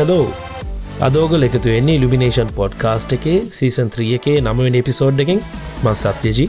Hello 0.00 0.26
අදෝගල 1.06 1.42
එකතු 1.46 1.68
වෙන්නේ 1.72 1.94
ඉල්ිනේෂන් 1.98 2.50
podcast 2.58 3.10
එකේ 3.16 3.38
සීසන් 3.56 3.88
3 3.96 4.14
එකේ 4.18 4.36
නමවෙන 4.44 4.76
එපිසෝඩ් 4.80 5.18
එකෙන්. 5.24 5.40
මං 5.84 5.96
සත්‍යජී. 6.02 6.46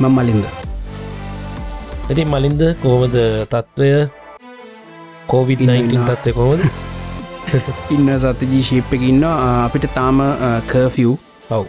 මං 0.00 0.12
මලින්ද. 0.16 0.44
ඇති 2.08 2.24
මලින්ද 2.32 2.62
කෝමද 2.82 3.16
තත්ත්වය 3.52 3.88
19 5.32 6.02
තත්වය 6.10 6.34
කොමද 6.38 6.60
ඉන්න 7.96 8.12
සතජී 8.24 8.62
ශිප් 8.68 8.92
එක 8.98 9.06
ඉන්න 9.12 9.24
අපිට 9.30 9.88
තාම 9.96 10.20
කර්ෆියව් 10.72 11.16
ඔව්. 11.56 11.64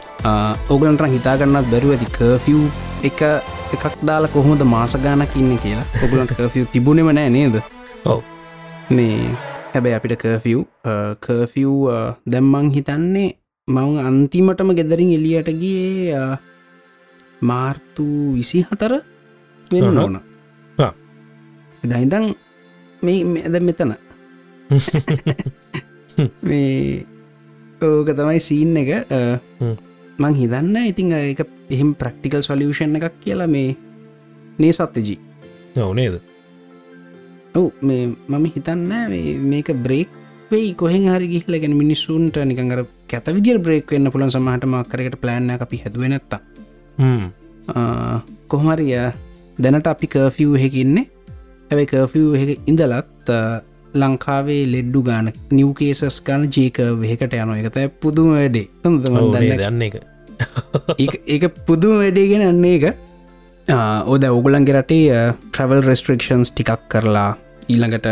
ඕගලන්ට 0.69 1.07
හිතාගන්නත් 1.15 1.71
බැරුව 1.71 1.95
ඇති 1.95 2.09
කර්ෆියව් 2.17 2.61
එක 3.11 3.23
එකක් 3.77 3.88
දාලා 4.11 4.33
කොහොමද 4.35 4.67
මාසගානක් 4.75 5.39
ඉන්න 5.45 5.55
කියලා. 5.63 5.88
ඔගලන්ට 6.03 6.35
කර්ෆියව් 6.38 6.69
තිබුණෙම 6.75 7.15
නෑ 7.21 7.33
නේද? 7.39 7.57
ඔව්. 8.05 8.21
මේ 8.89 9.52
හැබැයි 9.73 9.95
අපිට 9.95 10.17
කර්ෆියව් 10.17 10.59
කර්ෆියව් 11.19 11.73
දැම්මං 12.25 12.67
හිතන්නේ 12.71 13.29
මං 13.67 13.97
අන්තිමටම 13.99 14.73
ගෙදරින් 14.73 15.13
එලියට 15.13 15.49
ගියේ 15.52 16.38
මාර්තු 17.41 18.05
විසි 18.35 18.61
හතර 18.63 19.02
වෙන 19.71 19.83
අහහ. 19.83 19.97
ඕන 19.97 20.15
ආ. 20.77 20.91
දයිදං 21.83 22.27
මේ 23.02 23.41
ඇද 23.41 23.57
මෙතන 23.61 23.95
මේ 26.43 27.05
ඕක 27.81 28.09
තමයි 28.11 28.39
සීන් 28.39 28.77
එක. 28.77 29.09
මං 30.13 30.33
හිතන්න 30.35 30.77
ඉතිං 30.85 31.11
එක 31.13 31.41
එහෙම 31.69 31.95
ප්‍රක්ටිකල් 31.95 32.41
සොලියෂන් 32.41 32.95
එකක් 32.95 33.17
කියලා 33.19 33.49
මේ 33.49 33.73
නේ 34.59 34.71
සත්්‍යජී 34.71 35.19
ඔවනේද 35.75 36.21
ඔව් 37.55 37.65
මේ 37.81 38.03
මම 38.29 38.45
හිතන්න 38.47 38.83
මේක 39.45 39.69
බ්‍රේක් 39.79 40.09
වෙයි 40.51 40.73
කොහෙන් 40.75 41.07
හරි 41.07 41.27
ගිහිල 41.27 41.59
ගැන 41.59 41.75
මිනිස්සුන්ට 41.75 42.37
නිකඟර 42.43 42.85
කැත 43.07 43.27
විදිර 43.29 43.59
බ්‍රේක් 43.59 43.91
වෙන්න 43.91 44.11
පුලන් 44.11 44.29
සමහට 44.29 44.65
මක්කරකට 44.65 45.19
ප්ලෑන්න 45.21 45.53
අපි 45.57 45.81
හැදුවනත්තා 45.83 46.41
කොහමරිය 48.47 48.95
දැනට 49.57 49.87
අපි 49.87 50.07
කර්ෆිව් 50.07 50.55
හෙකින්නේ 50.55 51.05
ඇැයි 51.69 51.87
කර්ෆිව් 51.87 52.25
ඉඳලත් 52.65 53.31
ලංකාවේ 53.93 54.61
ලෙඩ්ඩු 54.65 55.01
ගාන 55.03 55.31
නිවකේසස් 55.51 56.19
ගාන 56.21 56.49
ජේක 56.49 56.77
වහෙකට 56.99 57.33
යන 57.35 57.55
එකත 57.55 57.79
පුදුම 57.99 58.33
වැඩේ. 58.33 58.67
දන්න 59.59 59.81
එක 59.81 59.95
ඒක. 61.27 61.43
පුදුම 61.65 61.97
වැඩේගෙන 61.97 62.45
අන්නේ 62.47 62.75
එක 62.77 62.85
ඕද 64.05 64.23
ඔගුලන්ගේ 64.29 64.75
රටේ 64.75 65.19
ට්‍රවල් 65.43 65.83
රෙස්ට්‍රක්ෂන්ස් 65.83 66.51
ටිකක් 66.51 66.89
කරලා 66.89 67.31
ඊළඟට 67.67 68.08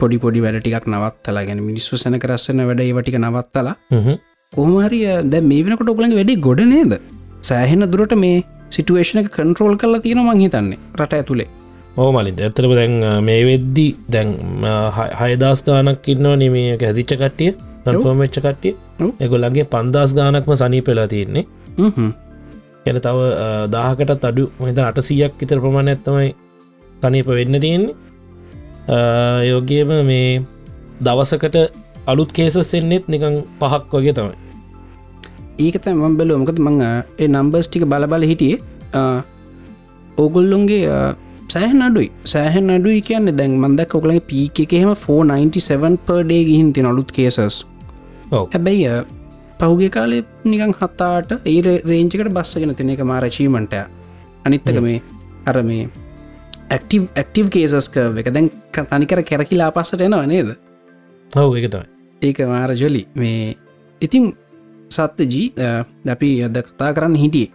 පොඩි 0.00 0.18
පොඩි 0.24 0.40
වැඩ 0.44 0.58
ටිකක් 0.60 0.86
නවත්තලා 0.92 1.44
ගැන 1.48 1.60
මිනිස්සු 1.68 2.00
සැන 2.02 2.18
කරස්සන 2.22 2.62
වැඩ 2.68 2.84
ඒවටික 2.84 3.16
නවත්තලා 3.22 3.74
හ්ම්. 3.94 4.16
කොහමරිය 4.52 5.06
දැ 5.32 5.42
මේ 5.50 5.64
වෙනකොට 5.66 5.92
ඔගලන් 5.94 6.14
වැඩි 6.18 6.36
ගොඩ 6.46 6.62
නේද? 6.74 6.92
සෑහෙන 7.48 7.84
දුරට 7.92 8.14
මේ 8.24 8.44
සිටුවේෂන 8.76 9.28
කන්ට්‍රෝල් 9.34 9.74
කරලා 9.80 10.02
තියෙන 10.06 10.22
මං 10.24 10.40
හිතන්නේ 10.44 10.78
රට 11.00 11.18
ඇතුළේ 11.18 11.48
ඕ 11.96 12.08
මලින්. 12.14 12.40
ඇතරම 12.46 12.72
දැන් 12.78 12.94
මේ 13.28 13.42
වෙද්දි 13.50 13.86
දැන් 14.14 14.30
හයදස් 15.20 15.62
ගානක් 15.68 16.08
ඉන්නවා 16.14 16.36
නිමක 16.42 16.84
හැදිච්ච 16.88 17.14
කට්ටිය 17.22 17.52
කන්ෆෝර්ම් 17.84 18.22
වෙච්ච 18.24 18.38
කට්ටිය. 18.44 18.74
එකොල්ලගේ 19.24 19.66
පන්දස් 19.72 20.14
ගානක්ම 20.18 20.54
සනී 20.60 20.82
පෙලා 20.88 21.08
තියෙන්නේ. 21.14 21.44
එන 22.90 22.96
තව 23.04 23.18
දාහකටත් 23.74 24.24
අඩු 24.30 24.44
මහිත 24.60 24.78
අට 24.84 24.98
සීයක් 25.08 25.42
ඉතර 25.44 25.60
ප්‍රමාණ 25.64 25.92
ඇත්තමයි 25.92 26.30
තනීප 27.02 27.28
වෙන්න 27.38 27.60
තියෙන්නේ 27.64 27.94
යෝගේම 28.88 29.90
මේ 30.04 30.42
දවසකට 31.00 31.56
අලුත් 32.06 32.32
කේසස් 32.32 32.74
එන්නෙත් 32.74 33.08
නිකං 33.08 33.42
පහක් 33.60 33.92
වගේ 33.92 34.12
තමයි. 34.12 34.36
ඒකත 35.58 35.86
ම 35.88 36.16
බැලෝ 36.16 36.38
මොකද 36.38 36.58
මං 36.58 36.80
ඒ 36.82 37.28
නම්බර්ස් 37.28 37.68
ටික 37.68 37.84
බලබල 37.86 38.24
හිටියේ. 38.24 38.58
ඕගොල්ලොන්ගේ 40.18 40.86
සෑහන 41.48 41.82
අඩුයි. 41.82 42.08
සෑහන් 42.26 42.70
අඩුයි 42.70 43.02
කියන්න 43.02 43.36
දැන් 43.38 43.58
මන්දක් 43.58 43.94
ඔකලගේ 43.94 44.26
පීක 44.30 44.60
එකහෙම 44.60 44.94
497 44.98 45.98
පර්ඩේ 46.06 46.42
ගිහින් 46.44 46.72
තින 46.72 46.86
අලුත් 46.86 47.12
කේසස් 47.12 47.66
හැබැයි 48.30 48.92
පහුගේ 49.58 49.90
කාලේ 49.90 50.22
නිකං 50.44 50.72
හත්තාට 50.78 51.32
ඒ 51.44 51.58
රේංචකට 51.62 52.30
බස්සගෙන 52.36 52.74
තින 52.74 52.90
එක 52.90 53.02
මාරචීමට 53.04 53.74
අනිත්තක 54.44 54.78
මේ 54.80 55.02
අර 55.46 55.62
මේ 55.62 55.82
ඇක්ටව 56.72 57.02
ඇක්ටව 57.14 57.48
කේසස් 57.54 57.88
කව 57.88 58.22
එක. 58.22 58.28
දැන් 58.34 58.48
තනිකර 58.72 59.22
කැරකිලා 59.22 59.70
පස්සට 59.70 60.00
එනවා 60.00 60.26
නේද? 60.26 60.54
ඔව් 61.30 61.56
එක 61.58 61.68
තමයි. 61.72 61.86
ඒක 62.22 62.38
මාර 62.48 62.72
ජොලි. 62.74 63.02
මේ 63.14 63.56
ඉතින් 64.00 64.32
සත්්‍යජී 64.90 65.46
අපි 66.08 66.30
අද 66.44 66.56
කතා 66.62 66.90
කරන්න 66.96 67.16
හිටියේ. 67.16 67.52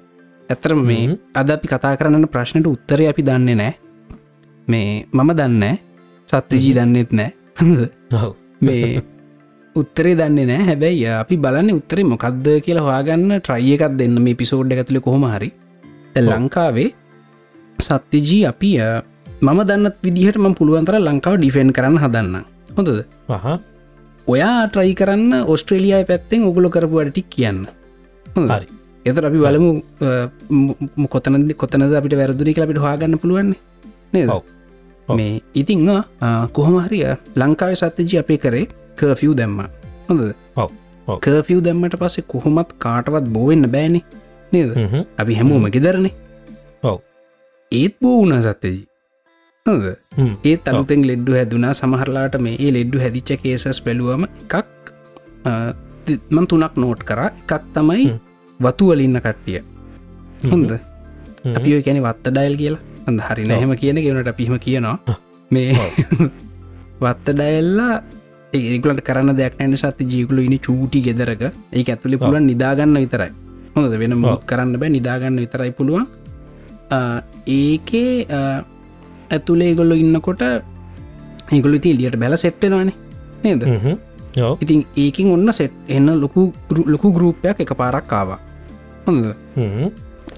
ඇතරම 0.50 0.82
මේ. 0.84 1.18
අද 1.34 1.50
අපි 1.50 1.68
කතා 1.68 1.98
කරන්න 1.98 2.28
ප්‍රශ්නයට 2.28 2.68
උත්තරය 2.68 3.10
අපි 3.12 3.22
දන්නේ 3.24 3.56
නෑ 3.56 3.74
මේ 4.68 5.06
මම 5.12 5.30
දන්න 5.40 5.78
සත්්‍යජී 6.28 6.74
දන්නෙත් 6.78 7.12
නෑ 7.12 7.32
මේ 8.62 9.02
උත්තරේ 9.76 10.16
දන්නේ 10.16 10.46
නෑ 10.46 10.68
හැබැයි 10.70 11.08
අපි 11.24 11.38
බලන්න 11.38 11.74
උත්තරේ 11.80 12.06
මොකක්ද 12.06 12.48
කියලා 12.66 12.86
හවාගන්න 12.86 13.40
ට්‍රයි 13.40 13.74
එකක් 13.76 13.98
දෙන්න. 14.00 14.22
මේ 14.22 14.36
පිසෝඩ් 14.36 14.72
ඇතුළ 14.72 15.02
කොහොම 15.02 15.26
හරි. 15.34 15.52
ලංකාවේ 16.18 16.90
සත්‍යජී 17.80 18.46
අපි 18.52 18.72
මම 19.42 19.60
දන්නත් 19.70 19.96
විදිහට 20.06 20.38
ම 20.42 20.54
පුළුවන්තර 20.60 20.96
ලංකාව 21.00 21.36
ඩිෆෙන්න් 21.38 21.70
කරන්න 21.78 21.98
හදන්න 22.04 22.36
හොඳද? 22.78 23.00
ඔයා 24.28 24.68
ට්‍රයි 24.68 24.94
කරන්න 25.00 25.46
ඔස්ට්‍රේලියයා 25.54 26.04
පැත්තෙන් 26.10 26.48
ඔගුලො 26.50 26.70
කරපුුවට 26.70 27.20
කියන්න? 27.30 27.60
හරි. 28.36 28.68
එතර 29.06 29.24
අපි 29.30 29.40
බලමු 29.46 29.70
කොතනද 31.14 31.54
කොතනද 31.62 31.94
අපිට 32.00 32.18
වැරදුරි 32.22 32.54
කියලා 32.56 32.70
අපිට 32.70 32.84
හාගන්න 32.86 33.20
පුළුවන් 33.22 33.54
නේද. 34.14 34.30
මේ 35.18 35.42
ඉතිං 35.56 35.88
කොහොමහරිය 36.58 37.06
ලංකාව 37.36 37.74
සත්‍යජි 37.82 38.20
අපේ 38.24 38.40
කරේ 38.44 38.68
කර්ෆියව් 39.00 39.34
දැම්ම. 39.40 39.60
හොඳද. 40.10 40.34
කර්ෆියව් 41.26 41.60
දැම්මට 41.68 41.96
පස්සේ 42.02 42.26
කොහොමත් 42.34 42.74
කාටවත් 42.86 43.28
බෝවෙන්න 43.36 43.70
බෑනි. 43.76 44.02
නේද. 44.52 44.70
අපි 45.18 45.34
හැමෝම 45.40 45.70
ගෙදරනේ 45.76 46.14
ඒත් 47.72 47.96
බෝ 48.02 48.18
වුණ 48.20 48.42
සත්‍යජී. 48.42 48.88
හොද 49.66 49.86
හ්ම්. 50.18 50.34
ඒත් 50.44 50.68
අලුතෙන් 50.68 51.08
ලෙඩ්ඩු 51.08 51.34
හැදුනා. 51.34 51.74
සමහරලාට 51.74 52.36
මේ 52.40 52.56
ඒ 52.60 52.72
ලෙඩ්ඩු 52.74 53.00
හැදිච්ච 53.00 53.32
කේසස් 53.44 53.82
බැලුවම 53.86 54.24
එකක් 54.26 54.54
මන් 56.32 56.48
තුනක් 56.48 56.78
නෝට් 56.78 57.04
කර. 57.04 57.20
එකක් 57.26 57.64
තමයි. 57.74 58.06
වතුවලින්න 58.60 59.20
කට්ටිය. 59.20 59.62
හොඳ. 60.46 60.72
අපි 61.56 61.82
කැනෙ 61.84 62.02
වත්ත 62.02 62.26
ඩයිල් 62.30 62.56
කියලා. 62.58 62.84
හඳ 63.08 63.20
හරි 63.22 63.48
නැහෙම 63.48 63.74
කියන 63.76 64.00
ගෙනට 64.06 64.32
පිහිම 64.38 64.60
කියනවා. 64.60 65.18
මේ 65.52 65.74
වත්ත 67.04 67.28
ඩයිල්ලා 67.32 67.96
ඒගලට 68.54 69.04
කරන්න 69.04 69.36
දෙයක් 69.36 69.60
නැන 69.60 69.76
සත්ති 69.78 70.08
ජීකුල 70.14 70.40
ඉනි 70.40 70.60
චූටි 70.60 71.02
ගෙදරක 71.02 71.44
ඒ 71.44 71.84
ඇතුලි 71.84 72.18
පුළුවන් 72.18 72.48
නිදාගන්න 72.48 73.04
විතරයි. 73.04 73.32
හොඳ 73.76 74.00
වෙන 74.00 74.18
මොත් 74.18 74.48
කරන්න 74.48 74.80
බෑ. 74.80 74.90
නිදාගන්න 74.90 75.44
විතරයි 75.44 75.76
පුළුවන් 75.76 76.08
ඒකේ 77.58 78.12
ඇතුලේ 79.30 79.72
ගොල්ලො 79.80 79.96
ඉන්නකොට 80.04 80.42
ඒගොලු 81.52 81.80
ති 81.84 81.94
එලියට 81.96 82.20
බැල 82.24 82.38
සෙට්ටෙනවානේ 82.44 82.96
නේද? 83.44 83.64
ඉතින් 84.64 84.86
ඒකින් 85.04 85.32
ඔන්න 85.36 85.54
සෙට් 85.60 85.74
එන්න 85.96 86.10
ලොකු 86.24 86.42
ලොකු 86.94 87.12
ගරුප්පයක් 87.18 87.64
එක 87.66 87.74
පාරක් 87.82 88.08
කාවා 88.14 88.40
හොඳ. 89.08 89.26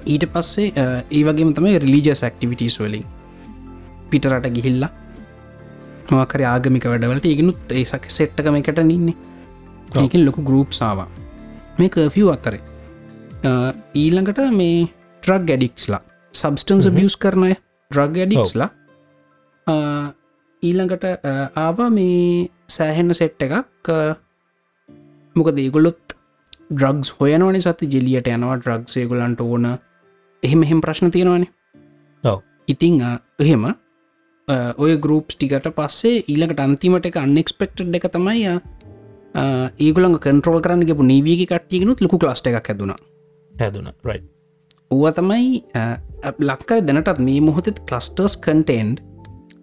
ඊට 0.06 0.26
පස්සේ 0.34 0.72
ඒ 1.12 1.24
වගේම 1.28 1.54
තමයි 1.58 1.78
රිලිජස් 1.86 2.24
ඇක්ටිවිටස් 2.28 2.80
වලින්. 2.82 3.06
පිටරට 4.10 4.50
ගිහිල්ලා 4.58 4.92
මකර 6.12 6.42
ආගමික 6.52 6.86
වැඩවලට 6.92 7.26
ඒගනුත් 7.32 7.74
ඒසක් 7.80 8.06
සෙට්ටකම 8.18 8.56
එකට 8.60 8.80
නින්නේ 8.92 9.16
ඒකින් 10.04 10.26
ලොකු 10.28 10.42
ගරුප් 10.50 10.72
සාවා 10.82 11.10
මේ 11.78 11.90
කර්ෆිය් 11.96 12.30
අතරේ. 12.36 12.62
ඊළඟට 14.04 14.40
මේ 14.60 14.78
ට්‍රක් 15.24 15.44
ගැඩික්ස්ලා 15.50 16.02
සබස්ටන්ස 16.34 16.88
බියස් 16.98 17.16
කරනය 17.18 17.52
ඩ්‍රග් 17.92 18.22
ඇඩික්ස්ලා 18.24 18.70
ඊළඟට 20.64 21.06
ආවා 21.56 21.90
මේ 21.90 22.50
සෑහෙන්න 22.78 23.14
සෙට් 23.20 23.42
එකක් 23.48 23.92
මොක 25.36 25.52
දේගොලොත් 25.60 26.16
ඩ්‍රග්ස් 26.70 27.14
හොයනවනි 27.20 27.62
සති 27.66 27.92
ජෙලියට 27.94 28.28
යනවා 28.30 28.58
ඩ්‍රග්සේගොලන්ට 28.62 29.42
ඕන. 29.42 29.68
එහෙම 30.44 30.64
එහෙම 30.64 30.82
ප්‍රශ්න 30.82 31.12
තියෙනවානේ. 31.12 31.52
ඉතිං 32.68 33.02
එහෙම 33.40 33.64
ඔය 34.78 34.98
ගරුප්ස් 35.06 35.36
ටිකට 35.36 35.70
පස්සේ 35.78 36.24
ඊළඟට 36.28 36.62
අන්තිමට 36.66 37.06
එක 37.10 37.18
අන්නෙක්ස්පෙක්ට් 37.24 37.96
එක 38.00 38.10
තමයි 38.14 38.46
ඒගුලන් 39.80 40.20
කන්ට්‍රෝල් 40.26 40.62
කරන්න 40.66 40.86
ගෙපු 40.90 41.04
නීවී 41.14 41.46
කට්ටියගෙනුත් 41.46 42.02
ලොකු 42.06 42.22
ලාස්ට 42.26 42.48
එකක් 42.52 42.70
හැදුණා 42.74 43.00
හැදුන. 43.54 43.90
රයි 44.04 44.22
ඌව 44.92 45.10
තමයි 45.18 45.64
ලක්කයි 46.40 46.82
දැනටත් 46.88 47.20
මේ 47.28 47.42
මොහොතත් 47.48 47.80
කලස්ටර්ස් 47.90 48.36
කන්ටෙන්ඩ් 48.46 49.02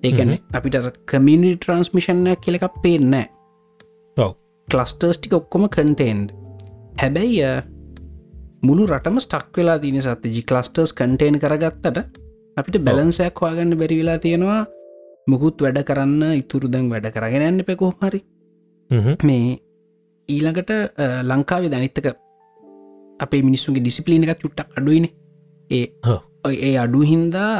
ඒගැන 0.02 0.34
අපිට 0.52 0.76
කමිනි 1.12 1.54
ට්‍රන්ස්මිෂන්ය 1.56 2.36
කියලකක් 2.44 2.76
පේනෑ 2.82 3.26
ඔව. 4.16 4.32
කලස්ටර්ස්ටික 4.68 5.34
ඔක්කොම 5.40 5.66
කන්ටෙන්ඩ් 5.76 6.32
හැබැයි 7.02 7.50
මුළු 8.62 8.86
රටම 8.86 9.18
ස්ටක් 9.24 9.60
වෙලා 9.60 9.78
තින 9.82 10.00
සත්ති 10.02 10.32
ජි 10.36 10.42
කලස්ටර්ස් 10.50 10.94
කන්ටේන් 11.00 11.38
කරගත්තට 11.42 11.98
අපිට 12.56 12.78
බැලන්සයක් 12.86 13.42
වාගන්න 13.42 13.78
බැරි 13.80 13.98
වෙලා 14.00 14.18
තියෙනවා. 14.18 14.62
මුකුත් 15.26 15.62
වැඩ 15.62 15.82
කරන්න 15.88 16.22
ඉතුරු 16.40 16.68
දැන් 16.72 16.90
වැඩ 16.92 17.08
කරගෙන 17.14 17.46
යන්න 17.48 17.64
පෙකෝ 17.68 17.92
හරි. 18.00 18.20
මේ 19.24 19.58
ඊළඟට 20.28 20.70
ලංකාවේ 21.30 21.70
දැනිත්තක 21.72 22.08
අපේ 23.24 23.42
මිනිස්සුන්ගේ 23.42 23.82
ඩිසිපලින 23.82 24.24
එක 24.24 24.40
චුට්ටක් 24.42 24.78
අඩුයින. 24.78 25.06
ඒ 25.70 25.86
ඒ 26.50 26.74
අඩු 26.84 27.00
හින්දා 27.12 27.52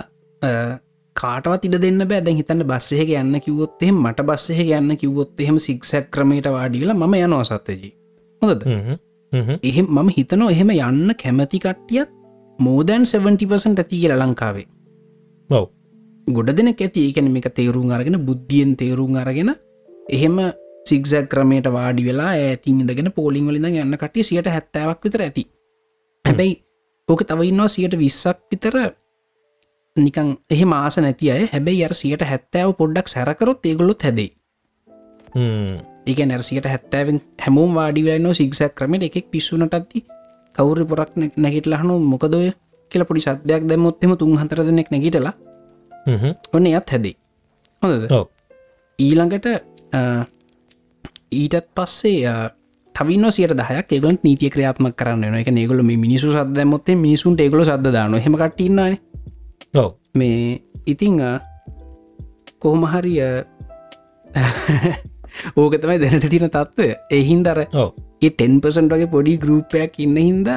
කාටවත් 1.17 1.65
ඉඩ 1.69 1.77
දෙන්න 1.85 2.03
බෑ. 2.11 2.21
දැන් 2.27 2.39
හිතන්න 2.41 2.65
බස්සෙහ 2.71 3.03
යන්න 3.21 3.41
කිවොත්තේ 3.47 3.93
මට 3.93 4.27
බස්සෙහ 4.31 4.61
යන්න 4.79 4.97
කිවොත් 5.03 5.41
එහෙම 5.41 5.59
සික්සැක් 5.67 6.11
ක්‍රමයට 6.17 6.49
වාඩිවෙලා 6.57 6.97
ම 6.97 7.15
යනවා 7.21 7.45
සත්තජී 7.51 7.93
හොඳද? 8.43 8.67
එහෙම 9.63 9.87
මම 9.97 10.11
හිතනෝ 10.19 10.51
එහෙම 10.55 10.71
යන්න 10.75 11.15
කැමති 11.23 11.63
කට්ටියත් 11.65 12.11
මෝදැන් 12.59 13.07
70% 13.07 13.83
ඇති 13.83 14.03
කියල 14.03 14.15
ලංකාවේ. 14.19 14.67
බව් 15.51 15.65
ගොඩ 16.37 16.53
දෙන 16.59 16.69
ඇති. 16.75 17.01
ඒකන 17.07 17.33
මේක 17.33 17.49
තේරුම් 17.59 17.91
අරගෙන 17.97 18.21
බුද්ධියෙන් 18.29 18.77
තේරුම් 18.77 19.17
අරගෙන 19.23 19.51
එහෙම 20.11 20.39
සික්සක් 20.89 21.29
ක්‍රමයට 21.33 21.69
වාඩි 21.77 22.07
වෙලා 22.09 22.33
ඇතින් 22.45 22.81
ඉදගෙන 22.85 23.11
පෝලිං 23.17 23.49
වලින් 23.49 23.67
යන්න 23.83 23.99
කටිය 24.03 24.23
සියට 24.29 24.49
හැත්තාවක් 24.55 25.05
විතර 25.05 25.23
ඇති. 25.27 25.45
හැබැයි 26.25 26.55
ඕක 27.09 27.23
තවඉන්නවා 27.25 27.69
සියට 27.69 27.95
විස්සක් 27.99 28.39
විතර. 28.51 28.75
නිකං 29.97 30.29
එහ 30.51 30.63
මාස 30.65 30.97
නැති 30.99 31.31
අය. 31.31 31.43
හැබැයි 31.53 31.85
අර 31.87 31.95
සියට 31.95 32.23
හැත්තාව 32.23 32.75
පොඩ්ඩක් 32.79 33.09
සැරකරොත් 33.09 33.67
ඒගොලොත් 33.67 34.03
හැදේ 34.03 34.31
ඒක 36.07 36.19
නැරසියට 36.23 36.67
හැත්තෑවෙන් 36.67 37.19
හැමෝම් 37.45 37.75
වාඩිවෙලන්න 37.75 38.35
සික්සක් 38.35 38.75
ක්‍රමට 38.79 39.07
එකෙක් 39.09 39.27
පිස්සුනට 39.31 39.75
ඇති 39.75 40.05
කවුර 40.55 40.79
පොරක් 40.91 41.13
නැගිටලහනු 41.37 41.95
මොකදොය 42.13 42.53
කියල 42.93 43.05
පොඩි 43.05 43.21
සද්‍යයක් 43.21 43.63
දැමොත්තෙම 43.71 44.13
තුන් 44.17 44.39
හතර 44.39 44.63
දෙනෙක් 44.67 44.91
නැගිටලා 44.91 45.35
ඔන්න 46.53 46.67
යත් 46.67 46.91
හැදේ 46.93 47.15
හොඳද? 47.83 48.05
ඊළඟට 48.99 49.47
ඊටත් 51.33 51.67
පස්සේ 51.75 52.37
තවින 52.97 53.25
සියට 53.31 53.53
දහයක්. 53.53 53.93
ඒගලට 53.93 54.23
නීතිය 54.25 54.51
ක්‍රියාත්ම 54.55 54.89
කරන්න 54.93 55.37
එක 55.41 55.51
ඒගොල 55.53 55.83
මේ 55.83 55.97
මිනිසු 55.97 56.33
සද 56.33 56.65
මොත්තේ 56.65 56.97
මිනිසුන්ට 56.97 57.41
ඒගොල 57.41 57.65
සද 57.65 57.93
දාන 57.93 58.17
හෙම 58.27 58.35
කටඉන්නන 58.35 58.97
ඔව. 59.75 59.91
මේ 60.15 60.61
ඉතිං 60.87 61.21
කොහොම 62.59 62.89
හරිය 62.93 63.21
ඕක 65.57 65.75
තමයි 65.83 65.99
දැනට 66.03 66.29
තින 66.33 66.49
තත්ත්වය 66.49 66.89
එහින්දර 67.11 67.59
ඔව. 67.75 67.91
ටෙන්පසන්ට 68.23 68.93
වගේ 68.93 69.13
පොඩි 69.15 69.37
ගරුප්පයක් 69.39 69.99
ඉන්න 70.01 70.17
හින්ද 70.19 70.49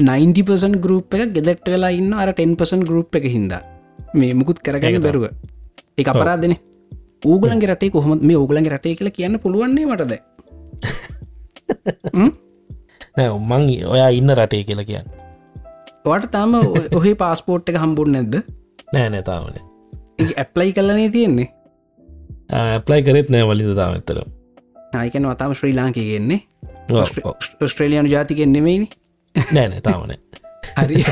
90පසන් 0.00 0.74
ගරුප් 0.78 1.14
එක 1.14 1.34
ගෙදට 1.36 1.68
වෙලා 1.68 1.90
ඉන්න 1.90 2.12
අර 2.14 2.32
10පසන් 2.32 2.82
ගරුප් 2.88 3.14
එක 3.18 3.26
හින්දා. 3.26 3.62
මේ 4.14 4.34
මුකුත් 4.34 4.58
කරගන්න 4.64 5.02
බැරුව. 5.02 5.30
එක 5.98 6.10
අපරාධන 6.12 6.54
ඌගලන්ගේ 7.24 7.70
රටේ 7.70 7.90
කොහොම 7.90 8.18
මේ 8.22 8.36
ඕගලන්ගේ 8.36 8.74
රටේ 8.74 8.96
කියලා 8.98 9.16
කියන්න 9.16 9.38
පුළුවන්නේ 9.44 9.86
මටද 9.86 10.12
නෑ 13.16 13.28
උමං 13.30 13.68
ඔයා 13.86 14.08
ඉන්න 14.18 14.34
රටේ 14.34 14.64
කියලා 14.64 14.86
කියන්න. 14.90 15.06
වට 16.06 16.30
තාම 16.30 16.54
ඔහේ 16.94 17.14
පාස්පෝට් 17.22 17.68
එක 17.72 17.80
හම්බුන් 17.82 18.12
නැද්ද? 18.16 18.40
නෑ 18.94 19.10
නෑතාවන 19.14 19.54
ඇප්ලයි 20.36 20.72
කලනේ 20.72 21.08
තියෙන්නේ? 21.16 21.48
ඇප්ලයි 22.60 23.02
කරෙත් 23.02 23.32
නෑ 23.34 23.48
වලිත 23.50 23.74
තාමත්තර 23.80 24.22
නායකන 24.94 25.28
වතාම 25.32 25.54
ශ්‍රී 25.54 25.74
ලාංකය 25.76 26.06
ගෙන්නේ 26.10 26.40
ස්ට්‍රේලියනු 27.66 28.08
ජාතිකෙන් 28.08 28.52
නෙමයිනි. 28.52 28.88
නෑ 29.52 29.68
නෑතාවන 29.68 30.16
හරි. 30.78 31.04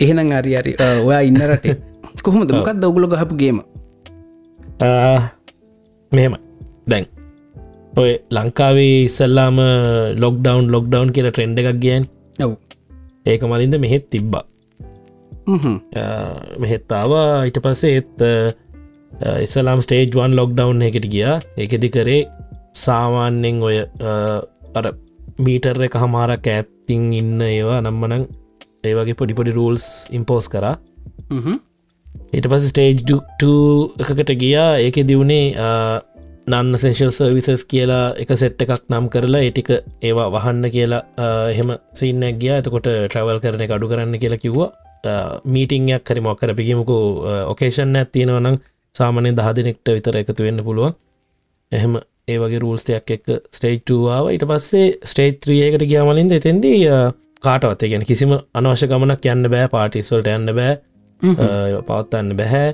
එහෙනම් 0.00 0.32
අරි 0.38 0.56
අරි 0.56 0.76
ඔයා 1.04 1.20
ඉන්න 1.20 1.42
රටේ. 1.52 1.76
කොහොමද? 2.22 2.52
මොකක් 2.52 2.72
දවගුල 2.76 3.06
ගහපු 3.08 3.36
ගේම 3.36 3.60
මෙහෙම 6.12 6.34
දැන් 6.90 7.06
ඔය 7.98 8.12
ලංකාවේ 8.36 9.04
ඉස්සල්ලාම 9.08 9.56
ලොක්ඩවන් 10.22 10.70
ලොක්ඩවන් 10.74 11.10
කියල 11.14 11.26
ට්‍රෙන්ඩ 11.30 11.58
එකක් 11.62 11.78
ගියන්. 11.84 12.04
ඔව්. 12.38 12.52
ඒක 13.26 13.42
මලින්ද 13.50 13.74
මෙහෙත් 13.84 14.04
තිබ්බා. 14.14 14.44
මෙහෙත්තාව 16.62 17.12
ඊට 17.46 17.58
පස්සේ 17.64 17.94
ඒත් 17.98 18.22
ඉස්සලාම් 19.44 19.80
ස්ටේජ් 19.84 20.12
වන් 20.14 20.36
ලොක්ඩවන් 20.38 20.84
එකට 20.88 21.06
ගියා. 21.14 21.36
එකදි 21.64 21.88
කරේ 21.96 22.20
සාමාන්‍යෙන් 22.84 23.58
ඔය 23.68 23.76
අර 24.78 24.86
මීටර් 25.46 25.82
එක 25.86 25.96
හමාරක් 26.02 26.46
ඇත්තිං 26.52 27.10
ඉන්න 27.20 27.42
ඒවා 27.48 27.80
නම්මනං 27.82 28.22
ඒ 28.86 28.94
වගේ 28.98 29.18
පොඩිපොඩි 29.18 29.56
රූල්ස් 29.58 29.86
ඉම්පෝස් 30.18 30.46
කරා. 30.52 30.76
ඊට 32.30 32.46
පස 32.50 32.64
ස්ටේජ් 32.70 33.02
එකකට 33.02 34.30
ගියා. 34.44 34.78
ඒක 34.78 34.96
දියුණේ 35.10 35.46
නන්න 36.50 36.78
සේශල් 36.82 37.10
සර්විසස් 37.18 37.64
කියලා 37.72 38.04
එක 38.22 38.30
සෙට් 38.42 38.62
එකක් 38.64 38.84
නම් 38.90 39.06
කරලා 39.14 39.42
ඒටික 39.46 39.70
ඒවා 40.08 40.28
වහන්න 40.34 40.64
කියලා 40.76 41.02
එහෙම 41.52 41.70
සින්නක් 42.00 42.38
ගිය. 42.42 42.52
එතකොට 42.60 42.88
ට්‍රවල් 42.90 43.38
කරන 43.44 43.64
එක 43.66 43.74
අඩු 43.76 43.90
කරන්න 43.92 44.20
කියලා 44.22 44.44
කිව්වා. 44.44 44.70
මීටිංයක් 45.54 46.10
හරි 46.10 46.22
මොක්කර 46.26 46.52
පිගිමුකු 46.58 46.96
ඔකේෂන් 47.52 47.96
ඇත්තියෙනවනම් 48.00 48.56
සාමනය 48.94 49.30
දහදිනෙක්ට 49.38 49.92
විතර 49.96 50.18
එකතු 50.22 50.46
වෙන්න 50.46 50.64
පුළුවන්. 50.66 50.96
එහෙම 51.72 51.92
ඒ 52.32 52.38
වගේ 52.42 52.60
රූල්ස්ටයක් 52.64 53.10
එක් 53.16 53.26
ස්ටේට්වාව 53.56 54.30
ඊට 54.32 54.44
පස්සේ 54.50 54.88
ස්ටේට් 55.12 55.40
ත්‍රියකට 55.44 55.84
ගියාමලින්ද 55.92 56.32
එතෙන්දී 56.38 56.80
කාටවත්. 57.46 57.82
ගැන 57.92 58.04
කිසිම 58.10 58.36
අනවශ්‍ය 58.58 58.86
ගමනක් 58.90 59.32
යන්න 59.34 59.50
බෑ 59.54 59.72
පාටිස්වල්ට 59.76 60.28
යන්න 60.34 60.54
බෑ. 60.58 60.74
පවත්තන්න 61.88 62.36
බැහැ 62.40 62.68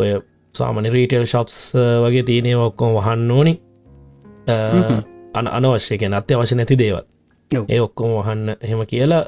ඔය 0.00 0.10
සාමනි 0.54 0.90
රීටල් 0.94 1.24
ශොප්ස් 1.32 1.58
වගේ 2.04 2.24
තියනේ 2.28 2.56
ඔක්කොම 2.66 2.90
වහන්න 2.98 3.30
ඕනි. 3.36 3.54
අන 5.38 5.46
අනවශ්‍ය 5.56 5.98
කියෙන 6.00 6.14
අත්‍යවශ්‍ය 6.20 6.54
නැති 6.58 6.76
දේවල්. 6.82 7.04
ඒ 7.74 7.80
ඔක්කොම 7.86 8.10
වහන්න 8.18 8.56
එහෙම 8.64 8.82
කියලා. 8.92 9.24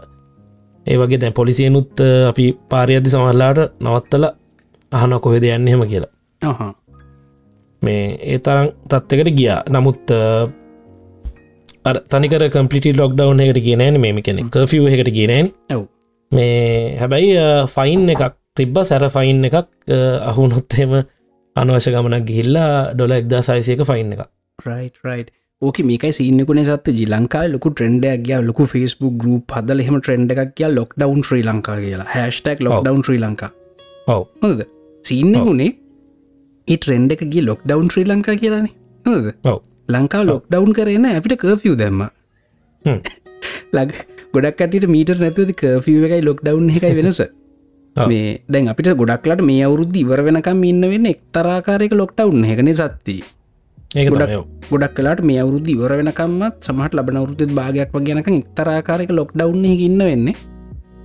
ඒ 0.86 0.96
වගේ 1.00 1.20
දැන් 1.22 1.36
පොලිසියනුත් 1.40 2.02
අපි 2.30 2.44
පාරයද්දි 2.72 3.14
සමහල්ලාට 3.14 3.60
නවත්තල 3.84 4.24
අහන 4.92 5.14
කොහෙද 5.26 5.44
යන්න 5.52 5.68
එහෙම 5.70 5.86
කියලා. 5.92 6.12
මේ 7.82 8.04
ඒ 8.32 8.38
තරම් 8.44 8.68
තත්වකට 8.90 9.34
ගියා. 9.40 9.60
නමුත් 9.74 10.12
අ 11.88 11.90
තනිකර 12.12 12.42
කම්පිටි 12.54 12.96
ලොක්ඩවන් 13.00 13.40
එකට 13.44 13.60
කියනෑන 13.66 14.00
මේම 14.04 14.22
කෙනෙ 14.28 14.48
කෆිව් 14.54 14.86
එකට 14.92 15.10
කියනෑන. 15.18 15.52
මේ 16.32 16.96
හැබැයි 17.00 17.32
ෆයින් 17.74 18.08
එකක් 18.14 18.32
තිබ්බ 18.56 18.76
සැර 18.84 19.04
ෆයින් 19.10 19.46
එකක් 19.46 19.56
අහුනොත්තෙම 20.24 20.92
අනවශ 21.56 21.88
ගමනක් 21.88 22.26
ගිහිල්ලා 22.28 22.68
ඩොල 22.92 23.14
එක්දා 23.16 23.40
සයිසයක 23.42 23.80
ෆයින් 23.88 24.12
එක 24.14 24.22
රයිට් 24.58 25.00
රයිට් 25.04 25.32
ඕක 25.62 25.80
මේකයි 25.82 26.12
සින්නකුණ 26.12 26.60
සත් 26.64 26.94
ජි 26.98 27.06
ලංකායි 27.06 27.50
ලොකු 27.50 27.72
ට්‍රෙන්ඩයක් 27.72 28.22
ගිය. 28.22 28.38
ලොකු 28.42 28.66
ෆස්බුක් 28.72 29.16
ගරුප් 29.22 29.54
හදල 29.56 29.82
එහම 29.84 29.96
ට්‍රෙන්ඩ 29.98 30.34
එකක් 30.34 30.54
කිය 30.54 30.70
ලොක්ඩවන් 30.70 31.26
ශ්‍රී 31.26 31.44
ලංකා 31.48 31.76
කියලා. 31.82 32.08
Hashtag 32.14 32.64
lockdown 32.68 33.02
Sri 33.02 33.20
Lanka. 33.24 33.50
ඔව. 34.08 34.22
හොද 34.42 34.64
සින්නකුණේ 35.04 35.70
ඒ 36.68 36.78
ට්‍රෙන්ඩ 36.78 37.18
එක 37.18 37.28
ගිය 37.28 37.46
ලොක්ඩවන් 37.50 37.90
ශ්‍රී 37.90 38.08
ලංකා 38.10 38.38
කියලානේ. 38.38 38.74
හොද 39.04 39.30
ඔව. 39.44 39.62
ලංකා 39.88 40.24
ලොක්ඩවන් 40.24 40.76
කරන්න 40.76 41.12
අපිට 41.12 41.40
කර්ෆිය් 41.40 41.78
දැම්ම. 41.80 42.04
හ්ම්. 42.84 43.00
ලග 43.76 44.02
ගොඩක් 44.32 44.60
කටට 44.60 44.92
මීට 44.94 45.16
නැතුවද 45.20 45.56
කර්ෆිව් 45.56 46.06
එකයි 46.08 46.26
ලොක්ඩවන් 46.28 46.70
එකයි 46.72 46.98
වෙනස. 47.00 47.26
මේ 47.96 48.42
දැන් 48.48 48.68
අපිට 48.68 48.90
ගොඩක්ලට 48.94 49.42
මේ 49.42 49.62
අවුරුද්ධ 49.62 49.96
ඉවර 49.96 50.20
වෙනකම් 50.22 50.64
ඉන්න 50.64 50.82
වෙන්න 50.84 51.06
එක්තරාකාරයක 51.06 51.92
ලොක්ටවුන් 51.92 52.44
එකන 52.46 52.70
සත්තිී 52.74 53.22
ඒක 53.94 54.08
ගොඩක්. 54.10 54.32
ගොඩක් 54.70 54.94
කලාට 54.96 55.20
මේ 55.22 55.38
අවුරුද්ධ 55.40 55.70
ඉවර 55.70 55.92
වෙනකම්මත් 55.98 56.58
සමහට 56.60 56.94
ලබන 56.94 57.16
අවුරුද්ධ 57.16 57.54
භාගයක් 57.54 57.94
වගේනක 57.94 58.28
එක්තරාකාරක 58.32 59.10
ලොක්ඩවුන් 59.10 59.64
ඉන්න 59.64 59.98
වෙන්නේ. 60.00 60.34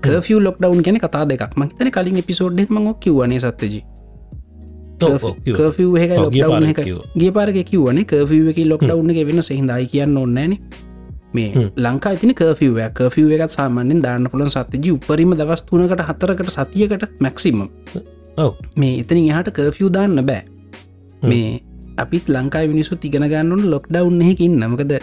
කර්ෆිය 0.01 0.39
ලොක්ඩවුන් 0.39 0.81
ගැන 0.81 0.97
කතා 0.97 1.25
දෙක් 1.25 1.43
මහිතන 1.55 1.91
කලින් 1.91 2.17
එපිසෝඩ් 2.17 2.59
ම 2.67 2.93
කිව්වනේ 2.99 3.39
සත්තජී 3.39 3.83
ඔව්, 5.05 6.33
ගිය 7.15 7.31
පාරක 7.31 7.57
කිව්වන 7.63 7.99
කර්ෆව් 8.05 8.49
එක 8.49 8.59
ලොක්ඩව් 8.65 9.09
එක 9.13 9.27
වෙන 9.27 9.41
සහිදයි 9.41 9.85
කියන්න 9.87 10.17
ඔන්නෑන 10.17 10.53
මේ 11.33 11.69
ලංකා 11.77 12.15
තින 12.15 12.33
කර්ෆව් 12.33 12.79
කර්ෆව් 12.93 13.31
එකත් 13.37 13.51
සාමාන්‍යෙන් 13.51 14.01
දාන්න 14.01 14.29
පුළන් 14.31 14.49
සත්‍යජී 14.49 14.95
උපරිම 14.97 15.35
දවස් 15.39 15.63
තුනකට 15.63 16.03
හතරකට 16.09 16.49
සතියකට 16.49 17.03
මැක්සිම 17.19 17.59
මේ 18.75 18.93
එතනින් 19.01 19.29
එහට 19.31 19.51
කර්ෆව් 19.51 19.91
දාන්න 19.91 20.25
බෑ. 20.25 20.41
මේ 21.23 21.61
අපිත් 21.97 22.29
ලංකායි 22.29 22.71
මිනිස්සු 22.73 22.95
තිගෙන 22.95 23.27
ගන්නට 23.29 23.69
ලොක්ඩව් 23.73 24.21
එහෙකින් 24.21 24.59
නමකද 24.59 24.93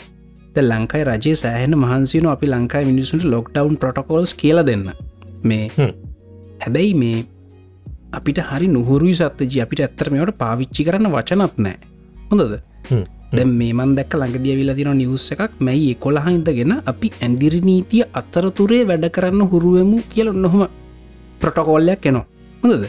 ලංකායි 0.63 1.05
රජය 1.05 1.35
සෑහන 1.37 1.75
මහන්සින 1.77 2.27
අපි 2.27 2.47
ලංකායි 2.47 2.87
මිනිසුන්ට 2.93 3.25
ලොක්ඩවන්් 3.25 3.77
පොටකොල්ස් 3.77 4.35
කියල 4.35 4.61
දෙන්න. 4.67 4.87
මේ. 5.43 5.65
හැබැයි 6.61 6.95
මේ 6.95 7.19
අපිට 8.13 8.39
හරි 8.51 8.69
නුහුරුයි 8.69 9.15
සත්්‍යජී. 9.15 9.61
අපිට 9.63 9.81
ඇත්තරමට 9.81 10.39
පාවිච්චි 10.39 10.89
කරන්න 10.89 11.13
වචනත් 11.13 11.55
නෑ. 11.59 11.77
හොඳද 12.31 12.57
දැ 13.33 13.45
මේමන් 13.45 13.97
දැක් 13.97 14.15
ළඟදිය 14.15 14.57
විලා 14.61 14.77
තින 14.77 14.93
නිවස් 14.99 15.27
එකක්. 15.33 15.59
මැයි 15.59 15.95
කොළහහින්දගෙන 15.97 16.75
අපි 16.85 17.11
ඇන්දිරි 17.21 17.61
නීතිය 17.61 18.05
අත්තරතුරේ 18.13 18.83
වැඩ 18.87 19.07
කරන්න 19.11 19.51
හුරුවමු 19.53 20.01
කියල 20.13 20.33
නොහොම 20.37 20.65
ප්‍රොටකෝල්ලයක් 21.41 22.07
එනවා. 22.07 22.27
හොඳද? 22.63 22.87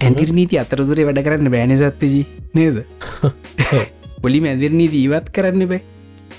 ඇන්දිරි 0.00 0.32
නීති 0.32 0.58
අතරතුරේ 0.58 1.06
වැඩ 1.08 1.22
කරන්න 1.26 1.50
බෑන 1.50 1.76
සත්තජී 1.76 2.24
නේද? 2.54 2.82
පොලි 4.22 4.40
මැදිර 4.40 4.72
නීති 4.72 5.06
ඉවත් 5.06 5.30
කරන්න 5.30 5.66
බෑ 5.72 5.82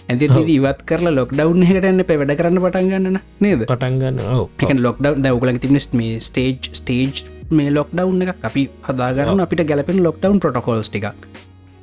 ඇදිර 0.09 0.31
ඉවත් 0.55 0.79
කරලා 0.89 1.13
ලොක්ඩව් 1.17 1.51
එකටන්න 1.65 2.01
පැ 2.09 2.17
වැඩ 2.21 2.33
කරන්න 2.39 2.61
පටන් 2.63 2.89
ගන්න 2.93 3.19
නේද? 3.45 3.65
පටන්ගන්න 3.71 4.23
ඔව 4.35 4.63
එක 4.63 4.71
ලොක්ඩව් 4.79 5.19
දවගල 5.25 5.59
තිබන 5.65 5.79
මේ 5.99 6.15
ස්ටේජ් 6.19 6.71
ස්ටේජ් 6.79 7.21
මේ 7.51 7.75
ලොක්ඩව් 7.75 8.25
එක 8.25 8.49
අපි 8.49 8.65
හදාගරන්න 8.87 9.45
අපිට 9.45 9.67
ගැලපෙන 9.69 10.01
ලොක්ඩව් 10.07 10.41
පොටකොල්ස් 10.45 10.89
ටික් 10.89 11.11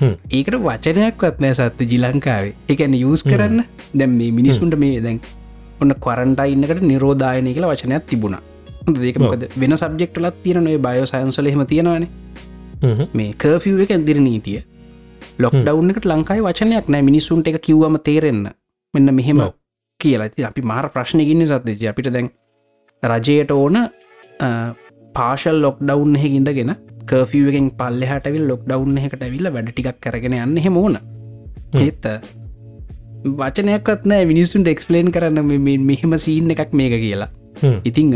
ඒකට 0.01 0.59
වචනයක්වත් 0.67 1.41
නෑ 1.45 1.55
සත්ත 1.55 1.89
ජිලංකාවේ 1.93 2.55
එකන 2.69 2.95
යස් 3.01 3.25
කරන්න. 3.25 3.65
දැම් 3.99 4.13
මේ 4.21 4.31
මිනිස්සුන්ට 4.39 4.79
මේ 4.85 5.01
දැන් 5.07 5.21
ඔන්න 5.81 5.95
කොරන්ටයින්නකට 6.07 6.83
නිරෝධායනය 6.91 7.55
කියලා 7.57 7.73
වචනයක් 7.75 8.07
තිබුණා. 8.13 8.43
හොඳ 8.87 9.03
දෙකමකද 9.03 9.43
වෙන 9.61 9.77
සබ්ෙක්ටලත් 9.83 10.41
තියෙන 10.43 10.67
ඔය 10.73 10.79
බයෝ 10.87 11.07
සයින්සලහෙම 11.13 11.67
තියෙනවානේ. 11.67 12.09
මේ 13.15 13.31
කර්ෆව් 13.45 13.85
එක 13.85 13.95
ඇදිර 13.99 14.21
නීතිය. 14.29 14.61
ලොක්ඩව් 15.39 15.91
එකට 15.93 16.09
ලංකායි 16.13 16.43
වචනයක් 16.49 16.89
නෑ. 16.93 17.03
මිනිස්සුන්ට 17.11 17.49
එක 17.49 17.61
කිව්වම 17.69 17.97
තේරෙන්න. 18.09 18.51
මෙන්න 18.95 19.15
මෙහෙම. 19.21 19.41
කියලා. 20.01 20.29
ති 20.29 20.45
අපි 20.45 20.63
මාර 20.73 20.89
ප්‍රශ්නයගන්න 20.95 21.47
සත්දජ 21.47 21.89
අපිට 21.93 22.13
දැන් 22.17 22.29
රජයට 23.03 23.51
ඕන 23.51 23.77
පාශල් 25.17 25.57
ලොක්ඩව් 25.65 26.17
එහෙකින්දගෙන 26.19 26.73
කර්ෆියගෙන් 27.11 27.69
පල්ලෙහටවිල් 27.81 28.49
ලොක්ඩව් 28.51 28.99
එකට 29.07 29.23
ඇවිල්ල 29.27 29.53
වැඩ 29.55 29.71
ටිකක් 29.71 30.01
කරගෙන 30.05 30.37
යන්න 30.41 30.59
හෙම. 30.65 30.77
ඕන 30.77 30.99
ඒත් 31.85 32.05
වචනයක්ත් 33.41 34.05
නෑ 34.11 34.27
මිනිස්සුන්ට 34.33 34.69
එක්ස්පලේන් 34.75 35.11
කරන්න 35.15 35.41
මෙහෙම 35.91 36.19
සීන් 36.27 36.53
එකක් 36.55 36.73
මේක 36.81 36.95
කියලා. 37.05 37.31
ඉතිං 37.85 38.15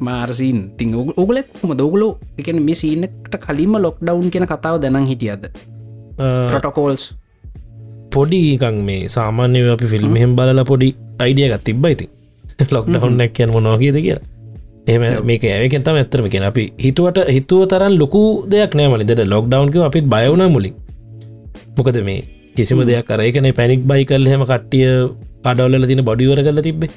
මාර්සිීන් 0.00 0.60
තිං 0.78 0.94
ඔගලෙක් 1.22 1.48
හොම 1.62 1.72
දෝගලෝ 1.78 2.12
එකන 2.40 2.60
මේ 2.66 2.80
සීනකට 2.82 3.34
කලින්ම 3.46 3.74
ලොක්ඩවන්් 3.86 4.30
කියෙන 4.34 4.46
කතාව 4.52 4.80
දැනන් 4.82 5.08
හිටියද? 5.12 5.48
ප්‍රොටකෝල්ස් 6.50 7.04
පොඩිකං 8.14 8.78
මේ 8.88 9.02
සාමාන්‍ය 9.16 9.62
අපි 9.74 9.86
ෆිල්ම්හෙම් 9.94 10.32
බලල 10.38 10.62
පොඩි 10.70 10.88
අයිඩියගත් 11.18 11.64
තිබ්බයිති 11.68 12.06
ලොක්ඩහොන්නක් 12.76 13.32
කියන 13.36 13.50
මොනවාගේද 13.56 13.98
කියලා 14.06 14.37
එම 14.92 15.02
මේක 15.28 15.42
ඇවකෙන් 15.50 15.82
තම 15.86 15.98
ඇත්තරම 16.00 16.26
කියෙන 16.32 16.46
අපි 16.50 16.64
හිතුවට 16.84 17.18
හිතුව 17.36 17.62
තරන් 17.72 17.94
ලොකු 18.02 18.22
දෙයක් 18.52 18.74
නෑමලිදට 18.78 19.22
ලොක්ඩවන්ක 19.34 19.76
අපිත් 19.88 20.06
බයවුණ 20.14 20.44
මුලින්. 20.54 20.74
මොකද 21.76 21.98
මේ 22.08 22.22
කිසිම 22.56 22.80
දෙයක් 22.90 23.06
කරයකන 23.10 23.48
පැනික් 23.60 23.82
බයි 23.90 24.08
කල් 24.10 24.24
හෙම 24.32 24.44
කට්ටිය 24.50 24.88
අඩවල්ල 25.44 25.86
තින 25.90 26.02
බොඩිවර 26.08 26.40
කරල 26.46 26.60
තිබේ 26.68 26.90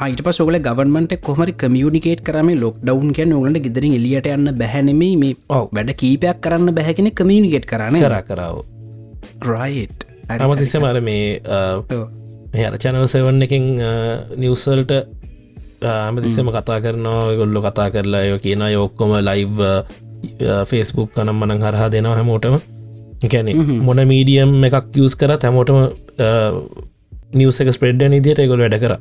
හයිට 0.00 0.22
පස් 0.26 0.40
ඔගල 0.44 0.58
ගවන්මට 0.66 1.14
කොමරි 1.28 1.52
කමියනිකේට 1.62 2.22
කරම 2.28 2.50
ලොක් 2.64 2.76
ඩවන් 2.82 3.12
කියන 3.18 3.36
ඔලට 3.40 3.60
ගෙදරින් 3.66 3.94
එලියට 3.98 4.28
යන්න 4.32 4.52
බැහැනෙමේ 4.60 5.14
මේ. 5.22 5.34
වැඩ 5.76 5.92
කීපයක් 6.02 6.40
කරන්න 6.44 6.74
බැහැකෙන 6.78 7.10
කමියනිකේට් 7.20 7.68
කරන්න 7.72 8.00
කර 8.04 8.16
කරාව 8.30 8.62
රයිට් 9.50 10.08
අමතිස්සම 10.38 10.88
අර 10.90 11.00
මේ 11.00 11.40
මෙහර 12.54 12.74
චැනල් 12.84 13.06
සෙවන්න 13.14 13.46
එකින් 13.46 13.66
නිවසල්ට 14.42 14.92
අමතිස්සම 15.82 16.48
කතා 16.56 16.78
කරනවා 16.84 17.34
ගොල්ලො 17.40 17.60
කතා 17.66 17.88
කරලා 17.94 18.24
යෝ 18.30 18.38
කියන 18.44 18.62
යොක්කොම 18.76 19.12
ලයිව් 19.28 19.60
ෆෙස්බුක් 20.70 21.10
කනම් 21.14 21.36
මනං 21.42 21.62
හරහා 21.66 21.88
දෙනවා 21.94 22.16
හැමෝටම. 22.18 22.56
එකැනෙ 23.26 23.52
මොන 23.86 24.00
මීඩියම් 24.12 24.50
එකක් 24.68 24.96
යස් 25.04 25.14
කර 25.20 25.32
හැමෝටම 25.42 25.78
නිවස 27.38 27.60
එක 27.62 27.70
ස්පෙඩ්ඩ 27.76 28.10
නිදියට 28.14 28.40
ගොල් 28.50 28.60
වැඩ 28.64 28.78
කර. 28.82 28.92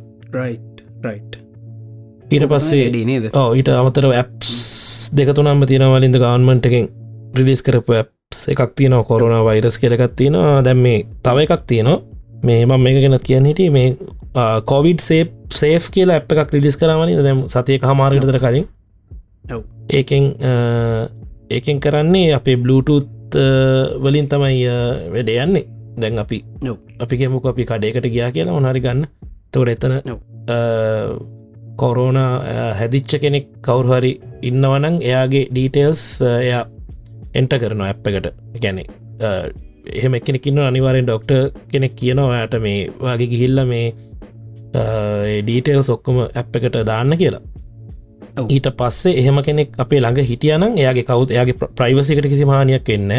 ඊට 2.31 2.45
පස්සේ 2.51 3.29
ඕ 3.39 3.49
ඊට 3.59 3.69
අමතර 3.69 4.05
ඇප්ස් 4.11 4.51
දෙකතුනම්ම 5.17 5.63
තියෙනවලින්ද 5.71 6.17
ගවන්මට 6.23 6.65
එකෙන් 6.69 6.85
ප්‍රිලිස් 7.35 7.61
කරපු 7.67 7.97
ඇප්ස් 7.99 8.39
එකක් 8.53 8.75
තියනව 8.79 9.03
කොරුණ 9.09 9.45
වෛරස් 9.47 9.77
කෙලකත් 9.81 10.15
තියෙනවා. 10.19 10.61
දැම් 10.65 10.79
මේ 10.85 11.05
තව 11.23 11.37
එකක් 11.45 11.63
තියෙනවා. 11.71 12.01
මේ 12.45 12.65
මම 12.65 12.81
මේක 12.85 12.97
ගෙනත් 13.03 13.23
කියන්න 13.27 13.45
හිට 13.49 13.61
මේ 13.71 13.95
කොවිඩ් 14.71 14.99
සේප් 15.07 15.29
සේෆ් 15.59 15.89
කියලා 15.95 16.17
ඇප් 16.19 16.31
එකක් 16.35 16.55
ලිස් 16.65 16.77
කරමනි 16.81 17.19
දැම් 17.27 17.43
සතිය 17.55 17.79
හමාර්ගටතර 17.91 18.39
කලින්. 18.45 18.65
ඒකෙන් 19.99 20.25
ඒකෙන් 21.57 21.79
කරන්නේ 21.85 22.33
අපේ 22.39 22.57
බ්ලුටත් 22.63 23.37
වලින් 24.03 24.27
තමයි 24.33 24.65
වැඩ 25.13 25.31
යන්නේ 25.35 25.65
දැන් 26.01 26.19
අපි. 26.25 26.43
අපි 27.03 27.15
කෙමුක 27.21 27.47
අපි 27.53 27.69
කඩේකට 27.71 28.11
ගියා 28.15 28.31
කියලා 28.35 28.59
ඔනහරි 28.59 28.83
ගන්න 28.85 29.07
තොට 29.51 29.73
එතන. 29.73 29.93
කොරෝන 31.81 32.17
හැදිච්ච 32.79 33.13
කෙනෙක් 33.23 33.47
කවුරු 33.65 33.89
හරි 33.95 34.11
ඉන්නවනං 34.49 34.97
එයාගේ 35.09 35.45
ඩීටේල්ස් 35.51 36.03
එයා 36.23 36.63
එන්ට 37.39 37.53
කරන 37.61 37.81
ඇප් 37.85 38.07
එකට 38.09 38.27
ගැනෙ 38.63 38.83
එහෙම 39.97 40.13
එකෙනෙකින්න 40.19 40.61
අනිවාරෙන් 40.67 41.07
ඩොක්ට 41.07 41.31
කෙනෙක් 41.71 41.95
කියනවා 42.01 42.43
යට 42.45 42.55
මේ 42.65 42.77
වගේ 43.01 43.29
ගිහිල්ල 43.33 43.59
මේ 43.71 43.87
ඩීටේල් 44.75 45.83
සොක්කොම 45.83 46.21
ඇප් 46.25 46.55
එකට 46.55 46.77
දාන්න 46.85 47.17
කියලා. 47.17 47.41
ඊට 48.49 48.67
පස්සේ 48.77 49.17
එහෙම 49.19 49.41
කෙනෙක් 49.43 49.75
අපේ 49.77 49.99
ළඟ 49.99 50.29
හිටියනම් 50.31 50.77
එයාගේ 50.81 51.07
කවුත් 51.09 51.31
එයාගේ 51.31 51.57
ප්‍රයිවසිකට 51.77 52.29
කිසි 52.31 52.45
මානයක් 52.45 52.89
එන්න 52.89 53.11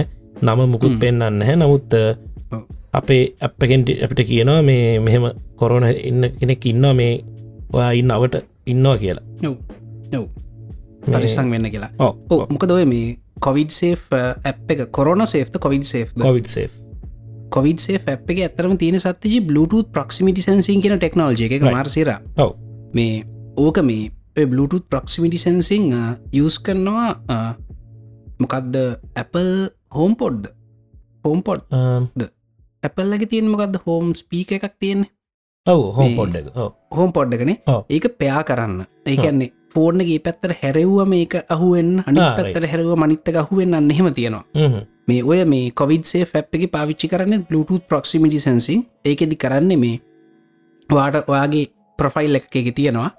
නම 0.42 0.60
මුකුත්. 0.68 0.98
පෙන්න්න 1.00 1.42
හැ 1.42 1.56
නමුත්. 1.56 1.92
අපේ 2.92 3.22
අපගෙන් 3.40 3.84
අපිට 4.04 4.26
කියනවා 4.28 4.62
මේ 4.62 5.00
මෙහෙම 5.00 5.30
කොරෝන 5.56 5.84
ඉන්න 5.84 6.32
කෙනෙක් 6.40 6.66
ඉන්නවා 6.66 6.94
මේ 6.94 7.12
ඔයා 7.72 7.92
ඉන්න 7.92 8.10
අවට 8.10 8.42
ඉන්නවා 8.66 8.96
කියලා. 8.98 9.24
පරිසං 11.06 11.50
වෙන්න 11.50 11.70
කියලා. 11.70 11.90
ඕ 11.98 12.12
ඕ 12.30 12.46
මොක 12.50 12.68
දොය 12.68 12.84
මේ 12.86 13.16
කොවිඩ් 13.40 13.70
සේ් 13.70 13.94
ඇ් 14.12 14.54
එක 14.68 14.90
කොරන 14.90 15.26
සේෆ්ත 15.26 15.58
covid 15.58 15.84
safe 15.84 16.04
covid 16.18 16.48
safe 16.48 16.68
covid 17.48 17.78
safe 17.78 17.98
app 17.98 18.18
එක 18.28 18.38
ඇතරම 18.40 18.76
තියෙන 18.76 18.98
සත්තිජි 18.98 19.40
බලුට 19.40 19.92
ප්‍රක්සිමිටි 19.92 20.42
සැන්සින් 20.42 20.80
කියන 20.80 20.98
ටෙක්නෝජය 20.98 21.46
එක. 21.46 21.62
මාර්සිර 21.62 22.08
මේ 22.94 23.24
ඕක 23.56 23.78
මේ 23.82 24.10
බලුට 24.46 24.84
ප්‍රක්සිමිටි 24.90 25.38
සැන්සිං 25.38 25.92
යස් 26.32 26.58
කරනවා 26.58 27.56
මොකක්ද 28.40 28.74
Apple 29.16 29.52
හෝම් 29.90 30.14
පොඩ්ද 30.14 30.46
හෝම්පොඩ් 31.24 31.62
ඇපල්ලගේ 32.82 33.26
තියෙන 33.26 33.48
මොකක්ද 33.48 33.76
හෝම් 33.86 34.14
ස්පීක 34.14 34.52
එකක් 34.52 34.74
තියෙන 34.78 35.06
ඔව 35.66 35.94
හෝම් 35.96 36.06
මේ- 36.06 36.16
පොඩ්ඩ 36.16 36.46
හෝම් 36.90 37.10
පොඩ්ඩගනේ. 37.12 37.62
ඒක 37.88 38.04
පයා 38.18 38.42
කරන්න. 38.44 38.84
ඒකන්නේ 39.06 39.50
ෆෝර්නගේ 39.74 40.18
පැත්තර 40.18 40.52
හැරව්ව 40.54 40.98
මේක 41.06 41.34
අහුවෙන් 41.48 41.88
අනි. 42.06 42.18
පැත්තර 42.36 42.64
හැරව 42.66 42.90
මනිත්තක 42.96 43.36
අහුවෙන් 43.36 43.74
අන්න 43.74 43.90
එහෙම 43.90 44.12
තියෙනවා 44.14 44.44
මේ 45.08 45.22
ඔය 45.22 45.44
මේ 45.44 45.70
කොවිඩ්සේ 45.72 46.24
ෆැප් 46.24 46.54
එක 46.56 46.66
පාවිච්චි 46.70 47.08
කරන්න 47.08 47.44
බලුට 47.48 47.86
ප්‍රක්සිමිටි 47.90 48.40
සැන්සිං 48.40 48.82
ඒකෙදි 49.04 49.36
කරන්න 49.36 49.78
මේ 49.78 50.00
වාට 50.90 51.22
ඔයාගේ 51.24 51.70
ප්‍රොෆයිල් 51.98 52.38
එක 52.38 52.50
එක 52.52 52.74
තියෙනවා. 52.74 53.10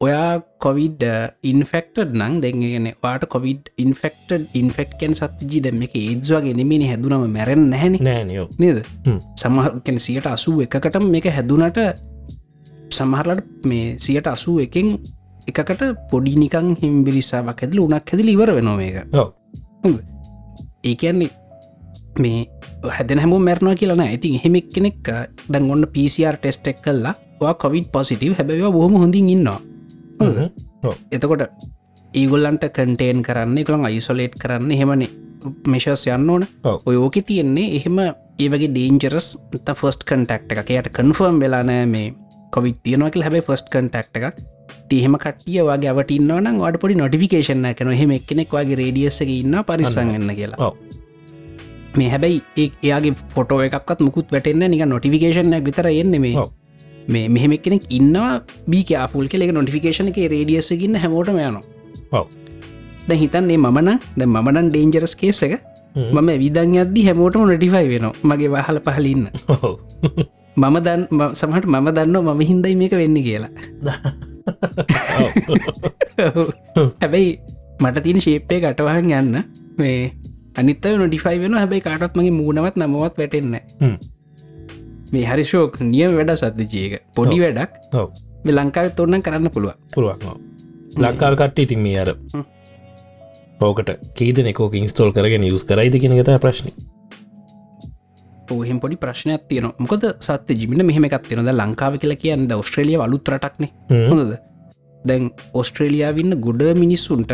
ඔයා 0.00 0.42
කොවිඩ් 0.58 1.02
ඉන්ෆෙක්ටඩ් 1.42 2.14
නං 2.14 2.38
දෙගෙන 2.44 2.88
වාට 3.02 3.26
කොවිඩ් 3.26 3.72
ඉන්ෆෙක්ටඩ් 3.76 4.54
ඉන්ෆෙක්කන් 4.54 5.14
සත්ජී 5.14 5.64
දැම 5.66 5.82
එක 5.82 5.96
ඒත්වාගේ 5.96 6.54
නෙමිනි 6.54 6.88
හැදුනම 6.90 7.26
මැරෙන් 7.28 7.66
නැහැනි. 7.70 7.98
නෑනයෝ 8.00 8.48
නේද. 8.58 8.84
සමහකැන 9.36 10.00
සියට 10.00 10.26
අසූ 10.28 10.56
එකකට 10.62 11.02
මේක 11.10 11.30
හැදුනට 11.30 11.82
සමහරලට 12.92 13.46
මේ 13.64 13.94
සියට 13.98 14.26
අසූ 14.28 14.58
එකෙන් 14.60 14.96
එකකට 15.48 15.86
පොඩි 16.10 16.38
නිකං 16.38 16.74
හිම්බිරිස්සාාවක් 16.80 17.64
ඇදල 17.64 17.80
උනක් 17.80 18.10
හැදිලි 18.10 18.32
ඉවර 18.32 18.54
වෙනවා 18.54 18.76
මේක 18.76 20.13
ඒකන්නේ 20.84 21.30
මේ 22.18 22.46
හැදන 22.90 23.18
හැම 23.18 23.34
මැරණවා 23.40 23.74
කියලන 23.74 24.00
ඇතින් 24.00 24.36
එහෙමක් 24.38 24.68
කෙනෙක් 24.74 25.12
දැන් 25.48 25.70
ඔන්න 25.70 25.86
PCR 25.88 26.36
ටෙස්ට 26.36 26.66
එක් 26.66 26.82
කල්ලා 26.82 27.54
කොවිඩ් 27.54 27.88
පොසිටව 27.92 28.34
හැබැව 28.38 28.72
බොහම 28.72 28.96
හොඳින් 28.96 29.30
ඉන්නවා. 29.30 29.60
එතකොට 31.10 31.42
ඒගොල්ලන්ට 32.14 32.66
කටේන් 32.70 33.22
කරන්න 33.22 33.58
එකළන් 33.58 33.86
අයිසොලේට් 33.86 34.38
කරන්න 34.38 34.70
හෙමනේ 34.72 35.10
මේශස් 35.66 36.06
යන්න 36.08 36.30
ඕන. 36.30 36.46
ඔව්. 36.64 36.82
ඔය 36.86 36.96
ඕක 36.96 37.16
තියෙන්නේ 37.26 37.76
එහෙම 37.78 37.98
ඒවගේ 38.38 38.70
ඩේන්ජරස් 38.70 39.28
ෆස්ට 39.50 40.04
කටක්ට 40.04 40.52
එකක. 40.52 40.70
යට 40.70 40.92
කන්ෆර්ම් 40.92 41.40
වෙලානෑ 41.40 41.86
මේ 41.86 42.14
කොවිත් 42.50 42.82
තියනවකල් 42.82 43.26
හැබයි 43.26 43.42
ෆස්ට 43.42 43.72
කටක්ට 43.72 44.20
එකක් 44.20 44.53
තිහෙම 44.88 45.16
කටිය 45.18 45.60
වගේ 45.62 45.90
අවටන්නවන 45.90 46.60
වට 46.60 46.80
පොඩි 46.80 46.94
නොටිකේෂන 46.94 47.66
කන 47.74 47.94
හෙම 47.94 48.10
එක්කෙනෙක් 48.10 48.52
වගේ 48.52 48.76
රේඩියස්සක 48.76 49.30
ඉන්න 49.30 49.56
පරිසංගන්න 49.62 50.34
කියලා. 50.34 50.72
මේ 51.96 52.08
හැබැයි 52.08 52.42
ඒ 52.56 52.68
එයාගේ 52.82 53.14
ෆොටෝ 53.34 53.60
එකක්ත් 53.62 54.00
මුකුත් 54.00 54.32
වැටෙන්න්න 54.32 54.70
නික 54.70 54.84
නොටිෆිකේෂන 54.86 55.56
විතර 55.64 55.88
එන්න 55.92 56.20
මේ. 56.20 56.34
මේ 57.08 57.28
මෙහෙම 57.28 57.54
කෙනෙක් 57.58 57.86
ඉන්නවා 57.90 58.32
බීක 58.68 58.90
ෆුල් 59.08 59.28
කෙ 59.28 59.52
නොටිෆිකේෂන 59.52 60.08
එක 60.08 60.18
රේඩියස්සකින්න 60.28 60.96
හැමෝටම 60.96 61.38
යනවා. 61.40 62.24
ද 63.08 63.10
හිතන්නේ 63.14 63.58
මමන 63.58 63.90
ද 64.16 64.26
මනන් 64.26 64.68
ඩේන්ජරස් 64.70 65.14
කේස 65.14 65.42
එක 65.42 65.60
හ්ම්. 65.94 66.10
මම 66.12 66.30
විදන් 66.40 66.76
අද්දි 66.78 67.06
හැමෝටම 67.08 67.44
නොටිෆයි 67.44 67.88
වෙන 67.88 68.06
මගේ 68.24 68.48
වහල 68.48 68.78
පහලඉන්න 68.80 69.26
ඔව්. 69.54 69.74
මම 70.56 70.76
දන් 70.80 71.02
සමහට 71.32 71.66
මම 71.66 71.88
දන්න 71.90 72.16
මම 72.22 72.40
හින්දයි 72.42 72.74
මේක 72.74 72.94
වෙන්න 72.94 73.18
කියලා. 73.22 73.52
හැබැයි 77.00 77.40
මට 77.80 78.02
තින් 78.02 78.20
ශේප්පය 78.20 78.60
කටවහන් 78.60 79.12
යන්න 79.12 79.44
මේ 79.78 80.12
අනිත 80.56 80.84
නොඩිෆයි 80.96 81.40
වෙන 81.40 81.54
හැබැයි 81.54 81.82
කාටත් 81.82 82.16
මගේ 82.16 82.30
මූුණවත් 82.30 82.76
නමවත් 82.76 83.18
වැටෙන්න. 83.18 83.56
මේ 85.12 85.24
හරි 85.24 85.44
ශෝක් 85.44 85.80
නියම 85.82 86.16
වැඩ 86.18 86.34
සද්ධජයක 86.34 87.02
පොඩි. 87.14 87.40
වැඩක්. 87.44 87.70
මේ 88.44 88.54
ලංකාව 88.54 88.90
තොන්න 88.96 89.20
කරන්න 89.20 89.50
පුළුව 89.50 89.74
පුළුවන් 89.94 90.26
ඔව්. 90.30 90.38
ලංකාව 90.98 91.36
කට්ට 91.36 91.58
ඉතින් 91.58 91.80
මේ 91.80 92.00
අර. 92.00 92.16
ඕකට 93.60 93.90
කීද 94.14 94.38
එකෝක 94.44 94.74
ඉන්ස්තෝල් 94.74 95.12
කරගෙන 95.12 95.44
යුස් 95.44 95.64
කරයිද 95.64 96.00
කියෙනගත 96.00 96.40
ප්‍රශ්න 96.40 96.93
ඔහෙම 98.50 98.80
පොඩි 98.80 98.96
ප්‍රශ්නයක් 99.04 99.44
තියන 99.48 99.70
මොකද 99.78 100.04
සත්‍ය 100.26 100.54
ජිමින 100.60 100.86
මෙහෙම 100.86 101.04
එකක් 101.08 101.28
තියෙනද 101.28 101.52
ලංකාව 101.52 102.00
කියලා 102.02 102.22
කියන්න 102.24 102.52
ඔස්ට්‍රලිය 102.52 102.98
අලුත්‍රටක්නේ 103.06 103.70
හොඳද? 104.10 104.34
දැන් 105.06 105.30
ඔස්ට්‍රේලියාවන්න 105.60 106.40
ගොඩ 106.40 106.62
මිනිස්සුන්ට 106.82 107.32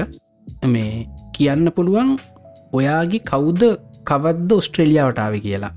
මේ 0.75 1.07
කියන්න 1.37 1.73
පුළුවන් 1.77 2.17
ඔයාගේ 2.73 3.23
කවුද 3.31 3.63
කවද්ද 4.11 4.53
ඔස්ට්‍රේලියාවටාව 4.61 5.35
කියලා. 5.47 5.73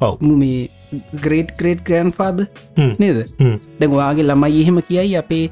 ඔව්. 0.00 0.18
මු 0.20 0.34
ග්‍රේට් 1.24 1.50
ග්‍රේට් 1.60 1.82
ග්‍රන්් 1.88 2.12
හ්ම්. 2.76 2.92
නේද? 2.98 3.18
දැන් 3.80 3.96
ඔයාගේ 3.98 4.28
ළමයි 4.30 4.60
එහෙම 4.62 4.78
කියයි 4.90 5.16
අපේ 5.22 5.50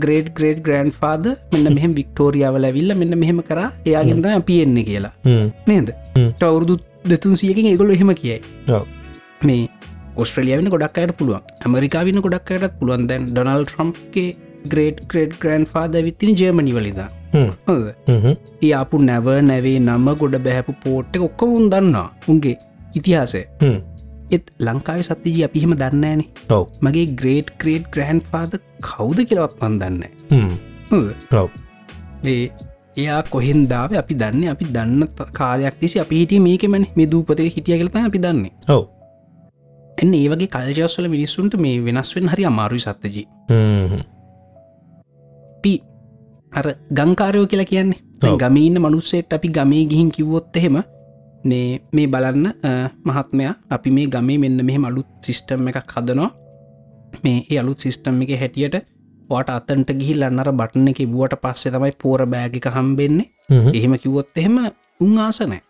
ග්‍රේඩ් 0.00 0.32
ග්‍රේඩ් 0.38 0.62
ග්‍රන්් 0.66 0.90
ෆාද 1.00 1.26
මෙන්න 1.52 1.74
මෙහම 1.78 1.92
වික්ටෝරියාවල 2.00 2.64
ඇවිල්ල 2.70 2.94
මෙන්න 3.02 3.18
මෙහෙම 3.18 3.42
කර. 3.42 3.60
එයාගෙන්ද 3.84 4.26
පියෙන්නේ 4.50 4.84
කියලා. 4.84 5.14
නේද? 5.66 5.92
හ්ම්. 6.16 6.32
දෙතුන් 7.10 7.36
සියකින් 7.36 7.66
ඒගොලු 7.70 7.92
එහෙම 7.92 8.14
කියයි. 8.14 8.40
මේ 9.44 9.68
ඔස්ට්‍රලියාවන 10.16 10.70
ගොඩක් 10.74 10.98
අයට 11.02 11.16
පුළුවන්. 11.18 11.42
ඇමරිකාවින 11.64 12.20
ගොඩක් 12.26 12.50
අයටත් 12.50 12.78
පුළුවන්. 12.80 13.06
දැන් 13.08 13.26
ඩොනල් 13.30 13.64
ට්‍රම්ගේ 13.64 14.28
ග්‍රේට් 14.72 15.00
ග්‍රේඩ් 15.10 15.32
ග්‍රන්් 15.42 15.64
ෆාද 15.72 15.96
විත්තින 16.06 16.36
ජර්මනි 16.40 16.72
වලිද 16.76 17.00
ඒ 18.62 18.72
අපපු 18.74 19.00
නැව 19.08 19.26
නැවේ 19.48 19.78
නම 19.80 20.06
ගොඩ 20.20 20.36
බැහැපු 20.46 20.76
පෝට්ට 20.84 21.18
ඔක්කො 21.28 21.50
උන් 21.56 21.66
දන්නා 21.72 22.06
උන්ගේ 22.28 22.56
ඉතිහාසය. 22.94 23.42
එත් 24.30 24.46
ලංකාව 24.66 25.02
සත්තිජී 25.08 25.44
අපිහෙම 25.48 25.74
දන්නෑනේ 25.80 26.28
ඔව්. 26.50 26.64
මගේ 26.82 27.06
ග්‍රේට් 27.20 27.50
ග්‍රේට් 27.60 27.90
ග්‍රහන්් 27.94 28.22
ෆාද 28.30 28.54
කවුද 28.82 29.18
කියලවත් 29.28 29.58
මන් 29.62 29.74
දන්න 29.80 30.02
ඒ 32.24 32.44
එයා 32.96 33.22
කොහෙන්දාව 33.34 33.90
අපි 34.02 34.14
දන්න? 34.14 34.48
අපි 34.54 34.64
දන්න 34.74 35.02
කාලයක් 35.38 35.76
තිසි 35.80 36.00
අපි 36.00 36.14
හිටිය 36.20 36.40
මේකමන. 36.40 36.84
මේ 36.96 37.10
දූපතක 37.12 37.40
හිටිය 37.56 37.78
කලතා 37.80 38.04
අපි 38.10 38.18
දන්නේ. 38.24 38.52
ඔව්. 38.68 38.82
එන්න 40.02 40.14
ඒවගේ 40.14 40.48
කල්ජස්වල 40.54 41.08
මිනිස්සුන්ට 41.08 41.54
මේ 41.64 41.82
වෙනස්වෙන් 41.86 42.28
හරි 42.32 42.44
අමාරුයි 42.50 42.82
සත්තජී 42.84 43.26
පි 45.62 45.72
අර 46.52 46.66
ගංකාරයෝ 46.98 47.46
කියලා 47.50 47.70
කියන්නේ. 47.72 48.00
ගමීන්න 48.42 48.80
මනුස්සේට 48.82 49.32
අපි 49.36 49.48
ගමේ 49.48 49.84
ගිහින් 49.90 50.10
කිව්වොත් 50.16 50.56
එහෙම 50.56 50.76
නේ 51.44 51.68
මේ 51.92 52.06
බලන්න 52.06 52.46
මහත්මයා 53.04 53.54
අපි 53.76 53.90
මේ 53.90 54.06
ගමේ 54.14 54.38
මෙන්න 54.38 54.64
මෙහෙම 54.68 54.84
අලුත් 54.84 55.08
සිිස්ටම් 55.24 55.68
එකක් 55.70 55.94
හදනවා. 55.96 56.30
මේ 57.24 57.38
ඒ 57.50 57.58
අලුත් 57.62 57.78
සිිස්ටම් 57.84 58.22
එක 58.22 58.30
හැටියට 58.40 58.76
වාට 59.30 59.48
අතන්ට 59.50 59.90
ගිහිල් 60.00 60.22
අන්නර 60.22 60.50
බටන 60.52 60.88
එක 60.88 61.00
වුවට 61.12 61.38
පස්සේ 61.42 61.72
තමයි 61.72 61.92
පෝර 62.02 62.26
බෑගික 62.26 62.66
හම්බෙන්නේ. 62.66 63.30
එහෙම 63.72 63.94
කිව්වොත් 63.98 64.36
එහෙම 64.36 64.58
උන් 65.00 65.18
ආසනෑ 65.18 65.62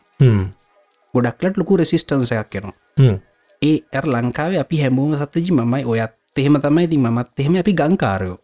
ගොඩක්ලට 1.14 1.56
ලොකු 1.56 1.76
රෙසිස්ටන්සයක් 1.76 2.50
කෙනවා 2.50 3.18
ඒ 3.62 3.76
ඇ 3.92 4.02
ලංකාවේ 4.06 4.60
අපි 4.60 4.80
හැමෝම 4.82 5.14
සත්තජි 5.16 5.52
මමයි. 5.52 5.84
ඔයත් 5.84 6.12
එහෙම 6.36 6.58
තමයි. 6.60 6.88
ති 6.88 6.96
මත් 6.98 7.28
එහෙම 7.38 7.54
අපි 7.56 7.72
ගංකාරයෝ. 7.72 8.38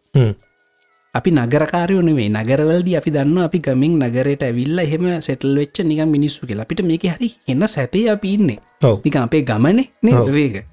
අපි 1.15 1.29
නගරකාරයෝ 1.31 2.01
නෙවේ 2.01 2.29
නගරවලද 2.29 2.87
අපි 2.97 3.11
දන්න 3.11 3.37
අපි 3.39 3.59
ගමින් 3.59 3.99
නගරයට 3.99 4.43
ඇවිල්ල 4.43 4.79
එහෙම 4.79 5.05
සෙටල් 5.21 5.55
වෙච්ච 5.55 5.83
නිකම් 5.83 6.09
මිනිස්සු 6.09 6.47
කියලා. 6.47 6.63
අපිට 6.63 6.81
මේක 6.83 7.03
හරි 7.15 7.29
එන්න 7.47 7.67
සැපේ 7.67 8.09
අපි 8.09 8.33
ඉන්නේ. 8.33 8.59
නික 9.05 9.15
අපේ 9.15 9.43
ගමනේ 9.43 9.85
නේ 10.03 10.15
ඔව්. 10.15 10.31
වේග 10.31 10.55
ඔව් 10.57 10.70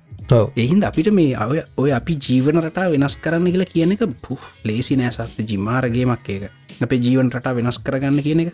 එහින්ද 0.57 0.85
අපිට 0.85 1.13
මේ 1.13 1.37
ඔය 1.37 1.61
ඔය 1.77 1.93
අපි 1.93 2.15
ජීවන 2.19 2.61
රටා 2.61 2.91
වෙනස් 2.91 3.17
කරන්න 3.17 3.47
කියලා 3.47 3.65
කියන 3.65 3.93
එක 3.93 4.03
පුහ් 4.23 4.41
ලේසි 4.65 4.97
නෑ 4.97 5.11
සත්ත 5.11 5.47
ජිමාරගේමක් 5.49 6.29
ඒක. 6.29 6.51
අපේ 6.83 6.99
ජීවන 6.99 7.31
රටා 7.31 7.55
වෙනස් 7.55 7.79
කරගන්න 7.79 8.23
කියන 8.23 8.41
එක. 8.41 8.53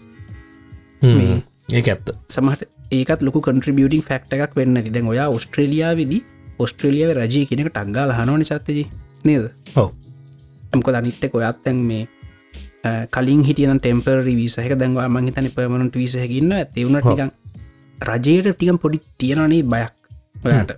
මේ- 1.02 1.42
ඒක 1.72 1.88
ඇත්ත. 1.88 2.10
සමහට 2.30 2.62
ඒකත් 2.92 3.22
ලොක 3.22 3.36
කන්ට්‍රිබියටින් 3.40 4.02
ෆක්ට 4.02 4.32
එකක් 4.34 4.56
වෙන්න 4.56 4.74
දැන් 4.92 5.06
ඔයා 5.06 5.28
ඔස්ට්‍රේලියාවේදී 5.28 6.22
ඔස්ට්‍රේලියාව 6.58 7.16
රජය 7.18 7.46
කෙනෙක 7.46 7.72
ටක්ගාල 7.72 8.12
හනවනි 8.12 8.44
සත්තජී 8.44 8.86
නේද? 9.24 9.50
ඔව්. 9.76 9.88
ඇමකො 10.72 10.90
අනිත්තක 10.92 11.34
ඔයත්තැන් 11.34 11.76
මේ 11.76 12.08
කලින් 13.10 13.42
හිටියන 13.42 13.78
ටෙම්පරි 13.80 14.34
විසහක 14.36 14.74
දැන්වා 14.78 15.08
මංහිතන 15.08 15.50
පමණට 15.50 15.96
විසහකින්න 15.96 16.52
ඇතිවුණට 16.52 17.06
නිකන් 17.10 17.30
රජයට 17.98 18.50
ටිකම් 18.52 18.78
පොඩි 18.78 19.00
තියෙනනේ 19.18 19.62
බයක් 19.64 19.92
ඔයාට 20.44 20.72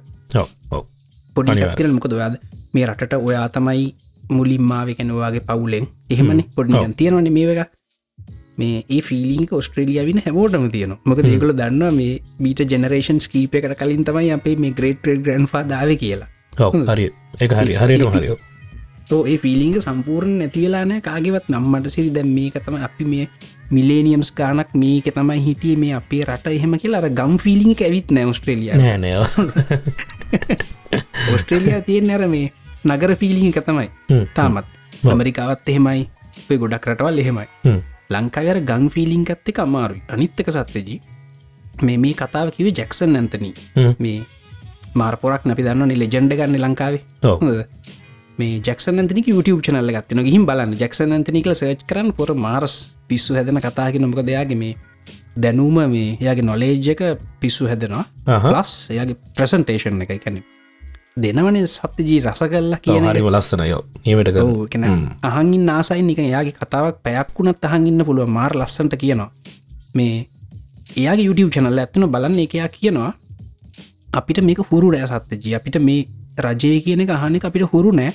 පොඩි. 1.37 1.51
තිර 1.77 1.89
මොකද 1.93 2.13
ඔයාද 2.13 2.37
මේ 2.75 2.87
රටට 2.87 3.15
ඔයා 3.21 3.47
තමයි 3.51 3.87
මුලින්මාවකැන 4.31 5.11
ඔයාගේ 5.13 5.47
පවුලෙන් 5.49 5.87
එහෙමන 6.11 6.45
පොඩි 6.57 6.77
ඔව්. 6.77 6.95
තියෙනවන 6.95 7.33
මේ 7.33 7.57
එක 7.57 7.71
මේ 8.59 8.85
ඒ 8.89 9.01
ෆිලික 9.03 9.53
ඔස්ට්‍රේලියාවින 9.53 10.23
හැමෝටම 10.25 10.67
තියන 10.71 10.97
මොක 11.05 11.19
ඒකල 11.25 11.53
දන්න 11.53 11.95
මේ 11.95 12.21
බීට 12.39 12.61
ජෙනරේෂන් 12.67 13.21
ස්කීපකට 13.21 13.77
කලින් 13.77 14.05
තමයි 14.05 14.31
අපේ 14.33 14.57
මේ 14.57 14.73
ග්‍රේට 14.73 15.09
ග්‍රන් 15.21 15.47
දාව 15.67 15.91
කියලා 15.97 16.29
හරි 16.87 17.09
එක 17.41 17.53
හරි 17.53 17.75
හරිෝ 17.77 18.37
තෝ 19.09 19.21
ඒ 19.27 19.37
ෆිලිංග 19.39 19.77
සම්පූර්ණ 19.81 20.39
නැතිවෙලානෑ 20.41 21.01
කාගෙවත් 21.01 21.53
නම්මට 21.53 21.91
සිරි 21.91 22.11
දැම් 22.11 22.33
මේක 22.35 22.57
තම 22.61 22.79
අපි 22.81 23.05
මේ 23.07 23.29
මිලේනියම්ස් 23.71 24.31
ගානක් 24.33 24.75
මේක 24.75 25.09
තමයි 25.15 25.41
හිටිය 25.47 25.77
මේ 25.77 25.95
අපේ 25.95 26.25
රට 26.25 26.53
එහෙම 26.53 26.79
කියලා. 26.79 27.03
අර 27.03 27.11
ගම් 27.11 27.39
ෆිලිං 27.39 27.75
ඇවිත් 27.75 28.13
නෑ 28.13 28.31
ඔස්ට්‍රේලිය 28.33 28.71
නෑ 28.75 28.99
නෑ. 28.99 29.17
ඔස්ට්‍රේලිය 31.35 31.83
තියෙන් 31.87 32.11
ඇර 32.11 32.29
මේ 32.29 32.53
නගර 32.85 33.17
ෆිලිං 33.17 33.51
එක 33.51 33.65
තමයි. 33.65 33.91
තාමත්. 34.35 34.67
ඇමරිකාවත් 35.05 35.69
එහෙමයි. 35.69 36.09
ඔය 36.51 36.59
ගොඩක් 36.59 36.87
රටවල් 36.93 37.19
එහෙමයි. 37.19 37.47
හ්ම්. 37.65 37.83
ලංකාවර 38.11 38.63
ගං 38.63 38.89
ෆිලිං 38.91 39.27
ඇත්ත 39.27 39.49
එක 39.49 39.59
අමාරුයි. 39.59 40.03
අනිත්තක 40.09 40.51
සත්්‍යජී 40.51 41.01
මේ 41.83 41.99
මේ 41.99 42.15
කතාව 42.15 42.55
කිව 42.57 42.73
ජැක්සන් 42.73 43.17
ඇන්තනී. 43.17 43.55
මේ 43.99 44.23
මාර්පොරක් 44.95 45.45
නැපි 45.45 45.67
දන්න 45.67 45.93
ලෙජෙන්ඩ 45.95 46.33
ගන්න 46.33 46.63
ලංකාවේ? 46.63 47.03
මේ 48.39 48.61
ජක්ෂන් 48.67 49.01
ඇතික 49.03 49.29
YouTube 49.33 49.61
චනල්ල 49.67 49.93
ගත්තින 49.97 50.21
ගහිම් 50.27 50.45
බලන්න. 50.49 50.75
ජක්ෂන් 50.81 51.13
ඇතිනිකල 51.17 51.55
සර්ච් 51.55 51.87
කරන්න 51.91 52.13
පොර 52.19 52.35
මාරස් 52.47 52.75
පිස්සු 53.09 53.35
හැදන 53.39 53.61
කතාගෙන 53.67 54.05
නොක 54.05 54.21
දෙයාගේ 54.31 54.59
මේ 54.63 54.75
දැනුම 55.45 55.79
මේ 55.95 56.19
එයාගේ 56.21 56.49
නොලේජ්ජක 56.51 57.03
පිස්සු 57.41 57.71
හැදෙනවා. 57.71 58.05
ලස් 58.53 58.71
එයාගේ 58.93 59.17
ප්‍රසන්ටේෂන් 59.37 60.03
එක. 60.05 60.13
එකැන 60.19 60.43
දෙනවනේ 61.25 61.67
සත්‍යජී 61.67 62.21
රස 62.27 62.43
කල්ලා 62.53 62.81
කියන 62.85 63.05
ලස්සනයෝ. 63.37 63.83
කර 64.05 64.43
ඕ 64.45 64.67
කෙන 64.73 64.85
අහගින් 65.23 65.65
නාසයි 65.71 66.03
නික 66.03 66.19
එයාගේ 66.19 66.57
කතාවක් 66.61 67.01
පැයක් 67.07 67.33
වුණත් 67.39 67.65
අහගන්න 67.69 68.05
පුළුව 68.09 68.29
මාර් 68.39 68.53
ලස්සට 68.61 68.97
කියනවා. 69.03 69.31
මේ 69.97 70.29
එයාගේ 70.97 71.27
YouTube 71.29 71.51
චනල්ල 71.55 71.81
ඇත්තන 71.85 72.07
බලන්න 72.15 72.39
එකයා 72.45 72.69
කියනවා. 72.77 73.11
අපිට 74.19 74.45
මේක 74.49 74.61
හුරු 74.71 74.93
නෑ 74.93 75.09
සත්‍යජී. 75.09 75.57
අපිට 75.59 75.81
මේ 75.89 76.07
රජය 76.39 76.81
කියන 76.81 77.01
එක 77.01 77.11
අහනෙ 77.11 77.41
අපිට 77.41 77.69
හුරු 77.73 77.93
නෑ. 77.93 78.13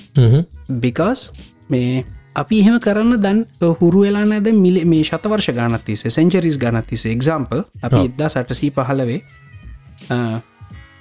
බිකස් 0.77 1.31
මේ 1.69 2.05
අපි 2.35 2.59
එහෙම 2.59 2.79
කරන්න 2.79 3.17
දන් 3.17 3.39
හුරු 3.79 4.03
වෙලා 4.03 4.25
නැද 4.25 4.47
මිල 4.55 4.77
මේ 4.85 5.03
ශතවර්ෂ 5.03 5.51
ගානත්තිසේ 5.53 6.11
සෙන්චරිස් 6.11 6.57
ගනත්තිස 6.57 7.05
එක්සාම්පල් 7.07 7.65
අපි. 7.81 7.99
එද්දා 8.01 8.29
සටසී 8.29 8.71
පහලවේ 8.71 9.19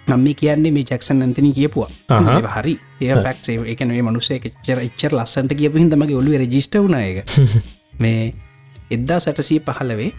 නම් 0.09 0.21
මේ 0.21 0.35
කියන්නේ 0.35 0.73
මේ 0.73 0.85
ජක්සන් 0.85 1.23
ඇතන 1.23 1.53
කියපුවා. 1.53 1.91
හරි 2.57 2.75
ඒ 3.01 3.15
ෆක්ේ 3.17 3.59
එකනේ 3.67 4.03
මනුසේ 4.03 4.41
චර 4.41 4.79
එච්චර 4.81 5.13
ලස්සන්ට 5.15 5.55
කියපු 5.55 5.79
හිදමගේ 5.79 6.17
ඔලු 6.17 6.37
රජිස්ට 6.39 6.75
වුණ 6.77 6.97
එක 6.97 7.25
මේ 8.01 8.35
එද්දා 8.91 9.21
සැටසී 9.21 9.61
පහලවේ 9.61 10.11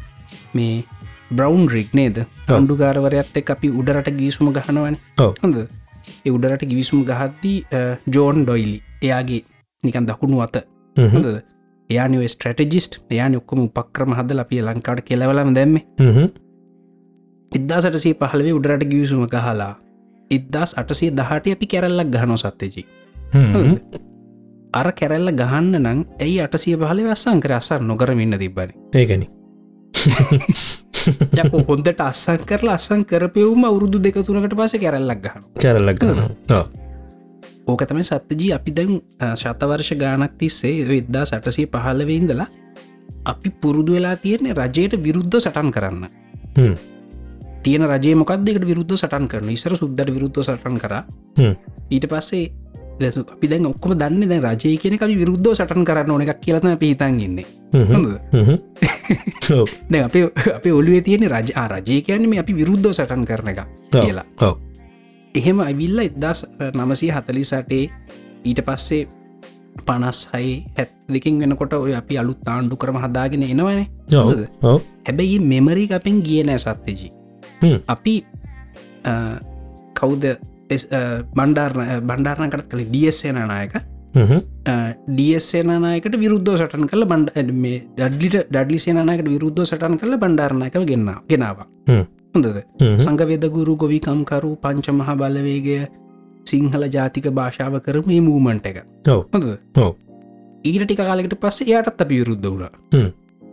මේ 0.54 0.84
බ්‍රවන්් 1.32 1.68
රික් 1.70 1.94
නේද? 1.94 2.26
අන්ඩුගාරවරයත් 2.50 3.38
එක් 3.38 3.50
අපි 3.50 3.68
උඩරට 3.72 4.12
ගිවිසුම 4.12 4.52
ගහනවන. 4.54 4.98
හොඳ 5.44 5.56
උඩරට 6.28 6.66
ගිවිසුම් 6.66 7.06
ගහද්දී 7.06 7.58
ජෝන් 8.08 8.44
ඩොයිලි 8.44 8.80
එයාගේ 9.02 9.42
නිකන් 9.84 10.06
දකුණු 10.06 10.42
අත. 10.42 10.56
හ්ම්. 10.96 11.10
හොඳ 11.10 11.28
එයානිව 11.90 12.24
ස්ට්‍රටජිස්ට් 12.28 13.00
එයාන 13.10 13.36
ඔක්කොම 13.36 13.66
උපක්‍රම 13.68 14.14
හද 14.14 14.40
අපිය 14.40 14.62
ලංකාට 14.62 15.04
කෙලවලම 15.04 15.54
දැම්ම. 15.54 15.78
හ්ම්. 16.00 16.30
එදදා 17.52 17.82
සටසේ 17.82 18.14
පහලවේ 18.16 18.54
උඩරට 18.54 18.86
ගිවිසුම 18.86 19.26
ගහලා 19.28 19.74
ඉදදාස් 20.32 20.72
අටසේ 20.78 21.12
දහට 21.12 21.56
අපි 21.56 21.66
කැරල්ලක් 21.68 22.10
ගහනෝ 22.10 22.38
සත්්‍යජී. 22.38 22.86
හ්ම්. 23.16 23.76
අර 24.74 24.88
කැරැල්ල 24.94 25.32
ගහන්න 25.34 25.76
නම් 25.82 26.00
ඇයි 26.20 26.40
අටසිය 26.42 26.78
පහල 26.78 27.06
වස්සං 27.08 27.44
කර? 27.44 27.54
අසර 27.54 27.82
නොකරමින්න 27.82 28.40
තිබ්බන. 28.40 28.72
ඒකැනි 28.96 29.28
යක 31.42 31.54
හොන්දට 31.68 32.02
අස්සන් 32.02 32.46
කරලා 32.46 32.76
අස්සන් 32.76 33.04
කරපයවුම 33.06 33.66
අවුරුදු 33.66 34.00
දෙක 34.00 34.22
තුනකට 34.22 34.56
පස 34.56 34.78
කැරල්ලක් 34.78 35.22
ගහන 35.22 35.44
කැරල්ලක් 35.58 36.00
ඕක 37.66 37.84
තමයි 37.86 38.04
සත්‍යජී 38.04 38.54
අපි 38.54 38.72
දැන් 38.72 38.98
ශතවර්ෂ 39.36 39.94
ගානක් 39.98 40.34
තිස්සේ 40.38 40.88
එදදා 40.98 41.26
සටසය 41.26 41.68
පහලවෙඉඳලා 41.68 42.50
අපි 43.26 43.50
පුරුදු 43.52 43.94
වෙලා 43.94 44.16
තියෙන්නේ 44.18 44.54
රජයට 44.54 44.98
විරුද්ධ 44.98 45.38
සටන් 45.38 45.70
කරන්න. 45.70 46.04
තියෙන 47.62 47.84
රජය 47.84 48.16
මොකක්දකට 48.16 48.66
විරුද්ධ 48.66 48.96
සටන් 48.96 49.28
කරන 49.28 49.50
ඉසර 49.50 49.76
සුද්දට 49.76 50.10
විරුද්ධ 50.10 50.42
සටන් 50.42 50.78
කර. 50.78 50.94
ඊට 51.90 52.06
පස්සේ 52.08 52.52
දැසු 53.02 53.24
අපි 53.26 53.48
දැන් 53.48 53.66
ඔක්කොම 53.66 53.94
දන්න 53.98 54.30
දැ 54.30 54.40
රජය 54.48 54.78
කියන 54.78 54.98
අපි 54.98 55.16
විරුද්ධ 55.18 55.54
සටන් 55.54 55.86
කරන්න 55.86 56.12
ඕන 56.12 56.26
එකක් 56.26 56.42
කියලන 56.42 56.78
පිහිතන් 56.78 57.20
ඉන්නේ. 57.20 57.46
හොඳද? 57.74 58.10
දැන් 59.92 60.04
අපේ 60.06 60.26
අපේ 60.56 60.74
ඔලුවේ 60.74 61.02
තියෙන 61.02 61.26
රජ 61.28 61.56
රජය 61.68 62.02
කියන්නේ 62.02 62.40
අපි 62.40 62.54
විරුද්ධ 62.54 62.92
සටන් 62.92 63.26
කරන 63.26 63.54
එක 63.54 63.64
කියලා. 63.92 64.26
එහෙම 65.36 65.60
අවිල්ල 65.62 66.00
එදදාස් 66.00 66.46
නමසය 66.74 67.10
හතලි 67.10 67.44
සටේ 67.44 67.84
ඊට 68.44 68.62
පස්සේ 68.62 69.08
පනස් 69.80 70.30
හයි 70.34 70.66
හැත් 70.78 70.92
දෙකින් 71.08 71.40
වෙනකොට 71.40 71.74
ඔය 71.74 71.96
අපි 71.96 72.18
අලුත් 72.18 72.40
තාණ්ඩු 72.44 72.76
කරම 72.76 73.00
හදාගෙන 73.00 73.44
එනවනේ. 73.44 73.88
හැබැයි 75.08 75.40
මෙමරි 75.42 75.88
අපෙන් 75.92 76.22
ගිය 76.22 76.44
නෑ 76.44 76.60
සත්්‍යජී. 76.60 77.12
අපි 77.88 78.16
කවුද 79.94 80.24
බණ්ඩාරණ 81.36 82.08
බණ්ඩාරණකට 82.08 82.70
කළ 82.70 82.86
ඩියස්සේන 82.86 83.42
නායක. 83.48 83.76
ඩියස්සේනායකට 85.10 86.16
විරුද්ධ 86.24 86.56
සටන් 86.58 86.88
කල 86.88 87.06
බන්ඩ 87.06 87.54
මේ 87.54 87.78
ඩඩ්ලිට 87.98 88.50
ඩඩලි 88.50 88.80
සේනායකට 88.80 89.30
විරුද්ධ 89.30 89.64
සටන් 89.66 89.98
කල 90.02 90.18
බණ්ඩාරණයක 90.18 90.76
ගෙන්න්න 90.92 91.14
ගෙනවා. 91.30 91.68
හොඳද 92.36 92.48
හ්ම්. 92.82 92.98
සංගවෙදගුරු 92.98 93.76
ගොවිකම්කරු 93.76 94.52
පංච 94.58 94.88
මහ 94.90 95.10
බලවේගය 95.16 95.88
සිංහල 96.46 96.84
ජාතික 96.88 97.28
භාෂාව 97.30 97.80
කරම 97.80 98.08
මේ 98.08 98.22
මූමන්ට 98.22 98.66
එක 98.66 98.84
හොඳ 99.08 99.46
ඊට 100.64 100.84
ටික 100.84 100.98
කාලෙකට 100.98 101.36
පස්සේ 101.40 101.72
යාටත් 101.72 102.02
අපි 102.02 102.22
විරුද්ධ 102.22 102.48
වුණ. 102.48 102.68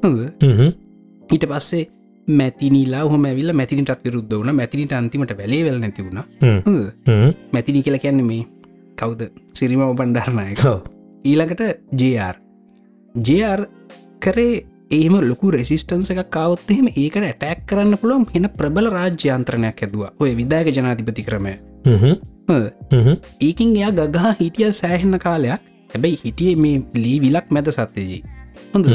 හොඳ. 0.02 0.18
ඊට 1.30 1.46
පස්සේ 1.46 1.88
මැතිනිලා 2.28 3.02
හොම 3.12 3.24
ඇවිල්ල 3.24 3.52
මැතිනිටත් 3.60 4.04
විරුද්ධ 4.06 4.34
වුණ. 4.38 4.54
මැතිනිට 4.60 4.92
අන්තිමට 4.92 5.32
වැලේ 5.40 5.64
වෙල 5.66 5.78
නැති 5.80 6.02
වුණ. 6.06 6.22
හ්ම්. 6.42 6.60
හොඳ 6.66 6.80
හ්ම්. 7.08 7.34
මැතිනි 7.52 7.82
කියල 7.82 7.98
කියන්න 8.04 8.24
මේ 8.30 8.46
කවුද? 8.96 9.22
සිරිමව 9.52 9.94
බණ්ඩාරණයක 10.00 10.64
ඔව්. 10.72 10.80
ඊළඟට 11.24 11.62
ජR 12.00 12.36
ජR 13.14 13.60
කරේ 14.20 14.66
ඒම 14.90 15.14
ලොකු 15.30 15.50
රෙසිස්ටන්ස 15.56 16.10
එකක් 16.12 16.30
කවත් 16.36 16.70
එහෙම 16.74 16.86
ඒකට 16.92 17.24
ඇටැක් 17.30 17.64
කරන්න 17.70 17.96
පුළුවන් 18.02 18.26
හෙන 18.34 18.48
ප්‍රබල 18.58 18.90
රාජ්‍යන්ත්‍රණයක් 18.96 19.82
ඇදවා 19.86 20.12
ඔය 20.18 20.30
විදාග 20.40 20.70
ජනාධිපති 20.76 21.24
ක්‍රමය. 21.28 21.54
ඒකින් 23.46 23.76
එයා 23.76 23.92
ගගහා 23.98 24.32
හිටිය 24.40 24.72
සෑහෙන්න 24.80 25.18
කාලයක්. 25.26 25.60
හැබැයි 25.92 26.20
හිටිය 26.24 26.56
මේ 26.56 26.82
ලී 26.94 27.18
විලක් 27.24 27.50
මැද 27.50 27.68
සත්‍යජී. 27.76 28.22
හොඳ. 28.74 28.86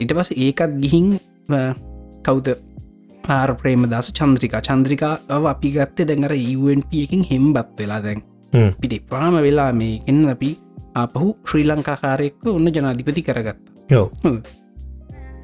ඉට 0.00 0.12
පස 0.18 0.30
ඒකත් 0.36 0.76
ගිහින් 0.82 1.06
කවුද? 2.26 2.48
ආර 3.28 3.50
ප්‍රේම 3.60 3.82
දස 3.92 4.08
චන්ද්‍රිකා 4.18 4.62
චන්ද්‍රිකාව 4.68 5.44
අපි 5.52 5.70
ගත්තේ 5.76 6.08
දැඟර 6.10 6.34
UNP 6.58 6.92
එකින් 7.04 7.24
හෙම්බත් 7.30 7.72
වෙලා 7.80 8.00
දැන්. 8.02 8.22
පිටි 8.80 8.98
පාම 9.10 9.34
වෙලා 9.46 9.72
මේ 9.72 9.96
එන්න 10.06 10.22
අපි 10.34 10.50
අපහු 10.96 11.26
ශ්‍රී 11.48 11.66
ලංකාකාරයෙක්ව 11.70 12.46
ඔන්න 12.54 12.70
ජනාධිපති 12.76 13.26
කරගත්ත. 13.28 13.60
ඔව්. 14.00 14.06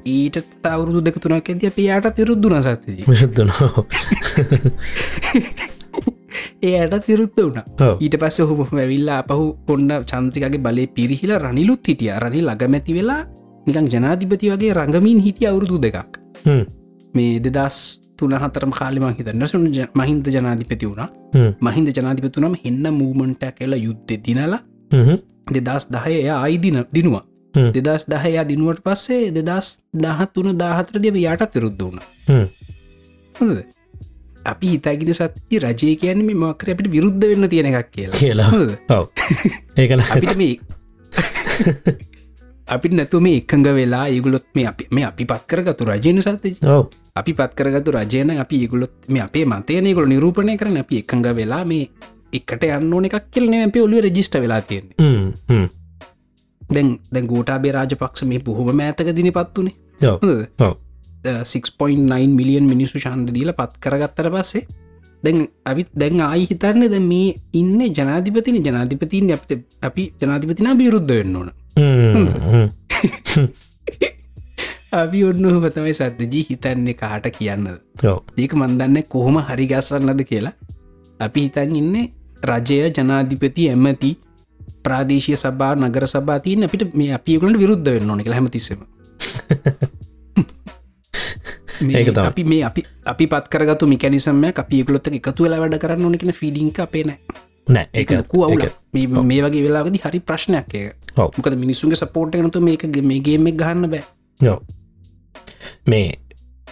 ඊට 0.05 0.37
තවරුදු 0.63 1.01
දෙක 1.03 1.19
තුනක් 1.23 1.49
ඇද 1.49 1.61
අපයාට 1.69 2.07
තිරුද්දුන 2.17 2.55
සත්තිජී 2.63 3.05
විශුද්ධනවා 3.07 3.83
ඒයට 6.63 7.05
තිරුත්ත 7.05 7.37
වුණ 7.37 7.61
ඊට 7.99 8.17
පස්ස 8.21 8.49
හොම 8.49 8.81
ඇවිල්ලා 8.83 9.19
අපහු 9.23 9.45
ඔන්න 9.67 9.93
චන්ත්‍රිකගේ 10.11 10.63
බලය 10.65 10.87
පිරිහිලා 10.97 11.39
රනිලුත් 11.39 11.87
හිටිය. 11.87 12.11
රනි 12.19 12.41
ලගමැති 12.41 12.97
වෙලා 12.97 13.21
නිකං 13.67 13.87
ජනාධිපති 13.87 14.51
වගේ 14.53 14.73
රඟමින් 14.73 15.23
හිටිය 15.27 15.47
අවුරුදු 15.47 15.79
දෙකක්. 15.79 16.22
මේ 17.13 17.39
දෙදස් 17.39 17.77
තුනහතරම 18.17 18.71
කාලිම 18.71 19.05
හිතන්න. 19.09 19.45
සුන 19.47 19.67
මහින්ද 19.95 20.25
ජනාධිපති 20.27 20.85
වුණ. 20.85 21.09
මහින්ද 21.61 21.89
ජනාධිපතුනම 21.89 22.55
එන්න 22.63 22.85
මූමන්ට 22.93 23.43
කියලා 23.57 23.83
යුද්ධ 23.87 24.17
දිනලා. 24.25 24.59
දෙදස් 25.51 25.87
දහය 25.89 26.13
එය 26.21 26.29
අයිදින 26.37 26.79
දිනවා. 26.93 27.23
දෙදස් 27.77 28.05
දහයා 28.09 28.43
දිනුවට 28.43 28.83
පස්සේ 28.83 29.31
දෙදස් 29.31 29.67
දහත් 29.95 30.33
වන 30.37 30.57
දාහතරදිව 30.57 31.15
යාටත් 31.17 31.55
විරුද්ධ 31.55 31.83
වුණ. 31.83 31.99
අපි 34.45 34.67
හිතාගෙන 34.67 35.13
සත්ති 35.13 35.59
රජය 35.59 35.95
කියන්නේ 35.95 36.27
මේ 36.29 36.39
මකර 36.41 36.73
අපිට 36.73 36.89
විරුද්ධ 36.91 37.27
වෙන්න 37.31 37.49
තියෙන 37.49 37.69
එකක් 37.71 37.91
කියලා. 37.91 38.17
කියලා. 38.17 38.49
ඒකන 39.77 40.03
අපිට 40.07 40.37
මේ 40.37 40.55
අපිට 42.67 42.93
නැතු 42.93 43.19
මේ 43.19 43.37
එකඟ 43.41 43.67
වෙලා 43.75 44.07
ඒගුලොත් 44.07 44.45
මේ 44.55 44.67
අපි 44.67 44.87
මේ 44.91 45.05
අපි 45.05 45.25
පත් 45.25 45.43
කරගතු 45.47 45.85
රජයන 45.85 46.21
සත්ති 46.21 46.55
අපි 47.15 47.31
පත් 47.33 47.51
කරගතු 47.55 47.91
රජයන 47.91 48.31
අපි 48.39 48.61
ඒගුලොත් 48.63 48.93
මේ 49.09 49.23
අපේ 49.23 49.45
මතයනයකුල 49.45 50.07
නිරූපණය 50.07 50.57
කරන 50.57 50.77
අපි 50.77 51.03
එකඟ 51.03 51.35
වෙලා 51.35 51.63
මේ 51.65 51.89
එකට 52.33 52.63
යන්න 52.67 52.93
ඕන 52.93 53.07
එකක් 53.09 53.29
කියලන 53.31 53.55
අප 53.61 53.75
ඔලුව 53.77 54.05
රජිස්ට 54.05 54.37
වෙලා 54.39 54.61
තියෙන්නේ. 54.61 55.69
දැන් 56.61 56.99
දැන් 57.13 57.27
ගෝටාබේ 57.27 57.73
රාජපක්ෂ 57.75 58.23
මේ 58.25 58.39
බොහොම 58.39 58.71
මෑතක 58.75 59.11
දින 59.15 59.31
හොඳද? 60.21 60.47
ඔව්. 60.59 60.73
6.9 61.23 62.37
මිලියන් 62.39 62.65
මිනිස්සු 62.67 62.99
ශන්ද 62.99 63.29
දීල 63.35 63.53
පත් 63.59 63.79
කරගත්තර 63.83 64.29
පස්සේ 64.33 64.65
දැන් 65.23 65.45
අපිත් 65.65 65.89
දැන් 65.95 66.21
ආයි 66.21 66.47
හිතන්න 66.51 66.87
ද 66.93 66.99
මේ 66.99 67.35
ඉන්න 67.53 67.79
ජනාධිපතින. 67.97 68.57
ජනාධිපතින් 68.67 69.31
අපට 69.35 69.51
අපි 69.81 70.13
ජනාධිපතිනා 70.21 70.79
විරුද්ධ 70.81 71.13
වෙන්න 71.19 71.35
ඕන. 71.35 71.51
අපි 74.93 75.25
ඔන්න 75.25 75.45
හතමයි 75.57 75.91
සද්දජී 75.91 76.45
හිතන්නේ 76.49 76.93
කාට 76.93 77.25
කියන්නද? 77.29 77.81
ඒක 78.37 78.53
මන්දන්න 78.53 79.03
කොහොම 79.05 79.41
හරි 79.41 79.67
ගස්සන්නද 79.67 80.23
කියලා. 80.23 80.53
අපි 81.19 81.41
හිතන් 81.41 81.75
ඉන්න 81.75 82.13
රජය 82.43 82.91
ජනාධිපති 82.91 83.69
ඇමති 83.69 84.17
ප්‍රාදේශය 84.83 85.35
සබා 85.35 85.75
නගර 85.75 86.07
සබාතියන 86.07 86.63
අපිට 86.63 86.93
මේ 86.93 87.13
අපිකුලට 87.13 87.57
විරුද්ධ 87.57 87.87
වෙන්න 87.87 88.09
ඕනෙ 88.09 88.23
කියලා 88.23 88.37
හැමතිස්සම. 88.37 88.77
තමයි. 91.79 92.21
අපි 92.21 92.45
මේ 92.45 92.63
අපි 92.63 92.83
අපි 93.05 93.27
පත් 93.27 93.47
කරගතු 93.47 93.87
මිකැනිසම්ම 93.87 94.43
අපිකුලොත්ත 94.55 95.07
එකතු 95.09 95.43
වෙලා 95.43 95.59
වැඩ 95.59 95.79
කරන්න 95.79 96.05
ඕනෙ 96.05 96.17
කියෙන 96.17 96.33
ෆිඩිංක 96.33 96.79
අපේ 96.79 97.03
නෑ. 97.03 97.19
නෑ 97.67 97.87
එක 97.93 98.11
ඒක 98.11 98.19
ලොකු 98.19 98.43
අවුල 98.45 98.61
මේ 99.23 99.41
වගේ 99.41 99.63
වෙලාගදි 99.63 99.99
හරි 99.99 100.21
ප්‍රශ්නයක් 100.21 100.75
එක 100.75 100.85
ඔව් 100.85 101.02
මොකද 101.17 101.55
මිනිස්සුන්ගේ 101.63 101.99
සපෝට් 102.01 102.35
නතු 102.41 102.61
මේක 102.69 102.85
මේගේමක් 103.11 103.57
ගහන්න 103.61 103.89
බෑ. 103.93 104.03
ඔව්. 104.41 104.59
මේ 105.87 106.07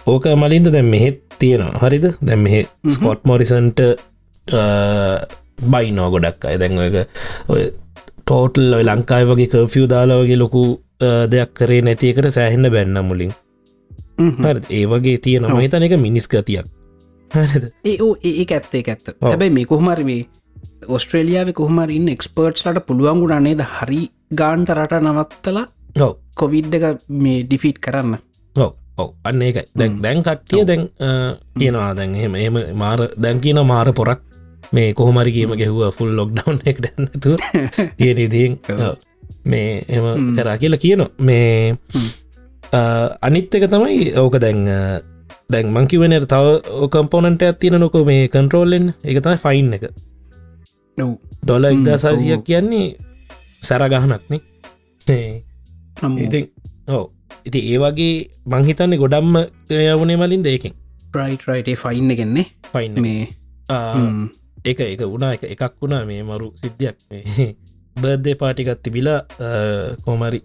ඕක 0.06 0.26
මලින්ද 0.42 0.72
දැම් 0.76 0.90
මෙහෙත් 0.94 1.22
තියෙනවා. 1.38 1.78
හරිද? 1.84 2.08
දැම් 2.28 2.42
මෙහෙ 2.46 2.64
ස්කොට් 2.96 3.24
මොරිසන්ට 3.30 3.80
බයිනෝ 5.74 6.10
ගොඩක් 6.10 6.44
අය. 6.50 6.58
දැන් 6.58 6.78
ඔයක 6.78 6.96
ඔය 7.48 7.62
ටෝටල් 8.24 8.78
ඔය 8.78 8.84
ලංකායි 8.88 9.30
වගේ 9.30 9.48
කර්ෆිය් 9.54 9.88
දාලා 9.94 10.20
වගේ 10.22 10.38
ලොකු 10.42 10.62
දෙයක් 11.32 11.54
කරේ 11.58 11.82
නැතිකට 11.86 12.30
සෑහෙන්න 12.36 12.70
බැන්න 12.74 13.02
මුලින්. 13.08 13.32
ඒ 14.70 14.84
වගේ 14.92 15.18
තියෙන 15.18 15.50
මහිතන 15.56 15.88
එක 15.88 15.98
මිනිස් 16.06 16.28
ගතියක්. 16.28 16.66
ඒ 17.84 17.96
ඒ 18.22 18.44
ඇත්තේ 18.50 18.82
ඇත්ත. 18.88 19.14
හැබැයි 19.20 19.54
මේ 19.58 19.64
කොහමරි 19.64 20.04
මේ 20.04 20.26
ඔස්ට්‍රේලියාව 20.96 21.52
කොහමර 21.60 21.90
ඉන්න 21.90 22.08
එක්ස්පර්ට්ස් 22.14 22.66
ලට 22.66 22.86
පුළුවන්ගුණ 22.88 23.42
නේද? 23.48 23.62
හරි 23.78 24.02
ගාන්ට 24.40 24.70
රට 24.74 25.00
නවත්තලා 25.02 25.66
ඔව්. 26.00 26.12
කොවිඩ් 26.34 26.74
එක 26.74 26.84
මේ 27.22 27.44
ඩිෆීට් 27.44 27.78
කරන්න. 27.84 28.16
ඔව් 28.56 28.72
ඔව්. 28.96 29.08
අන්න 29.24 29.42
ඒක 29.42 29.58
දැන් 29.74 30.00
දැන් 30.04 30.20
කට්ටිය 30.26 30.64
දැන් 30.64 30.82
කියනවා 31.58 31.92
දැන් 31.98 32.14
එහෙම 32.14 32.34
එම 32.36 32.56
මාර 32.82 33.00
දැන් 33.16 33.40
කියන 33.40 33.60
මාර 33.66 33.92
පොරක් 33.92 34.20
මේ 34.72 34.94
කොහොමරිගේම 34.94 35.52
ගැහුව 35.60 35.92
ෆුල් 35.96 36.12
ලොක්ඩව් 36.18 36.68
එක 36.70 36.78
දැන්නතු 36.84 37.36
තියෙනදින්. 37.98 38.58
මේ 39.44 39.70
එම 39.88 40.36
කරා 40.36 40.56
කියලා 40.56 40.82
කියන 40.84 41.02
මේ 41.18 41.76
අනිත් 43.20 43.54
එක 43.54 43.66
තමයි 43.72 44.12
ඕක 44.16 44.36
දැන් 44.44 44.60
දැන් 45.52 45.66
මංකිවන 45.76 46.14
තව 46.24 46.44
කම්පෝනට 46.92 47.42
ඇතින 47.42 47.76
නොක 47.80 47.96
මේ 48.10 48.28
කන්ට්‍රෝල්ලෙන් 48.28 48.86
එක 49.04 49.20
තමයි 49.24 49.38
ෆයින් 49.44 49.72
එක. 49.76 49.84
ඩොල 51.42 51.64
ඉක්දාසාසියක් 51.68 52.44
කියන්නේ 52.48 52.86
සැරගහනක්නේ 53.62 54.40
ඉති 56.18 56.40
ඕ 56.88 57.04
ඉති 57.44 57.60
ඒ 57.70 57.78
වගේ 57.78 58.14
මංහිතන්නේ 58.46 58.98
ගොඩම්ම 58.98 59.34
යවුණේ 59.70 60.16
මලින් 60.16 60.44
දෙකින් 60.44 60.74
ප්‍රයිට් 61.12 61.48
රයිටේ 61.48 61.76
ෆයින්න 61.76 62.14
ගෙන්නේ 62.14 62.46
ෆයින් 62.72 62.94
මේ 63.00 63.28
එක 64.64 64.80
එක 64.80 65.02
වුණා 65.02 65.34
එක 65.34 65.44
එකක් 65.44 65.74
වුණා 65.80 66.06
මේ 66.06 66.22
මරු 66.22 66.52
සිද්ධියක්. 66.54 66.96
බර්ධය 67.96 68.34
පාටිකත් 68.34 68.80
තිබිලා 68.84 69.20
කෝමරි 70.04 70.40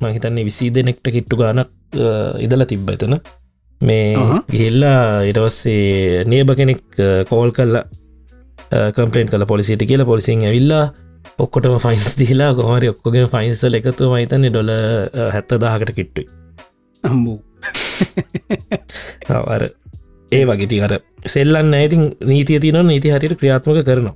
මහිතන්නේ 0.00 0.44
විසී 0.44 0.70
දෙනෙක්ට 0.70 1.06
කිට්ටු 1.08 1.36
ගානක් 1.36 1.70
ඉදල 2.38 2.64
තිබ්බ 2.64 2.88
එතන. 2.90 3.16
මේ 3.80 4.16
ගිහිල්ලා 4.50 5.24
ඉටවස්සේ 5.24 6.24
නේබ 6.24 6.52
කෙනෙක් 6.56 6.84
කෝල් 7.28 7.50
කල්ලා 7.50 7.84
කම්පලේන් 8.92 9.28
කල 9.28 9.46
පොලිසිට 9.46 9.82
කියලා. 9.82 10.06
පොලිසින් 10.06 10.44
ඇවිල්ලා 10.44 10.84
ඔක්කොටම 11.38 11.78
ෆයින්ස් 11.78 12.16
දීලා 12.18 12.50
ගොහරි 12.54 12.88
ඔක්කොගේ 12.88 13.26
ෆයින්සල් 13.28 13.74
එකතු 13.74 14.10
මහිතන්නේ 14.10 14.50
ඩොල 14.50 14.70
හැත්ත 15.32 15.54
දාහකට 15.60 15.94
කිට්ටුයි. 15.94 16.26
අම්බූ. 17.04 17.38
අර 19.54 19.62
ඒ 20.32 20.44
වගේති 20.44 20.82
අර 20.82 20.92
සෙල්ලන්න 21.26 21.74
ඇතින් 21.74 22.04
නීතිය 22.24 22.60
තින 22.60 22.78
නීති 22.86 23.10
හරිට 23.10 23.38
ක්‍රියාත්මක 23.40 23.82
කරනවා. 23.84 24.14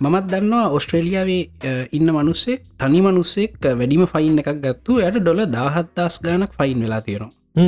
මමත් 0.00 0.26
දන්නවා 0.28 0.68
ඔස්ට්‍රේලියාවේ 0.70 1.42
ඉන්න 1.92 2.10
මනුස්සෙක් 2.10 2.62
තනි 2.78 3.00
මනුස්සෙක් 3.02 3.70
වැඩිම 3.72 4.06
ෆයින් 4.06 4.38
එකක් 4.38 4.52
ගත්තු 4.62 5.00
යට 5.00 5.20
ඩොල 5.20 5.46
දාහත්දස් 5.52 6.20
ගානක් 6.24 6.52
ෆයින් 6.58 6.82
වෙලා 6.82 7.00
තියෙනවා 7.00 7.66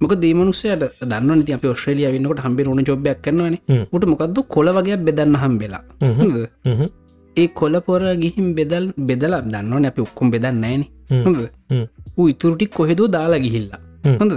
මොක 0.00 0.12
දේමනුස්සයට 0.22 0.82
දන්න 1.02 1.30
නති 1.38 1.54
අප 1.56 1.64
ඔස්ට්‍රේලිය 1.72 2.08
වන්නකට 2.14 2.42
හම්බේ 2.44 2.68
ඕන 2.68 2.84
චොබ්යක් 2.84 3.18
කරනවන. 3.24 3.56
උට 3.94 4.04
මොකක්ද 4.12 4.38
කොල 4.54 4.68
වගේ 4.76 4.96
බෙදන්න 4.98 5.36
හම්බෙලා. 5.42 5.82
ඒ 7.36 7.48
කොල 7.60 7.74
පොර 7.80 8.02
ගිහිම් 8.22 8.46
බෙදල් 8.54 8.86
බෙදලා 9.08 9.42
දන්නවන 9.44 9.88
අපි 9.90 10.00
ඔක්කොම් 10.06 10.32
බෙදන්න 10.34 10.64
ෑන. 10.64 10.84
හොඳ 11.26 11.38
ඌ 12.18 12.28
ඉතුරටික් 12.28 12.72
කොහෙදෝ 12.78 13.08
දාලා 13.08 13.42
ගිහිල්ලා. 13.44 13.80
හොඳද 14.20 14.32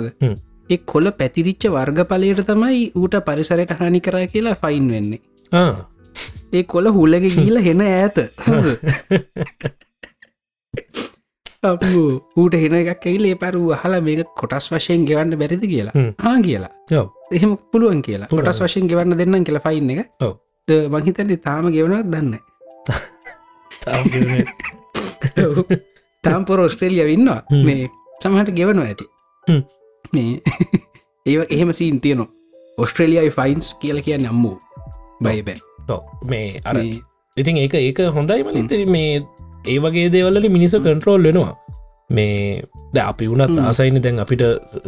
ඒ 0.69 0.79
කොල 0.85 1.11
පැතිරිච්ච 1.13 1.63
වර්ගපලයට 1.69 2.43
තමයි 2.49 2.83
ඌට 2.95 3.15
පරිසරයට 3.25 3.73
හානි 3.79 3.99
කරා 4.01 4.27
කියලා 4.27 4.59
ෆයින් 4.61 4.91
වෙන්නේ. 4.93 5.21
ඒ 6.53 6.63
කොල 6.65 6.91
හුල්ලග 6.91 7.25
ගීල 7.37 7.57
හෙන 7.67 7.81
ඇත 7.83 8.17
ඌට 12.37 12.55
හෙන 12.55 12.75
එකක් 12.75 13.05
ඇවිලේ 13.05 13.35
පරු 13.35 13.63
හලා 13.83 14.01
මේක 14.01 14.31
කොටස් 14.35 14.69
වශයෙන් 14.71 15.05
ගෙවන්න 15.05 15.37
බැරිදි 15.37 15.67
කියලා. 15.67 15.93
හා 16.19 16.37
කියලා. 16.41 16.71
එහෙම 17.31 17.57
පුළුවන් 17.71 18.01
කියලා. 18.01 18.27
කොටස් 18.29 18.61
වශයෙන් 18.61 18.87
ගෙවන්න 18.87 19.17
දෙන්නම් 19.17 19.43
කියලා 19.43 19.65
ෆයින් 19.67 19.89
එක. 19.95 20.09
මහිතන්නේ 20.89 21.37
තාම 21.39 21.71
ගෙවනත් 21.71 22.11
දන්න 22.11 22.37
තාම්පොර 26.23 26.59
ඔස්ට්‍රේලිය 26.59 27.05
වින්නවා 27.05 27.41
මේ 27.65 27.89
සමහට 28.19 28.51
ගෙවනවා 28.51 28.87
ඇති. 28.87 29.05
මේ 30.13 30.41
ඒ 31.25 31.45
එහෙම 31.49 31.73
සීන් 31.73 32.01
තියනවා. 32.01 32.27
ඔස්ට්‍රේලියයි 32.77 33.31
ෆයින්ස් 33.31 33.73
කියල 33.75 34.01
කියන්න 34.01 34.27
අම්මූ. 34.27 34.57
බයිබෑ 35.23 35.59
මේ 36.25 36.61
අර 36.65 36.77
ඉතින් 37.37 37.57
ඒක 37.57 37.73
ඒක 37.75 37.99
හොඳයි 38.13 38.43
මලිතර 38.43 38.85
මේ 38.87 39.21
ඒ 39.65 39.77
වගේ 39.79 40.07
දේවල්ල 40.15 40.47
මිනිස 40.55 40.75
කන්ට්‍රෝල් 40.77 41.27
වෙනවා. 41.27 41.53
මේ 42.09 42.63
ද 42.93 42.97
අපි 43.01 43.27
වුණත් 43.27 43.59
ආසයින 43.61 43.99
දැන් 44.05 44.23
අපිට 44.23 44.43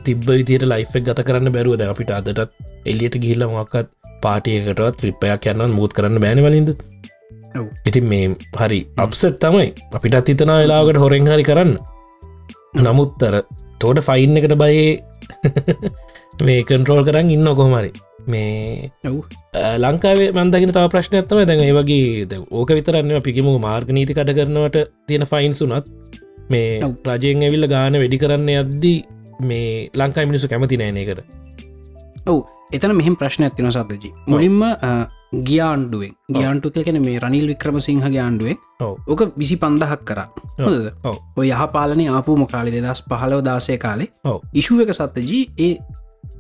තිබ 0.06 0.26
විතියට 0.30 0.66
ලයිෆක් 0.66 1.04
ගත 1.08 1.28
කරන්න 1.28 1.54
බැරුවද 1.56 1.84
අපිට 1.86 2.12
අදටත් 2.12 2.52
එල්ලියට 2.86 3.18
ගිල්ල 3.26 3.46
මොක්කත් 3.50 3.90
පාටියකටත් 4.24 5.00
ත්‍රිප්පයක් 5.00 5.48
යන්නන් 5.52 5.76
මුූත් 5.78 5.96
කරන්න 5.98 6.24
බෑනවලින්ද 6.24 6.72
ඉතින් 7.86 8.06
මේ 8.06 8.26
හරි 8.56 8.80
අප්සට් 8.98 9.38
තමයි. 9.40 9.68
අපිටත් 9.94 10.30
හිතනා 10.30 10.58
වෙලාකට 10.62 10.98
හොරෙන් 10.98 11.28
හරි 11.28 11.46
කරන්න. 11.50 11.74
නමුත්තර 12.78 13.36
තෝට 13.80 14.02
ෆයින් 14.02 14.38
එකට 14.38 14.56
බයේ 14.58 14.90
මේ 16.46 16.64
කන්ට්‍රෝල් 16.64 17.04
කරන්න 17.08 17.32
ඉන්න 17.32 17.50
කොහමරි 17.56 17.92
මේ 18.26 18.92
ලංකාවේ 19.78 20.30
මන්දගෙන 20.34 20.72
තව 20.72 20.86
ප්‍රශ්න 20.90 21.18
ඇත්තම 21.20 21.42
දැන් 21.44 21.64
ඒ 21.64 21.74
වගේ 21.74 22.40
ඕක 22.52 22.70
විතරන්න 22.78 23.22
පිකිම 23.22 23.50
මාර්ග 23.60 23.92
නීති 23.92 24.14
කඩ 24.14 24.38
කරනවට 24.38 24.78
තියෙන 25.08 25.26
ෆයින් 25.26 25.54
සුනත් 25.54 25.92
මේ 26.50 26.82
රජයෙන් 27.08 27.44
ඇවිල්ල 27.44 27.68
ගාන 27.68 28.00
වැඩි 28.02 28.18
කරන්න 28.18 28.50
අද්දී 28.56 28.98
මේ 29.42 29.90
ලංකා 29.94 30.26
මිනිසු 30.26 30.48
කැමති 30.48 30.78
නෑනකට 30.78 31.22
ඔවු. 32.26 32.42
එතන 32.72 32.96
මෙහම 32.96 33.16
ප්‍රශ්න 33.16 33.46
ඇතින 33.46 33.72
සතජි 33.72 34.10
මුලින්ම 34.28 34.62
ගියාන්ඩුවෙන් 35.44 36.14
ගියන්ටු 36.32 36.72
කැන 36.78 37.02
මේ 37.02 37.20
රනිල් 37.20 37.48
වික්‍රම 37.48 37.78
සිංහගේ 37.80 38.22
ආණ්ඩුවෙන්. 38.22 38.58
ඕක 39.08 39.22
විසි 39.38 39.58
පන්දහක් 39.58 40.02
කරා. 40.06 40.28
හොද 40.60 40.86
ඔය 41.36 41.48
යහපාලන 41.50 42.02
ආපුම 42.10 42.48
කාලි 42.48 42.72
දෙදස් 42.72 43.04
පහලව 43.04 43.44
දාසය 43.44 43.78
කාලේ 43.78 44.10
ඉශුව 44.54 44.82
එක 44.82 44.94
සත්තජී 44.94 45.44
ඒ 45.60 45.74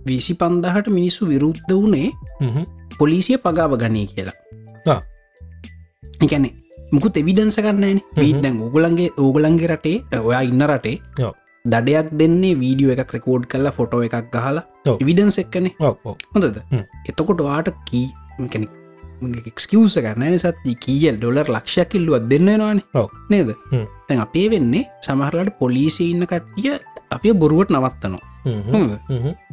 විසි 0.05 0.33
පන්දහට 0.41 0.87
මිනිස්සු 0.97 1.29
විරුද්ධ 1.31 1.73
වනේ 1.83 2.09
පොලිසිය 2.99 3.37
පගාව 3.45 3.73
ගනී 3.83 4.07
කියලා. 4.11 4.99
එකැනෙ 6.25 6.49
මුකුත් 6.91 7.17
එවිඩන්ස 7.21 7.57
කරන්නන 7.65 7.99
පීදැන් 8.19 8.61
ඕගලන්ගේ 8.65 9.09
ඕගලන්ගේ 9.25 9.71
රටේ 9.71 9.97
ඔයා 10.21 10.43
ඉන්න 10.51 10.63
රටේ 10.67 10.95
දඩයක් 11.65 12.09
දෙන්නේ 12.19 12.53
වීඩියෝ 12.61 12.95
එකක් 12.95 13.13
රෙකෝඩ් 13.17 13.45
කරලා 13.51 13.75
ෆොටෝ 13.77 14.01
එකක් 14.07 14.31
ගහලා 14.33 14.63
විඩන්ස 15.07 15.37
එක්කනේ. 15.43 15.75
හොඳද? 16.33 16.57
එතකොට 17.09 17.41
වාට 17.47 17.71
කී 17.89 18.07
කෙනෙක් 18.53 18.71
එක්ස්කියස 19.51 19.97
කරන්න 20.05 20.37
සත් 20.37 20.75
කියල් 20.85 21.17
ඩොලර් 21.17 21.49
ලක්ෂයක් 21.55 21.89
කිල්ලුවත් 21.93 22.29
දෙන්න 22.31 22.49
නවාන 22.51 22.83
නේද? 23.33 23.49
තැන් 24.07 24.23
අපේ 24.27 24.47
වෙන්නේ 24.53 24.85
සමහරලට 25.01 25.57
පොලිසි 25.59 26.11
ඉන්න 26.13 26.29
කට්ටිය 26.31 26.77
අපිය 27.09 27.33
බොරුවට 27.43 27.73
නවත්තනවා 27.73 28.34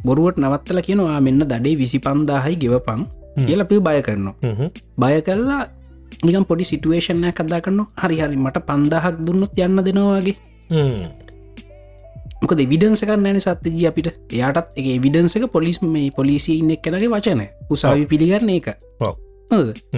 බොරුවට 0.05 0.37
නවත්තල 0.37 0.79
කියනවා 0.81 1.19
මෙන්න 1.21 1.41
දඩේ 1.43 1.75
විසි 1.75 1.99
පන්දාහයි 1.99 2.55
ගෙවපං 2.57 3.01
කියල 3.39 3.61
පි 3.65 3.79
බය 3.79 3.99
කරනවා. 4.01 4.35
බය 4.97 5.15
කල්ලා 5.21 5.61
නිකම් 6.23 6.45
පොඩි 6.45 6.63
සිටුවේෂණය 6.63 7.33
කදා 7.33 7.61
කරන්න 7.61 7.85
හරි 7.97 8.17
හරි 8.21 8.37
මට 8.37 8.65
පන්දාහක් 8.69 9.15
දුන්නොත් 9.25 9.59
යන්න 9.59 9.81
දෙනවාගේ 9.81 10.35
මොකද 12.41 12.61
විඩන්ස 12.65 13.01
කරන්න 13.01 13.39
සත්තිජී 13.39 13.87
අපිට. 13.89 14.09
එයාටත් 14.29 14.79
එක 14.79 14.87
විඩන්සක 14.99 15.45
පොලිස් 15.49 15.77
මේ 15.83 16.09
පොලිසි 16.11 16.59
ඉන්න 16.61 16.73
එක්කනගේ 16.75 17.09
වචන 17.09 17.43
උසාවි 17.69 18.05
පිළිගරන 18.05 18.49
එක 18.49 18.67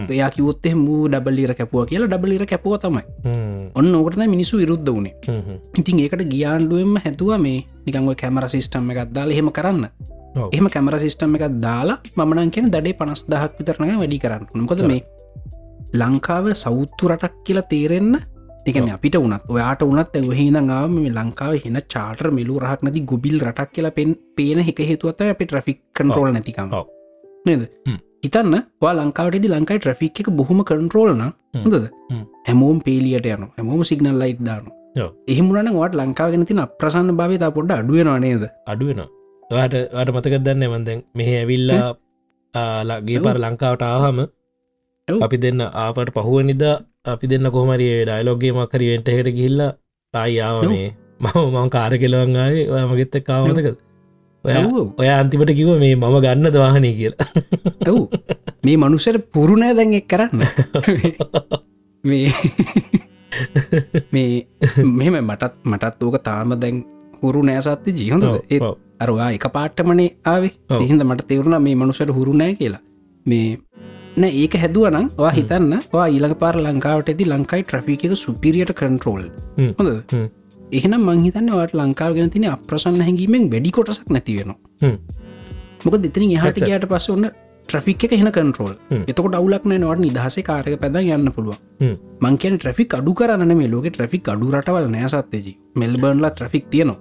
එයා 0.10 0.30
කිවොත්තේ 0.30 0.76
මූ 0.76 1.08
ඩබල්ලිර 1.08 1.54
කැපුව 1.54 1.86
කියලා 1.92 2.10
ඩබලිර 2.12 2.46
කැපුව 2.46 2.78
තමයි. 2.80 3.04
ඔන්න 3.76 3.96
ඕකට 3.96 4.18
මිනිසු 4.28 4.58
විරුද්ධ 4.58 4.92
වුණේ. 4.92 5.16
ඉතින් 5.80 6.00
ඒකට 6.00 6.26
ගියාන්ඩුවම 6.34 6.98
හැතුව 7.06 7.40
මේ 7.40 7.66
නිකංව 7.86 8.16
කැමර 8.16 8.50
සිිස්ටම් 8.50 8.92
එකක් 8.92 9.14
දාල 9.14 9.32
එහෙම 9.32 9.52
කරන්න. 9.52 9.88
එහම 10.52 10.68
කැමර 10.70 10.96
සිිස්ටම් 11.00 11.36
එකක් 11.38 11.60
දාලා 11.66 12.26
මනන් 12.26 12.52
කියෙන 12.52 12.72
දඩේ 12.72 12.96
පනස් 13.02 13.26
දහක් 13.32 13.60
විතරනය 13.60 13.98
වැඩි 14.02 14.24
කරන්න 14.24 14.64
මොකද 14.64 14.82
මේ 14.92 15.02
ලංකාව 16.02 16.48
සෞත්තු 16.64 17.12
රටක් 17.12 17.36
කියලා 17.48 17.70
තේරෙන්න 17.74 18.18
එකන 18.70 18.90
අපිට 18.96 19.16
වනත් 19.22 19.54
ඔයාට 19.56 19.86
වනත් 19.90 20.20
ඇවහිනඟාව 20.22 20.90
මේ 20.96 21.14
ලංකාව 21.18 21.54
හෙන 21.66 21.80
චාටර් 21.94 22.28
මෙලු 22.38 22.58
රහක් 22.64 22.82
නැති 22.88 23.06
ගුබිල් 23.12 23.38
රටක් 23.48 23.72
කියලා 23.76 23.96
පෙන් 24.00 24.12
පේන 24.38 24.60
එක 24.64 24.82
හේතුවත 24.90 25.24
අපි 25.28 25.46
ට්‍රෆික් 25.46 25.80
කන්ටරෝල් 25.98 26.34
නැතිකම. 26.36 26.76
නේද 27.48 27.64
හිතන්න 28.26 28.56
වා 28.84 28.94
ලංකාවටදි 29.00 29.54
ලංකායි 29.56 29.82
ට්‍රෆික් 29.82 30.22
එක 30.22 30.30
බොහොම 30.40 30.62
කන්ටරෝල්න 30.70 31.22
හොඳද? 31.24 31.86
හැමෝම් 32.48 32.80
පේලියට 32.86 33.28
යන 33.34 33.46
හැමෝම 33.58 33.84
සිගනල් 33.90 34.18
ලයිට් 34.22 34.42
දාන 34.48 34.72
එහෙමුණන 35.28 35.76
වට 35.76 36.00
ලංකාවගෙන 36.02 36.48
තින 36.50 36.64
අප්‍රසන්න 36.66 37.12
භාවතා 37.20 37.52
පොඩ්ඩ 37.58 37.78
අඩුවෙනවා 37.80 38.20
නේද? 38.26 38.44
අඩුවෙන 38.72 39.02
වාට 39.52 40.10
මතකත් 40.16 40.42
දන්න 40.46 40.66
මන්දැන් 40.72 41.06
මෙහ 41.18 41.30
ඇවිල්ලා 41.36 41.94
ලගේ 42.90 43.24
පර 43.26 43.38
ලංකාවට 43.44 43.88
ආහම 43.88 44.20
අපි 45.08 45.38
දෙන්න 45.44 45.62
ආපට 45.84 46.12
පහුව 46.16 46.38
නිදා 46.50 46.76
අපි 47.14 47.26
දෙන්න 47.32 47.48
කොහමරිය 47.56 47.96
ඩයිලෝගගේ 48.02 48.54
මකරි 48.58 48.86
වෙන්ට 48.92 49.10
හට 49.16 49.36
ගිල්ල 49.40 49.60
ආයාව 50.14 50.62
මේ. 50.72 50.90
මම 51.24 51.56
මං 51.56 51.70
කාර 51.70 51.92
කෙලවන්ගාය 52.02 52.56
ඔය 52.74 52.84
මගෙත්ත 52.92 53.16
කාමතක 53.28 53.68
ඔය 54.46 54.54
ඔය 55.02 55.10
අන්තිමට 55.12 55.52
කිව 55.60 55.70
මේ 55.84 55.96
මම 55.96 56.16
ගන්න 56.26 56.48
දවාහනය 56.56 56.92
කියලා 57.00 57.28
ඇව් 57.88 58.00
මේ 58.66 58.78
මනුසට 58.78 59.20
පුරුණෑ 59.34 59.76
දැන් 59.80 59.94
එක් 60.00 60.08
කරන්න. 60.08 60.40
මේ 62.04 62.28
මේ 64.12 64.30
මෙම 65.00 65.16
මටත් 65.22 65.54
මටත් 65.72 66.04
ඕක 66.04 66.18
තාම 66.24 66.56
දැන් 66.64 66.84
හුරු 67.22 67.44
නෑසත්ති 67.50 67.96
ජීහොඳ 68.00 68.26
ඒ 68.26 68.60
අරවා 69.00 69.30
එක 69.38 69.48
පාට්ටමනේ 69.58 70.10
ආවේ. 70.34 70.54
හිහින්ද 70.82 71.04
මට 71.04 71.28
තේරුණ 71.32 71.62
මේ 71.68 71.76
මනුසට 71.76 72.16
හුරු 72.18 72.34
නෑ 72.42 72.56
කියලා. 72.62 72.82
මේ 73.26 73.48
නෑ 74.18 74.32
ඒක 74.42 74.56
හැදුවනම් 74.64 75.08
වා 75.24 75.34
හිතන්න 75.38 75.74
වා 75.94 76.08
ඊළඟ 76.08 76.38
පාර 76.44 76.56
ලංකාවට 76.66 77.14
ඇති 77.14 77.30
ලංකායි 77.34 77.64
ට්‍රෆික 77.70 78.04
සුපිරියට 78.24 78.74
කන්ට්‍රෝල්. 78.82 79.24
හොඳ. 79.80 79.90
එහෙනම් 80.72 81.02
මංහිතන්න 81.10 81.50
වට 81.58 81.80
ලංකාව 81.82 82.12
ගෙන 82.18 82.30
තින 82.36 82.46
අප්‍රසන්න 82.56 83.02
හැඟීමෙන් 83.08 83.50
වැඩි 83.54 83.72
කොටසක් 83.78 84.10
නැතිවෙනවා. 84.10 84.60
මොක 85.86 85.98
දෙතන 86.06 86.30
හට. 86.36 86.68
ගයාට 86.68 86.88
පස්ස 86.92 87.10
ඔන්න 87.16 87.28
ට්‍රෆික් 87.76 88.04
එක 88.08 88.16
හෙන 88.20 88.32
කන්ට්‍රෝල්. 88.38 88.74
එතකොට 89.12 89.36
අවුලක් 89.40 89.66
නෑනවට 89.72 90.02
නිදහසේ 90.06 90.46
කාරක 90.50 90.76
පැද 90.84 90.98
යන්න 91.02 91.32
පුළුව. 91.38 91.60
මංකන 92.24 92.58
ට්‍රෆික් 92.62 92.96
අඩු 92.98 93.14
කරන්න 93.20 93.54
මේ 93.62 93.70
ලෝක 93.74 93.88
ට්‍රෆික් 93.92 94.32
අඩු 94.34 94.52
රටවල් 94.56 94.88
නෑසත්තේජී 94.96 95.56
මෙල්බර්න්ලා 95.82 96.32
ට්‍රෆික් 96.32 96.66
තියනවා. 96.74 96.98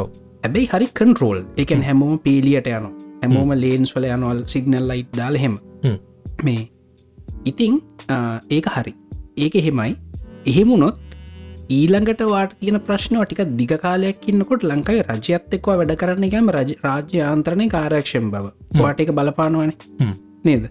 ඔව්. 0.00 0.08
ඇබැයි 0.44 0.68
හරි 0.72 0.88
කන්ට්‍රෝල් 1.00 1.38
එකන් 1.62 1.82
හැමෝම 1.88 2.18
පේලියට 2.26 2.70
යන 2.72 2.88
හැමෝම 3.22 3.54
ලේන්ස් 3.62 3.94
වල 3.96 4.06
යනවල් 4.16 4.40
සිගනල් 4.54 4.88
ලයිට් 4.90 5.14
දාල 5.20 5.38
හෙම. 5.44 5.54
මේ 6.46 6.62
ඉතිං 7.52 7.80
ඒක 8.50 8.66
හරි. 8.76 8.94
ඒක 9.36 9.54
එහෙමයි. 9.62 9.94
එහෙමුණොත් 10.50 10.96
ඊළඟට 11.70 12.22
වාට 12.30 12.52
තියෙන 12.60 12.80
ප්‍රශ්න 12.80 13.16
ටික 13.20 13.40
දිග 13.56 13.72
කාලයක් 13.84 14.28
ඉන්නකොට 14.28 14.62
ලංකායි 14.62 15.02
රජයත් 15.08 15.54
එක්වා 15.56 15.76
වැඩ 15.80 15.96
කරන්න 15.96 16.28
ගම 16.28 16.50
රජ 16.50 16.76
රාජ්‍ය 16.84 17.22
ආන්ත්‍රණය 17.22 17.68
කාරක්ෂම් 17.68 18.30
බව. 18.30 18.52
වාට 18.74 19.00
එක 19.00 19.12
බලපානවන. 19.12 19.72
නේද. 20.44 20.68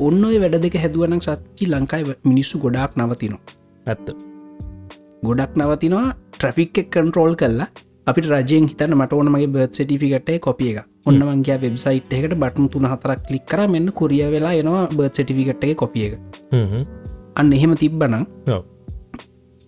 ඔන්න 0.00 0.24
ඔය 0.24 0.38
වැඩ 0.38 0.60
දෙක 0.62 0.78
හැදුවනක් 0.84 1.22
සත්චි 1.22 1.66
ලංකායි 1.66 2.14
මිනිස්සු 2.24 2.62
ගොඩාක් 2.64 2.94
නවතිනවා. 2.96 3.42
ඇත්ත. 3.86 4.14
ගොඩක් 5.24 5.52
නවතිනවා 5.56 6.14
ට්‍රෆික් 6.32 6.86
කන්ට්‍රෝල් 6.94 7.34
කරලා 7.34 7.68
අපිට 8.06 8.30
රජයෙන් 8.30 8.70
හිතන්න 8.70 8.94
මට 8.94 9.12
ඕන 9.12 9.32
මගේ 9.34 9.52
බර්ත් 9.54 9.74
සටිෆිකටේ 9.74 10.38
කොපිය 10.38 10.72
එක 10.72 10.86
ඔන්න 11.06 11.22
මංගේ 11.26 11.60
වෙබ්සයිට් 11.60 12.12
එකට 12.12 12.38
බටන් 12.38 12.68
තුන 12.72 12.86
හතරක් 12.86 13.26
කලික් 13.26 13.46
කර. 13.46 13.66
මෙන්න 13.68 13.92
කොරිය 13.92 14.24
වෙලා 14.30 14.54
එනවා 14.54 14.88
බර්ත් 14.96 15.14
සටිෆිකට්ගේ 15.14 15.74
කොපිය 15.74 16.06
එක. 16.08 16.18
අන්න 17.34 17.52
එහෙම 17.52 17.74
තිබ්බනම්. 17.76 18.26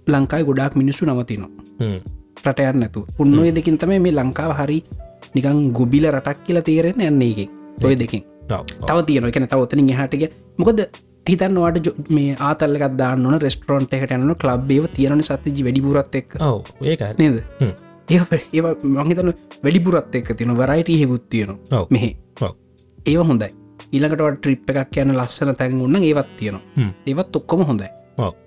ලංකායි 0.07 0.45
ගොඩාක් 0.49 0.77
මිනිස්සු 0.77 1.07
නවතිනවා. 1.07 1.51
රටයන්න 2.47 2.81
නැතු 2.81 3.07
උන්න 3.19 3.39
ඔය 3.39 3.51
දෙකින් 3.57 3.79
තමයි 3.79 4.01
මේ 4.01 4.13
ලංකාව 4.13 4.53
හරි 4.61 4.79
නිකං 5.35 5.59
ගොබිල 5.73 6.07
රටක් 6.11 6.45
කියලා 6.47 6.67
තේරෙන 6.69 7.01
යන්නේ 7.01 7.45
එක 7.45 7.51
ඔය 7.85 7.95
දෙකින්. 7.99 8.23
තව 8.89 8.99
තියෙන 9.07 9.29
එකන 9.29 9.47
තවතනින් 9.53 9.95
හටක 9.99 10.33
මොකද 10.59 10.81
හිතන්නවාට 11.29 11.89
මේ 12.17 12.37
ආතල්ලකත් 12.49 12.97
දාන්නන 12.99 13.39
රෙස්ටරන්ට 13.45 13.95
එකට 13.95 14.17
යන 14.17 14.35
ලබ්බේව 14.51 14.89
තියෙන 14.97 15.23
සතතිජි 15.23 15.65
වැඩිපුරත් 15.67 16.15
එක් 16.21 16.35
ඒක. 16.83 17.01
නේද. 17.19 17.37
ඒ 18.11 18.63
මහිතන 18.99 19.33
වැඩිපුරත් 19.65 20.15
එක්ක 20.21 20.37
තින 20.37 20.55
වරයිට 20.61 20.93
හෙකුත් 21.03 21.29
තියෙනවා. 21.31 21.87
මෙහෙ. 21.91 22.11
ඒව 23.07 23.21
හොඳයි 23.31 23.51
ඊළඟට 23.93 24.41
ට්‍රිප් 24.41 24.71
එකක් 24.71 24.97
යන 25.03 25.15
ලස්සන 25.19 25.55
තැන් 25.59 25.81
උන්න 25.87 26.03
ඒවත් 26.03 26.33
තියෙනවා. 26.39 26.89
ඒවත් 27.07 27.37
ඔක්කොම 27.37 27.63
හොඳයි. 27.69 27.89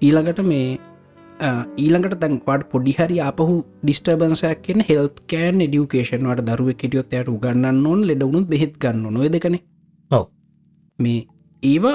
ඊළඟට 0.02 0.44
මේ 0.52 0.80
ඊළඟට 1.77 2.15
තැන්වාට 2.21 2.63
පොඩිහරි 2.71 3.17
අපහු 3.21 3.56
ඩිස්ටර්බන්සයක් 3.84 4.62
කියන 4.65 4.82
හෙල්ත් 4.89 5.17
කෑන් 5.32 5.60
ඩියුකේෂන් 5.62 6.27
වට 6.29 6.47
දරුව 6.49 6.69
කෙටියොත් 6.82 7.13
යට 7.13 7.32
උගන්නන්න 7.36 7.86
ඕන් 7.86 8.01
ලෙඩවුණුත් 8.10 8.47
බෙහෙත් 8.53 8.77
ගන්න 8.77 9.13
නොය 9.17 9.29
දෙකන 9.29 9.58
ඔව්. 10.12 10.25
මේ 10.99 11.19
ඒව 11.63 11.86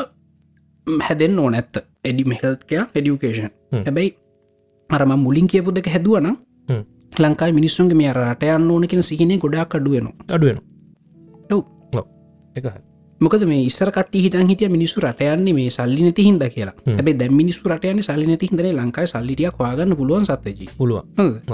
හැදෙන් 0.87 1.39
ඕන 1.39 1.55
ඇත්ත 1.55 1.81
එඩිම 2.05 2.35
හෙල්ත්කයා 2.43 2.85
ඩියුකේෂන් 2.95 3.49
හ්ම්. 3.73 3.85
හැබැයි 3.87 4.15
අරම 4.91 5.17
මුලින් 5.27 5.47
කියපු 5.47 5.75
දෙක 5.75 5.89
හැදුවනම් 5.95 6.37
හ්ම්. 6.69 6.83
ලංකායි 7.21 7.59
මිනිස්සුන්ගේ 7.61 8.01
මේ 8.03 8.13
රට 8.13 8.53
යන්න 8.57 8.71
ඕන 8.71 8.89
කියෙන 8.89 9.09
සිහිනේ 9.11 9.39
ගොඩක් 9.39 9.81
අඩුවනවා 9.81 10.15
අඩුවෙන 10.31 10.61
ඔව්. 11.51 11.65
එක 12.55 12.65
හරි. 12.67 12.88
මොකද 13.21 13.45
මේ 13.51 13.63
ඉස්සර 13.67 13.91
කට 13.97 14.15
හිටන් 14.25 14.49
හිටිය 14.53 14.69
මිනිස්සු 14.71 15.01
රටයන්නේ 15.03 15.55
මේ 15.55 15.71
සල්ලි 15.71 16.03
නැති 16.07 16.25
හිද 16.29 16.45
කියලා. 16.55 16.75
ඇබේ 16.99 17.17
දැම් 17.21 17.35
මිනිස්සු 17.35 17.69
රටයන 17.73 18.03
සල්ලි 18.03 18.27
නැති 18.31 18.51
හිදන 18.51 18.71
ලංකායි 18.79 19.13
සල්ලිටිය 19.15 19.51
වාගන්න 19.59 19.97
පුළුවන් 20.01 20.27
සත්තජී 20.29 20.69
පුළුවන්. 20.79 21.05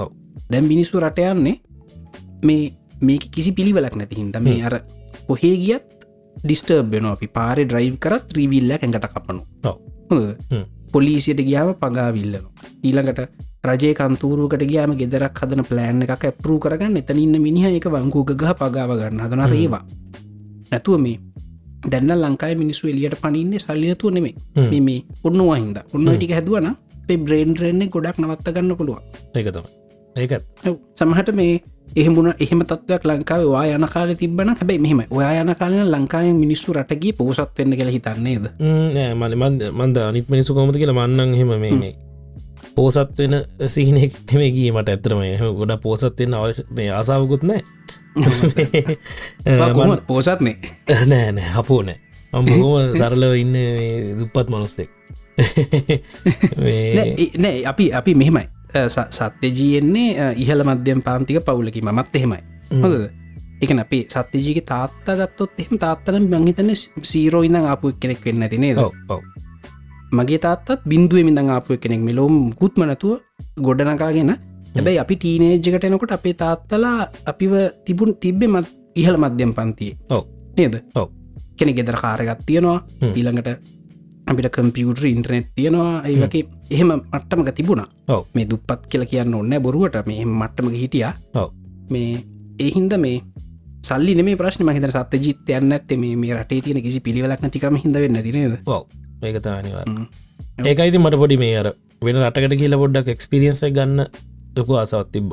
ඔව්. 0.01 0.09
දැම් 0.51 0.67
මිනිස්සු 0.73 0.99
රටයන්නේ 0.99 1.55
මේ 2.43 2.73
මේක 3.01 3.27
කිසි 3.31 3.51
පිළිවලක් 3.51 3.95
නැති 3.95 4.15
හින්ද. 4.21 4.37
මේ 4.41 4.63
අර 4.63 4.81
ඔහේ 5.27 5.57
ගියත් 5.57 5.85
ඩිස්ටර්බ් 6.43 6.91
වෙන 6.91 7.05
අපි. 7.05 7.27
පාරෙ 7.27 7.65
ඩ්‍රයිව් 7.65 7.97
කරත් 7.99 8.29
ත්‍රීවිල්ල 8.29 8.77
ඇඟට 8.77 9.09
කපනු. 9.13 9.41
පොලිසියට 10.93 11.41
ගියාව 11.49 11.75
පගාවිල්ලන 11.81 12.45
ඊළඟට 12.83 13.21
රජය 13.65 13.93
කන්තුරුකට 13.97 14.63
ගයාම 14.69 14.91
ගෙදරක් 14.99 15.39
හදන 15.41 15.65
ප්ලෑන් 15.69 16.03
එකක් 16.05 16.25
ඇපරු 16.29 16.59
කරගන්න. 16.63 16.97
එතනන්න 17.01 17.41
මිනිහ 17.41 17.65
එක 17.69 17.87
වංගූග 17.89 18.35
ගහ 18.41 18.53
පගාව 18.59 18.91
ගන්න 18.99 19.23
හදන 19.25 19.49
රේවා. 19.53 19.83
නැතුව 20.71 21.01
මේ 21.01 21.17
දැන්න 21.91 22.11
ලංකායි 22.17 22.55
මිනිස්සු 22.55 22.87
එලියට 22.87 23.15
පනින්නේ 23.21 23.59
සල්ලිනතුව 23.59 24.13
නෙමේ. 24.13 24.35
මේ 24.81 24.99
ඔන්න 25.23 25.41
අහින්ද 25.45 25.77
ඔන්න 25.93 26.11
ටික 26.11 26.31
හැදුවන 26.31 26.69
පේ 27.07 27.17
බ්‍රේන් 27.19 27.55
රෙන්නේ 27.57 27.89
ගොඩක් 27.89 28.19
නවත්ත 28.19 28.53
ගන්න 28.55 28.77
පුළුව 28.77 28.99
ඒක 29.35 29.49
තම 29.49 29.65
ඒකත්. 30.15 30.43
සමහට 30.95 31.35
මේ 31.35 31.53
එහෙමුණ 31.95 32.33
එහෙම 32.39 32.61
තත්වයක් 32.63 33.03
ලංකාව 33.03 33.43
වා 33.47 33.65
යන 33.67 33.87
කාල 33.87 34.15
තිබන 34.15 34.49
හැබයි 34.51 34.79
මෙහම 34.79 35.03
ඔයා 35.09 35.33
යන 35.41 35.53
කාලන 35.55 35.91
ලංකාය 35.91 36.33
මිනිස්සු 36.33 36.73
රටගේ 36.73 37.13
පෝසත් 37.13 37.59
වෙන්න 37.59 37.77
කියලා 37.77 37.95
හිතන්නේද 37.97 38.49
මන්ද 39.73 39.97
අනිත් 39.99 40.29
මිනිසු 40.29 40.53
කොමති 40.53 40.79
කියලා 40.79 40.99
මන්නන් 40.99 41.33
හෙම. 41.33 41.53
මේ 41.59 41.93
පෝසත් 42.75 43.17
වෙන 43.19 43.35
සිහිනෙක් 43.67 44.13
නෙමේගී 44.31 44.71
මට 44.71 44.89
ඇතරම 44.89 45.21
ගොඩ 45.59 45.73
පෝසත්වෙන්න 45.81 46.33
අවශ්‍ය 46.33 46.63
මේ 46.71 46.89
ආසාාවකුත් 46.91 47.43
නෑ 47.43 47.61
කොහොමද 49.75 50.01
පෝසත්නේ 50.07 50.55
නෑ? 51.05 51.31
නෑ 51.31 51.51
හපෝ 51.55 51.81
නෑ. 51.81 51.99
අම්බහොම 52.33 52.91
සරලව 52.99 53.35
ඉන්න 53.41 53.55
දුප්පත් 54.19 54.49
මනුස්සෙක් 54.49 54.89
නෑ 56.65 57.29
නෑ 57.37 57.63
අපි 57.65 57.91
අපි 57.93 58.15
මෙහෙමයි. 58.15 58.47
සත්‍යජයෙන්නේ 59.11 60.33
ඉහල 60.37 60.63
මධ්‍යම් 60.63 61.01
පාන්තික 61.01 61.45
පවුලකි 61.45 61.81
මත් 61.83 62.15
එහෙමයි. 62.15 62.41
හොද 62.81 62.95
එකන 63.61 63.79
අපේ 63.79 64.03
සත්‍යජීගේ 64.09 64.65
තාත්තා 64.65 65.15
ගත්තොත් 65.17 65.59
එහම 65.59 65.77
තාත්තන 65.77 66.27
බංහිතන 66.27 66.71
සීරෝ 67.03 67.43
ඉඳ 67.43 67.59
ආපු 67.63 67.93
කෙනෙක් 67.99 68.25
වෙන්න 68.25 68.43
ඔව 68.77 68.91
ඔව. 69.09 69.21
මගේ 70.11 70.39
තාත්තත් 70.39 70.83
බින්දුව 70.87 71.23
මිඳ 71.23 71.39
ආපු 71.39 71.77
කෙනෙක් 71.77 72.01
මෙලෝම් 72.01 72.35
ගුත්මනතුව 72.59 73.19
ගොඩනකාගෙන 73.59 74.31
හැබැයි 74.75 74.99
අපි 75.03 75.15
ටීනේජ්ජකට 75.15 75.85
එනකොට 75.89 76.15
අපේ 76.17 76.33
තාත්තලා 76.41 76.97
අපිව 77.31 77.53
තිබුණ 77.85 78.15
තිබ්බෙ 78.23 78.47
මත් 78.47 78.67
ඉහල 78.95 79.17
මධ්‍යම් 79.17 79.53
පන්තියේ. 79.57 79.97
ඔව්. 80.09 80.23
නේද? 80.57 80.75
ඔව්. 80.95 81.07
කෙනෙ 81.57 81.73
ගෙදර 81.77 81.97
කාරගත් 82.03 82.41
තියෙනවා. 82.45 82.77
ඊළඟට 83.11 83.49
අපිට 84.27 84.49
කම්පියුටර් 84.57 85.05
ඉන්ටනෙට් 85.05 85.47
තියෙනවා 85.55 85.93
ඒවගේ 86.09 86.43
එහෙම 86.71 86.91
මට්ටමක 86.95 87.49
තිබුණා. 87.55 87.87
ඔව්. 88.07 88.25
මේ 88.35 88.49
දුප්පත් 88.51 88.89
කියල 88.91 89.05
කියන්න 89.11 89.39
ඔන්න 89.41 89.55
බොරුවට 89.61 90.01
මේ 90.11 90.25
මට්ටමක 90.25 90.75
හිටියා. 90.83 91.13
ඔව්. 91.35 91.49
මේ 91.93 92.19
ඒහින්ද 92.59 92.93
මේ 93.05 93.23
සල්ලි 93.83 94.21
මේ 94.23 94.35
ප්‍රශ්න 94.35 94.65
මහිත 94.67 94.91
සත්‍ය 94.91 95.23
ජිත 95.25 95.49
යන්න 95.57 95.75
ඇත්තේ 95.77 95.97
මේ 95.97 96.35
රටේ 96.37 96.61
තියෙන 96.61 96.83
කිසි 96.83 96.99
පිළිවෙලක් 97.07 97.41
නැතිකම 97.41 97.81
හිද 97.83 97.99
වෙන්න 98.03 98.21
තිනේද 98.27 98.55
ඔව. 98.67 98.85
ඒක 99.23 99.41
අනිවා 99.47 99.83
ඒකයිති 100.63 100.97
මට 100.99 101.19
පොඩි 101.21 101.37
මේ 101.41 101.57
අර 101.61 101.67
වෙන 102.05 102.21
රටකට 102.21 102.57
කියල 102.61 102.77
පොඩ්ඩක් 102.81 103.11
එක්ස්පිරියන්ස 103.13 103.61
ගන්න 103.77 104.07
ලොකු 104.55 104.77
අසවත් 104.83 105.11
තිබ්බ. 105.13 105.29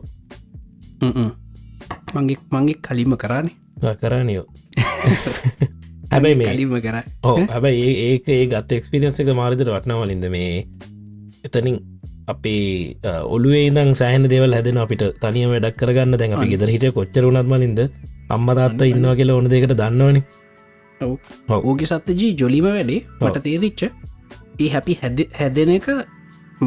මගේ 2.14 2.38
මගේ 2.54 2.76
කලිම 2.86 3.14
කරන්නේ 3.22 3.94
කරනයෝ 4.02 4.46
හැබැයි 6.12 6.36
මේ 6.40 6.52
කලිම 6.54 6.74
කර. 6.84 6.96
ඕ 7.28 7.36
හැබැයි 7.54 7.92
ඒක 8.08 8.28
ඒ 8.36 8.44
ගත් 8.52 8.78
එක්ස්පිරියන්ස 8.78 9.18
එක 9.22 9.32
මාරිතර 9.40 9.70
වටනවලින්ද 9.74 10.26
මේ 10.34 10.52
එතනින් 11.48 11.76
අපේ 12.32 12.96
ඔලුවේ 13.34 13.66
දං 13.76 13.90
සෑහන 14.00 14.28
දෙවල් 14.32 14.54
හැදෙන 14.56 14.78
අපිට 14.84 15.02
තනිය 15.22 15.46
වැඩක් 15.52 15.76
කරගන්න 15.80 16.18
දැන් 16.20 16.36
අපි 16.36 16.46
ගෙදර 16.52 16.70
හිට 16.74 16.86
කොච්චරුණත්මලින්ද 16.98 17.80
අම්මතාත්ත 18.36 18.82
ඉන්නවා 18.92 19.14
කියලා 19.18 19.36
ඕන 19.38 19.48
දෙකට 19.52 19.74
දන්නවන. 19.80 20.18
ඔව්. 21.00 21.12
ඕක 21.68 21.80
සත්‍යජී 21.90 22.32
ජොලිම 22.40 22.66
වැඩේ 22.68 23.00
මට 23.20 23.42
තේරිච්ච. 23.46 23.82
ඒ 24.62 24.68
හැපි 24.74 24.98
හැද 25.02 25.18
හැදෙන 25.38 25.70
එක 25.78 25.88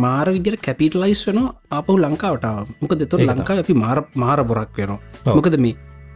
මාර 0.03 0.27
විදිර 0.35 0.55
කැපිටලයිස් 0.67 1.23
වන 1.27 1.41
අපහු 1.79 1.97
ලංකාවටාව 2.05 2.67
මොක 2.81 2.93
දෙතුර 3.01 3.19
ඒක 3.21 3.31
ලංකාව 3.31 3.63
අපි 3.63 3.75
මාර 3.83 3.97
මාර 4.23 4.39
බොරක් 4.51 4.77
වෙනවා. 4.77 4.99
මොකද 5.37 5.57
මේ 5.65 5.75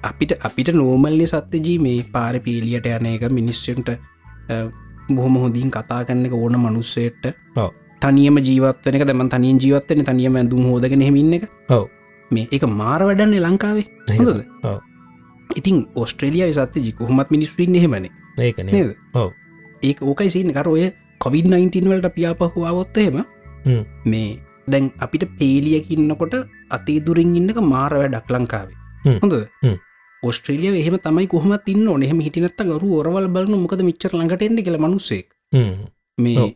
අපිට 0.09 0.31
අපිට 0.47 0.69
නෝමල්ලි 0.79 1.27
සත්‍යජී 1.33 1.77
මේ 1.85 2.05
පාර 2.15 2.33
පීලියට 2.45 2.87
යන 2.95 3.07
එක 3.13 3.25
මිනිස්සන්ට 3.39 3.89
බොහොම 5.15 5.35
හොඳින් 5.43 5.71
කතා 5.75 6.01
කන්න 6.07 6.25
එක 6.27 6.33
ඕන 6.41 6.59
මනුස්සේට 6.65 7.23
ඔව්. 7.55 7.71
තනියම 8.01 8.37
ජීවත්වන 8.47 8.95
එක. 8.97 9.07
දම 9.09 9.23
තනියෙන් 9.33 9.59
ජීවත්වන 9.63 10.05
තනියම 10.09 10.35
ඇඳුම් 10.35 10.63
හෝදගෙන 10.69 11.01
හෙමින්න 11.07 11.33
එක. 11.39 11.49
ඔව්. 11.69 11.87
මේ 12.31 12.47
එක 12.51 12.63
මාර 12.81 13.01
වැඩන්නේ 13.07 13.43
ලංකාවේ. 13.47 13.85
හොඳද. 14.19 14.45
ඉතින් 15.55 15.87
ඔස්ට්‍රේලිය 15.95 16.53
සත්‍යජි 16.53 16.91
කොහොමත් 16.93 17.31
මිනිස්ට්‍රීන් 17.35 17.75
හෙමනේ 17.75 18.11
ඒකන 18.47 18.65
නේද? 18.65 18.95
ඔව්. 19.13 19.31
ඒ 19.83 19.95
ඕකයි 20.01 20.29
සින්න. 20.29 20.53
කර 20.53 20.69
ඔය 20.69 20.91
කොවිD-19 21.19 21.89
වලට 21.91 22.13
පියාපහවාවොත්තහෙම 22.15 23.15
හ්ම්. 23.17 23.25
මේ 24.05 24.39
දැන් 24.67 24.91
අපිට 24.99 25.25
පේලියකින්නකොට 25.39 26.35
අතේ 26.69 26.99
දුරින් 27.05 27.35
ඉන්නක 27.35 27.61
මාර 27.73 27.93
වැඩක් 27.93 28.29
ලංකාවේ. 28.29 28.77
හොඳ. 29.23 29.35
ඔස්ට්‍රේලිය 30.23 30.79
එහෙම 30.79 30.97
තමයි 30.99 31.27
කොහම 31.27 31.53
තින්න 31.65 31.87
එහෙම 32.03 32.19
හිටිනත්ත 32.19 32.63
ගරු 32.71 32.89
ඔරවල් 33.01 33.27
බලන 33.27 33.61
මොකද 33.65 33.83
මිච්චර 33.89 34.13
ළඟට 34.13 34.47
එන්න 34.47 34.63
කියල 34.65 34.77
මනුස්සෙක් 34.77 35.27
මේ. 36.17 36.55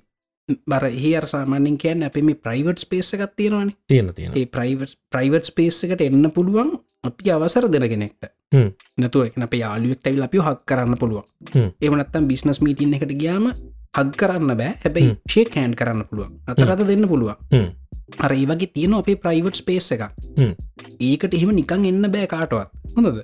බර 0.67 0.85
ඒ 0.85 1.19
සාමානෙන් 1.25 1.77
කියන්න 1.77 2.03
අප 2.03 2.17
මේ 2.21 2.35
ප්‍රයිවට් 2.35 2.79
ස්පේස 2.79 3.13
එකක් 3.15 3.35
තියෙනවානේ 3.35 3.75
තියෙන 3.87 4.13
තියෙන 4.13 4.33
ප්‍රයිවට් 4.47 4.97
ප්‍රයිවට් 5.11 5.45
ස්පේස් 5.45 5.83
එකට 5.85 6.01
එන්න 6.01 6.31
පුළුවන් 6.31 6.71
අපි 7.03 7.31
අවසර 7.31 7.67
දෙනගෙනෙක්ට. 7.71 8.23
නැතුව 8.97 9.31
අප 9.45 9.53
යාලුවෙක්ටයි 9.53 10.21
අපි 10.21 10.37
හක් 10.37 10.59
කරන්න 10.67 10.99
පුළුවන්. 10.99 11.25
එමනත්තම් 11.81 12.27
බිස්නස් 12.27 12.59
මීටින් 12.61 12.93
එකට 12.93 13.15
ගියාම 13.15 13.45
හක් 13.93 14.17
කරන්න 14.19 14.57
බෑ. 14.57 14.73
හැබැයි 14.83 15.09
හ්ම්. 15.09 15.15
ෂේ 15.29 15.45
කෑන් 15.53 15.75
කරන්න 15.79 16.05
පුළුවන්. 16.09 16.35
අතරත 16.47 16.85
දෙන්න 16.87 17.07
පුළුවන්. 17.07 17.35
අර 18.19 18.31
ඒ 18.33 18.45
වගේ 18.45 18.71
තියෙන 18.73 18.93
අපේ 18.93 19.15
ප්‍රයිවට් 19.23 19.55
ස්පේස් 19.61 19.91
එක. 19.95 20.03
ඒකට 20.99 21.33
එහෙම 21.33 21.51
නිකං 21.55 21.85
එන්න 21.91 22.11
බෑ 22.15 22.27
කාටවත්. 22.27 22.69
හොඳද. 22.95 23.23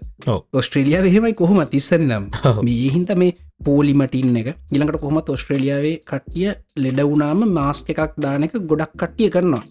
ඔස්ට්‍රේලියාව 0.53 1.05
එහෙමයි 1.05 1.34
කොහොම 1.34 1.61
තිස්සරි 1.67 2.05
නම්. 2.05 2.30
මේ 2.63 2.89
හින්ත 2.95 3.11
මේ 3.17 3.36
පෝලිමටින් 3.65 4.38
එක 4.38 4.47
ඉළඟට 4.72 5.01
කොහොමත් 5.01 5.30
ඔස්ට්‍රේලියාවේ 5.30 5.97
කට්ටිය 6.09 6.53
ලෙඩ 6.78 6.99
වුනාම 7.11 7.43
මාස්ක 7.57 7.89
එකක් 7.93 8.15
දානක 8.24 8.53
ගොඩක් 8.72 8.95
කට්ටිය 8.97 9.30
කරනවා. 9.30 9.63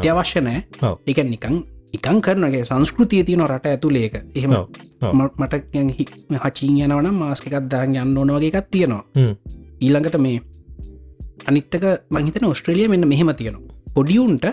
අත්‍යවශ්‍ය 0.00 0.40
නෑ. 0.40 0.64
එක 1.06 1.18
නිකං 1.24 1.56
නිකං 1.94 2.20
කරනගේ 2.26 2.64
සංස්කෘතිය 2.70 3.22
තියන 3.24 3.42
රට 3.46 3.66
ඇතුළේක 3.74 4.14
එහෙම 4.34 4.54
මට 5.38 5.54
හචින් 6.46 6.80
යනවන 6.86 7.10
මාස්ක 7.20 7.46
එකක් 7.50 7.68
දාග 7.74 7.92
යන්න 7.94 8.16
ඕන 8.18 8.32
වගේ 8.38 8.50
එකක් 8.50 8.70
තියෙනවා. 8.70 9.04
ඊළඟට 9.80 10.18
මේ 10.26 10.38
අනිත්තක 11.50 11.84
මහිතන 12.10 12.48
ඔස්ට්‍රලිය 12.52 12.88
මෙන්න 12.94 13.08
මෙහෙම 13.12 13.34
තියෙනවා. 13.40 13.74
පොඩියුන්ට. 13.94 14.46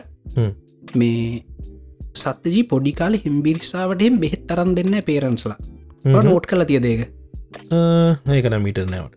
මේ 0.96 1.44
සත්‍යජී 2.22 2.64
පොඩි 2.72 2.92
කාල 3.00 3.14
හිම්බිරිසාාවටෙන් 3.26 4.20
බෙහෙත් 4.24 4.44
තරන් 4.48 4.76
දෙන්න 4.78 4.96
පේරන්ස්ලා. 5.10 5.58
නෝට් 6.06 6.46
කල 6.52 6.64
තිය 6.70 6.80
දේක 6.86 7.02
ඒකන 8.36 8.58
මීටර් 8.66 8.88
නැවට 8.94 9.16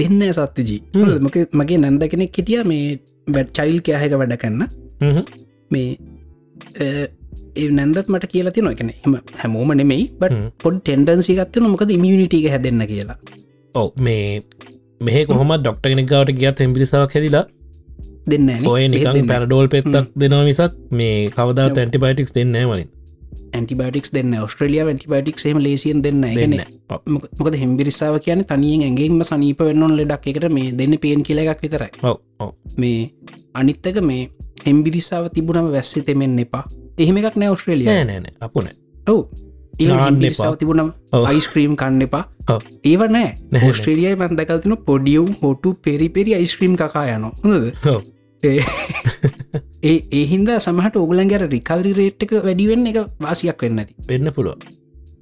දෙන්න 0.00 0.22
සත්‍යජී. 0.38 0.80
මක 1.24 1.36
මගේ 1.60 1.80
නැන්ද 1.84 2.06
කෙනෙක් 2.12 2.38
හිටිය 2.38 2.62
මේ 2.72 2.86
බැඩ් 3.34 3.52
චයිල් 3.58 3.78
කෑහක 3.86 4.16
වැඩ 4.20 4.36
කන්න 4.42 4.62
මේ 5.70 5.88
ඒ 6.84 7.68
නැන්දත් 7.78 8.08
මට 8.12 8.30
කියලා 8.34 8.54
තින 8.56 8.70
එකන 8.72 8.92
එම 8.94 9.16
හැමෝම 9.42 9.72
නෙමෙයි 9.80 10.04
බට. 10.20 10.52
පොඩ් 10.62 10.78
ටෙන්ඩන්සි 10.80 11.36
ගත්තන 11.40 11.68
මොකද 11.74 11.90
ඉමියනිටික 11.98 12.46
හැදන්න 12.54 12.86
කියලා. 12.92 13.18
ඔව 13.74 13.88
මේ 14.06 14.42
මෙහ 15.00 15.24
කොහොම 15.26 15.52
ඩොක්ටගෙන 15.56 16.02
ගවට 16.04 16.38
ගියත් 16.40 16.60
එම්පිරිසාවක් 16.60 17.14
හැදිලා 17.16 17.44
දෙන්න 18.26 18.50
ඔය 18.66 18.88
නිකං 18.88 19.26
පැරඩෝල් 19.30 19.68
පෙත්තක් 19.68 20.12
දෙනවා 20.16 20.44
මිසක් 20.44 20.76
මේ 20.90 21.16
කවදා 21.30 21.70
ඇන්ටිබයිටික්ස් 21.70 22.34
දෙන්න 22.36 22.54
වලින්. 22.70 22.88
ඇන්ටිබටික්ස් 23.54 24.14
දෙන්න 24.14 24.36
ස්ට්‍රලිය 24.52 24.80
ඇන්ටිබටික් 24.82 25.42
හෙම 25.44 25.58
ලේසියෙන් 25.58 26.02
දෙන්න 26.02 26.24
ගන 26.30 26.54
මොකද 27.38 27.58
හෙම්බිරිසාාව 27.62 28.20
කියන 28.26 28.44
තනියෙන් 28.44 28.86
ඇගේම 28.88 29.20
සනීප 29.30 29.60
වෙන්නොන් 29.60 29.96
ලෙඩක්. 29.98 30.26
එකට 30.26 30.48
මේ 30.50 30.72
දෙන්න 30.80 30.98
පේන් 30.98 31.22
කියල 31.22 31.42
එකක් 31.44 31.62
විතරයි. 31.64 31.90
මේ 32.76 33.10
අනිත්තක 33.54 34.00
මේ 34.02 34.22
හෙම්බිරිසාාව 34.66 35.30
තිබුණම 35.36 35.70
වැස්සි 35.76 36.02
තෙමෙන් 36.02 36.38
එපා. 36.38 36.64
එහෙම 36.98 37.16
එකක් 37.20 37.36
නෑ 37.36 37.50
ඔස්ට්‍රේලිය 37.56 37.86
නෑන 37.88 38.30
අපුන 38.40 38.70
ඔවු 39.06 39.22
ඔව්. 41.12 41.24
අයිස්ක්‍රීම් 41.24 41.76
කන්න 41.76 42.06
එපා. 42.06 42.24
ඒව 42.84 43.06
නෑ. 43.08 43.34
ඔස්ට්‍රේලියයි 43.68 44.16
පන්දකල්තින 44.16 44.76
පොඩියව් 44.86 45.34
හොටු 45.42 45.74
පෙරි 45.82 46.08
පෙරි 46.08 46.34
අයිස්ක්‍රීම් 46.34 46.76
කකා 46.76 47.06
යන 47.16 47.28
හොඳද. 47.42 47.72
ඒ 48.42 48.58
ඒහින්ද 50.18 50.54
සමහට 50.58 50.96
ඔගලන්ගර 50.96 51.44
රිකවරි 51.48 51.92
රේට්ක 51.94 52.38
වැඩිවෙන්න 52.46 52.88
එක 52.92 53.04
වාසියක් 53.20 53.62
වෙන්න 53.62 53.84
ඇති. 53.84 53.94
වෙන්න 54.08 54.32
පුළුව 54.32 54.74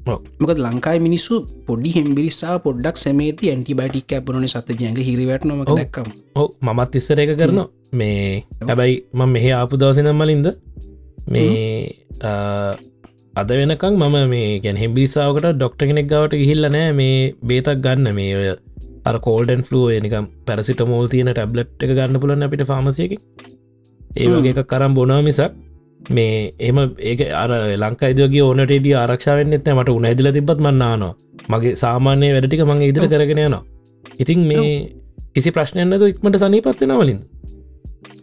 මොකද 0.06 0.58
ලංකායි 0.58 1.00
මිනිස්සු 1.00 1.34
පොඩි 1.66 1.90
හෙම්බිරිස්සා 1.96 2.58
පොඩ්ඩක් 2.58 2.96
සමේති 2.96 3.50
ඇන්ටිබයිටික් 3.50 4.12
ඇපනන 4.12 4.46
සත 4.48 4.74
ජයග 4.74 4.98
හිරිවැට 5.00 5.44
නොම. 5.44 5.64
දැක්කම. 5.64 6.08
ඔව 6.34 6.48
මමත් 6.60 6.94
ඉස්සර 6.94 7.20
එක 7.20 7.34
කරන 7.38 7.60
මේ 7.92 8.44
හැබැයි 8.62 8.96
ම 9.12 9.22
මෙහ 9.28 9.46
ආපු 9.52 9.76
දවසිනම් 9.76 10.16
මලින්ද 10.16 10.48
මේ 11.28 11.92
අද 13.34 13.50
වෙනකං 13.50 13.94
මම 13.98 14.16
මේ 14.28 14.60
ගැන 14.60 14.76
හෙම්බිරිසාාවකට 14.76 15.46
ඩොක්ට 15.54 15.82
කෙනෙක් 15.82 16.06
ගවට 16.06 16.40
ගිහිල්ල 16.40 16.68
නෑ. 16.68 16.92
මේ 16.92 17.34
බේතක් 17.42 17.80
ගන්න. 17.84 18.14
මේ 18.14 18.32
ඔය 18.36 18.48
අර 19.04 19.16
කෝල්ඩන් 19.18 19.62
ෆලුව 19.62 19.88
නිකම් 20.04 20.26
පැරසිට 20.46 20.82
මෝල් 20.90 21.06
තියන 21.08 21.30
ටැබ්ලට් 21.30 21.84
එක 21.84 21.92
ගන්න 21.98 22.20
පුලන්න 22.22 22.46
අපිට 22.46 22.64
ෆාමසියක 22.70 23.12
ඒ 23.12 24.26
හ්ම්. 24.26 24.34
වගේ 24.34 24.52
එක 24.54 24.68
කරම් 24.68 24.92
බොනවා 24.98 25.22
මිසක් 25.28 25.52
මේ 26.10 26.52
එම 26.60 26.78
ඒක 27.00 27.20
අර 27.34 27.50
ලංකා 27.76 28.12
ඉදගේ 28.14 28.44
ඕනටඩිය 28.44 28.94
ආරක්ෂාවෙන්නෙත් 28.94 29.72
මට 29.74 29.96
උන 29.96 30.08
ඇදිල 30.10 30.30
තිබත් 30.36 30.60
මන්නානවා 30.60 31.14
මගේ 31.50 31.74
සාමාන්‍ය 31.76 32.32
වැඩටික 32.36 32.64
මගේ 32.64 32.92
ඉදිර 32.92 33.08
කරගෙන 33.08 33.42
යනවා. 33.46 33.64
ඉතින් 34.18 34.40
මේ 34.50 34.70
කිසි 35.34 35.50
ප්‍රශ්නයන්නද 35.50 36.02
ඉක්මට 36.04 36.38
සනීපත්වෙන 36.38 36.96
වලින්. 37.00 37.20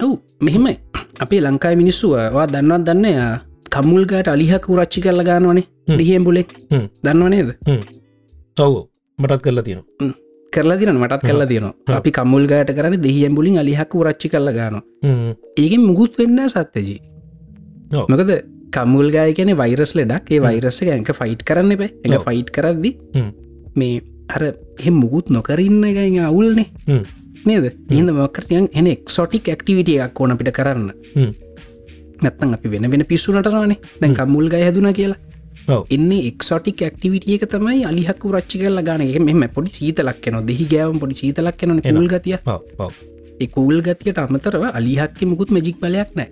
ඔව්. 0.03 0.13
මෙහෙමයි. 0.39 0.75
අපේ 1.19 1.41
ලංකායි 1.41 1.75
මිනිස්සුවා 1.75 2.47
දන්නවත් 2.47 2.83
දන්න 2.87 3.48
කමුල්ගට 3.75 4.27
අලිහක 4.35 4.65
රච්චි 4.79 5.01
කරල 5.05 5.21
ගන්නවනේ. 5.29 5.65
හ්ම්. 5.87 5.97
දිහෙම් 5.99 6.23
බුලෙක්. 6.27 6.49
හ්ම්. 6.71 6.85
දන්නවනේද 7.03 7.49
ඔව්. 8.59 8.73
මටත් 9.19 9.41
කරලා 9.45 9.63
තියෙන 9.63 10.13
කරලා 10.53 10.77
දින 10.79 10.91
මටත් 10.95 11.23
කරලා 11.29 11.49
තියනවා 11.51 11.97
අපි 11.97 12.11
කමුල්ගට 12.17 12.71
කරන 12.77 12.95
දෙහියම් 13.05 13.35
බුලින් 13.37 13.57
අලිහක 13.63 13.93
රච්චි 14.07 14.29
කරල 14.33 14.49
ගන 14.57 14.79
ඒගෙන් 15.57 15.83
මුකුත් 15.89 16.17
වෙන්න 16.19 16.39
සත්‍යජී. 16.53 16.99
මොකද 18.11 18.31
කමුල් 18.75 19.07
ගාය 19.11 19.33
කියන 19.33 19.51
වෛරස් 19.57 19.93
ලෙඩක්. 19.97 20.31
ඒ 20.31 20.39
වෛරස්ස 20.39 20.81
ඇක 20.83 21.11
ෆයිට් 21.19 21.43
කරන්න 21.49 21.71
එප. 21.75 21.81
එක. 22.05 22.17
ෆයිට් 22.27 22.49
කරද්දි. 22.55 22.91
මේ 23.75 24.01
අර 24.29 24.43
එහෙ 24.79 24.91
මුකුත් 24.91 25.29
නොකරන්න 25.29 25.83
එක 25.91 25.97
අවුල්නේ. 26.29 26.67
නේද? 27.45 27.65
එහිද 27.89 28.09
මකරයන් 28.17 28.69
එන 28.73 28.87
එක්සොටික් 28.95 29.49
ඇක්ටිවිටිය 29.49 29.99
එකක් 30.05 30.21
ඕන 30.21 30.31
අපිට 30.35 30.51
කරන්න. 30.59 30.91
නැත්තන් 32.23 32.53
අපි 32.53 32.71
වෙන 32.71 32.91
වෙන 32.91 33.05
පිස්සුනටනවානේ 33.05 33.79
දැන් 34.01 34.15
කමුල් 34.15 34.49
ගය 34.49 34.63
හැදුන 34.63 34.93
කියලා. 34.93 35.19
එන්නේ 35.89 36.25
එක්සොටික් 36.27 36.81
ඇක්ටිවිටිය 36.81 37.35
එක 37.35 37.45
තමයි 37.51 37.85
අලිහක් 37.85 38.25
රච්චි 38.31 38.59
කරල 38.61 38.81
ගන 38.81 39.05
එක 39.05 39.21
මෙම 39.21 39.45
පොඩි 39.55 39.75
සීතලක් 39.77 40.27
න 40.31 40.41
දෙහි 40.47 40.65
ගෑවම් 40.73 40.99
පොඩි 40.99 41.21
සීතලක් 41.21 41.63
එනවා. 41.63 41.91
කුල් 41.91 42.07
ගතිය. 42.07 42.37
එකූල් 43.39 43.81
ගතියට 43.81 44.19
අමතරව 44.19 44.63
අලිහක්ක 44.71 45.21
මුකුත් 45.25 45.51
මජික් 45.51 45.79
බලයක් 45.79 46.11
නෑ. 46.15 46.29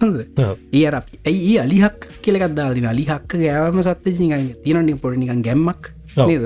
ඒ 0.72 0.86
අපි 0.90 1.18
ඇයි 1.26 1.54
අලිහක් 1.58 2.08
කෙලෙකත් 2.22 2.54
දාල්දින 2.56 2.86
අලිහක්ක 2.86 3.30
ගෑවම 3.36 3.80
සත්්‍ය 3.82 4.12
තියනනි 4.64 4.94
පොඩිනිකන් 4.96 5.42
ගැම්මක් 5.42 5.92
නේද. 6.18 6.44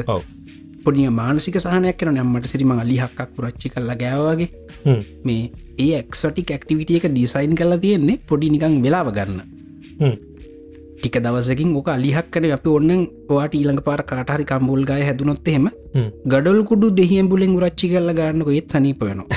පොඩිය 0.85 1.09
මානසික 1.13 1.57
සහනයක් 1.59 1.97
කන 1.99 2.13
නම්මට 2.15 2.47
සිරිම 2.47 2.73
අලිහක්ක් 2.75 3.21
පුරච්චි 3.37 3.69
කල්ලා 3.69 3.97
ගෑවගේ. 3.97 4.49
මේ 5.25 5.43
ඒ 5.79 5.91
එක්සොටික් 5.99 6.51
ඇක්ටිවිටිය 6.51 7.01
එක 7.01 7.09
ඩිසයින් 7.09 7.55
කලා 7.55 7.79
තියෙන්නේ 7.79 8.21
පොඩි 8.29 8.51
නිකං 8.51 8.77
වෙලාව 8.85 9.11
ගන්න. 9.13 9.41
ටික 10.97 11.17
දවසකින් 11.21 11.73
ඕක 11.79 11.89
අලිහක් 11.89 12.29
කන 12.33 12.51
අපි 12.53 12.69
ඔන්න 12.71 12.91
වාට 13.31 13.55
ඊළඟ 13.55 13.83
පාර 13.83 14.03
කාටහරි 14.05 14.45
කම්බුල් 14.45 14.85
ගය 14.85 15.01
හැදුනොත් 15.03 15.49
එහෙම 15.49 15.67
හ්ම්. 15.95 16.09
ගඩොල් 16.27 16.61
කුඩු 16.65 16.87
දෙහියම් 16.93 17.29
බුලෙන් 17.29 17.59
රච්චි 17.61 17.91
කරල 17.91 18.11
ගන්නක 18.19 18.49
ඒත් 18.51 18.69
සනීප 18.71 19.03
වෙනවා 19.03 19.29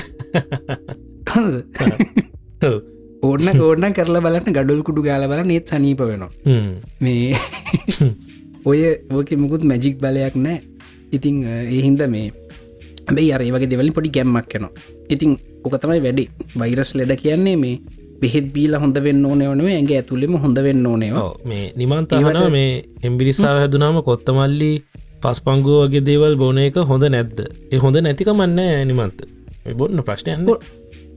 ඔව්. 2.68 2.78
ඕන්න 3.22 3.60
ඕන්න 3.60 3.92
කරලා 3.92 4.24
බලන්න 4.24 4.56
ගඩොල් 4.56 4.82
කුඩු 4.82 5.02
ගාල 5.02 5.28
බල 5.28 5.50
ඒත් 5.50 5.66
සනීප 5.66 6.00
වෙනවා. 6.02 6.30
මේ 7.00 7.34
ඔය 8.64 8.80
ඕක 9.10 9.30
මුකුත් 9.36 9.62
මැජික් 9.64 9.96
බලයක් 9.98 10.36
නෑ 10.36 10.58
ඉතිං 11.12 11.36
ඒහින්ද 11.44 12.00
මේ 12.08 12.32
බැයි 13.14 13.32
අර 13.32 13.42
ඒ 13.42 13.52
වගේ 13.52 13.70
දෙවලින් 13.70 13.92
පොඩි 13.92 14.10
ගැම්මක් 14.10 14.54
යනවා 14.54 14.72
ඉතිං 15.08 15.38
ඕක 15.64 15.76
තමයි 15.80 16.00
වැඩි. 16.02 16.24
වෛරස් 16.56 16.94
ලෙඩ 16.94 17.12
කියන්නේ 17.16 17.56
මේ 17.56 17.80
බෙහෙත් 18.20 18.46
බීල 18.54 18.74
හොඳ 18.74 18.96
වෙන්න 18.98 19.24
ඕනවනේ 19.24 19.76
ඇගේ 19.76 19.98
ඇතුළෙම 20.00 20.34
හොඳ 20.36 20.58
වෙන්න 20.58 20.86
ඕනවා. 20.86 21.34
මේ 21.44 21.72
නිමන්තහන 21.76 22.50
මේ 22.50 22.84
එම්බිරිස්සාාව 23.02 23.58
හැදුනාම 23.62 24.02
කොත්තමල්ලි 24.02 24.72
පස් 25.22 25.40
පංගුව 25.40 25.78
වගේ 25.84 26.04
දේවල් 26.04 26.36
බොන 26.36 26.58
එක 26.58 26.76
හොඳ 26.90 27.04
නැද්ද? 27.04 27.38
ඒ 27.72 27.78
හොඳ 27.78 27.96
නැතිකමන්න 28.00 28.60
නිමන්ත 28.86 29.18
බොන්න 29.76 30.02
ප්‍රශ්නයන්න 30.02 30.44
බො- 30.44 30.60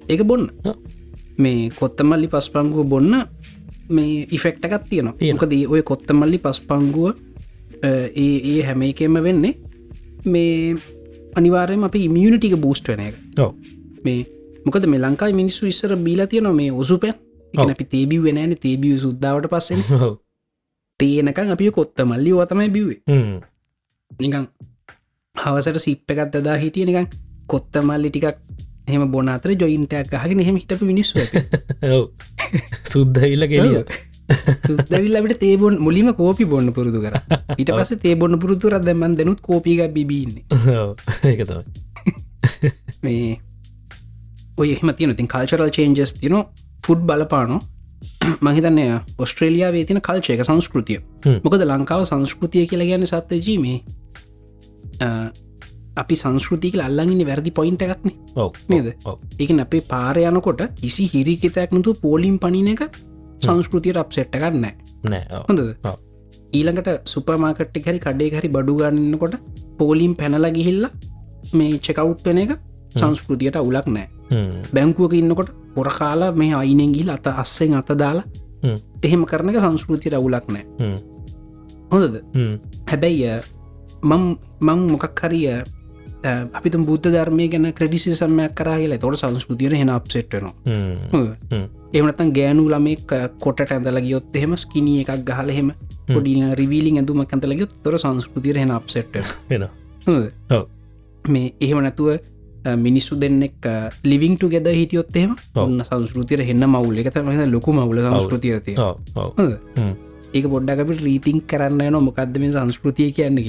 ඒක 0.08 0.24
බොන්න. 0.24 0.50
මේ 1.38 1.70
කොත්තමල්ලි 1.72 2.28
පස්පංගුව 2.28 2.88
බොන්න 2.88 3.14
මේ 3.90 4.28
ඉෆෙක්ටකත් 4.32 4.90
තියෙනවා. 4.90 5.16
මොකද 5.34 5.54
ඔය 5.68 5.82
කොත්තමල්ලි 5.84 6.38
පස්පංගුව 6.38 7.14
ඒ 7.84 8.38
ඒ 8.52 8.62
හැම 8.64 8.82
එකෙම 8.84 9.14
වෙන්නේ 9.24 9.56
මේ 10.26 10.76
අනිවාරයම 11.36 11.84
අප 11.84 11.96
ඉමියනිටික 11.98 12.56
බූස්ට 12.58 12.88
වෙන 12.88 13.00
එක. 13.00 13.16
මේ 14.04 14.26
මොකද 14.66 14.88
මේ 14.88 15.00
ලංකායි 15.00 15.34
මිනිස්සු 15.34 15.66
ඉස්සර 15.66 15.96
බීලා 15.98 16.28
තියන 16.28 16.50
මේ 16.56 16.72
ඔසුපැන්. 16.74 17.16
අපි 17.54 17.86
තේබි 17.86 18.24
වෙනෑන 18.24 18.58
තේබිය 18.58 18.98
සුද්දාවට 19.00 19.50
පස්සෙන. 19.50 19.84
තේනකං 21.00 21.52
අපි 21.52 21.72
කොත්ත 21.72 22.06
මල්ලි 22.06 22.32
වතමයි 22.34 22.70
බිවේ 22.70 23.00
හ්ම්. 23.08 23.40
නිකං 24.12 24.48
හවසට 25.36 25.80
සිප්ප 25.80 26.12
එකත් 26.12 26.36
දදා 26.36 26.58
හිටිය 26.58 26.86
නිකං 26.86 27.08
කොත්ත 27.48 27.82
මල්ලි 27.82 28.10
ටිකක් 28.10 28.38
එහම 28.88 29.12
බොනතර 29.12 29.52
ජොයින්ටයක් 29.56 30.16
හගෙන 30.16 30.40
එහෙම 30.40 30.56
හිටප 30.56 30.82
මිනිස්සු 30.84 31.20
ඇති. 31.20 31.44
ඔව්. 31.96 32.06
ගෙලිය 34.32 35.12
දැවිල්ලට 35.12 35.40
තේබොන් 35.40 35.78
මුලිම 35.80 36.10
කෝපි 36.14 36.46
බොන්න 36.46 36.74
පුරුදු 36.74 37.02
කර. 37.02 37.16
ඉට 37.58 37.72
පස 37.72 37.94
තේ 37.98 38.16
බොන්න 38.16 38.40
පුරුතුර 38.40 38.78
දැමන් 38.80 39.18
දෙනුත් 39.18 39.42
කෝපික 39.42 39.82
බිබින්නේ 39.94 40.44
ඒක 41.26 41.44
තමයි. 41.46 41.64
මේ 43.04 43.38
ඔය 44.58 44.72
එහම 44.72 44.94
තියන 44.98 45.16
තින් 45.16 45.28
කල්චරල් 45.28 45.72
චේන්ජස් 45.72 46.16
තින 46.16 46.38
ෆුඩ් 46.86 47.06
බලපානො 47.06 47.60
මහිතන්නය 48.42 48.88
ඔස්ට්‍රේලියාවේ 49.18 49.86
තින 49.86 50.02
කල්චයක 50.02 50.44
සංස්කෘතිය. 50.44 51.00
මොකද 51.44 51.64
ලංකාව 51.64 52.04
සංස්කෘතිය 52.06 52.68
කියලා 52.68 52.90
ගැන 52.92 53.08
සත්‍යජීමේ 53.08 53.78
අපි 55.98 56.16
සංස්කෘතික 56.16 56.78
අල්ලඟන්න 56.80 57.26
වැරදි 57.26 57.52
පොයින්ට 57.52 57.82
එකක්නේ. 57.82 58.16
නේද? 58.70 58.88
එක 59.40 59.50
අපේ 59.60 59.82
පාරයනකොට 59.84 60.62
කිසි 60.76 61.08
හිරිකිතයක් 61.08 61.74
නතු 61.74 61.96
පෝලිම් 61.96 62.38
පනින 62.40 62.70
එක 62.70 62.84
සංස්කෘතියට 63.46 64.02
අප්සෙට්ට 64.04 64.38
ගන්න 64.42 64.62
නෑ. 64.64 65.24
හොඳද. 65.48 65.62
ඊළඟට 66.54 66.90
සුපමාකට්ටි 67.14 67.84
හරි 67.86 68.00
කඩේ 68.06 68.38
හරි 68.40 68.50
බඩු 68.56 68.76
ගන්නකොට 68.82 69.36
පෝලිම් 69.80 70.14
පැනල 70.16 70.48
ගිහිල්ල 70.58 70.86
මේ 71.54 71.80
චෙකවුට් 71.80 72.26
වෙන 72.26 72.42
එක 72.44 72.54
සංස්කෘතියට 72.96 73.60
අවුලක් 73.62 73.88
නෑ. 73.88 74.08
බැංකුවක 74.74 75.14
ඉන්නකොට 75.22 75.52
පොරකාලා 75.76 76.32
මේ 76.42 76.54
අයිනෙගිල් 76.62 77.10
අත 77.10 77.28
අස්සෙන් 77.28 77.74
අත 77.80 77.92
දාලා 78.04 78.26
හ්ම්. 78.64 78.78
එහෙම 79.04 79.26
කරන 79.26 79.50
එක 79.50 79.62
සංස්කෘතියට 79.66 80.18
අවුලක් 80.20 80.48
නෑ. 80.56 80.66
හොඳද. 81.92 82.16
හැබැයි 82.92 83.42
මං 84.04 84.80
මොකක් 84.92 85.22
හරිය 85.24 85.64
අපිත 86.24 86.76
බුද්ධ 86.76 87.08
ධර්මය 87.08 87.48
ගැන 87.50 87.68
ක්‍රඩිසි 87.74 88.16
සම්මයක් 88.16 88.56
කරලා 88.56 88.98
තොට 88.98 89.18
සංස්කෘතියන 89.18 89.76
හෙන 89.76 89.90
අප්සෙට්ටනවා 89.90 90.54
හ්ම්. 90.66 91.30
හ්ම්. 91.52 91.66
එමනතන් 91.94 92.34
ගෑනු 92.34 92.68
ළමෙක් 92.70 93.14
කොට 93.40 93.62
ඇඳල 93.62 94.02
ගියොත් 94.02 94.36
එහෙම 94.36 94.56
ස්කිනිය 94.56 95.02
එකක් 95.04 95.24
ගහලහෙම 95.26 95.72
පොඩින 96.08 96.54
රිවීලින් 96.54 96.98
ඇඳුම 96.98 97.24
ඇතල 97.24 97.54
ගයොත් 97.54 97.74
තොර 97.84 97.98
සංස්කෘතිය 97.98 98.54
හෙන 98.56 98.72
අප්සෙට්. 98.72 99.18
මේ 101.28 101.54
එහෙම 101.60 101.82
නැතුව 101.82 102.20
මිනිස්සු 102.78 103.20
දෙන්නෙක් 103.20 103.66
ලිවිංට 104.04 104.44
ගෙද 104.50 104.68
හිටියොත් 104.70 105.18
ඔව්. 105.18 105.36
ඔන්න 105.56 105.84
සංස්කෘතියට 105.84 106.46
හෙන්න 106.46 106.70
මවුල. 106.70 106.98
එක 106.98 107.14
තම 107.14 107.30
ලොකු 107.52 107.74
මවුල. 107.74 107.98
හ්ම්. 109.76 109.94
ඒක 110.34 110.46
පොඩ්ඩකට 110.48 111.02
රීතිං 111.04 111.42
කරන්න 111.42 111.82
යන 111.88 112.04
මොකක්ද 112.04 112.38
මේ 112.40 112.52
සංස්කෘතිය 112.52 113.12
කියන්නේ 113.12 113.44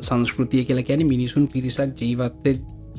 සංස්කෘතිය 0.00 0.64
කියලා 0.64 0.84
කියන 0.84 1.06
මිනිසුන් 1.06 1.48
පිරිසක් 1.48 1.96
ජීවත්ව 1.98 2.46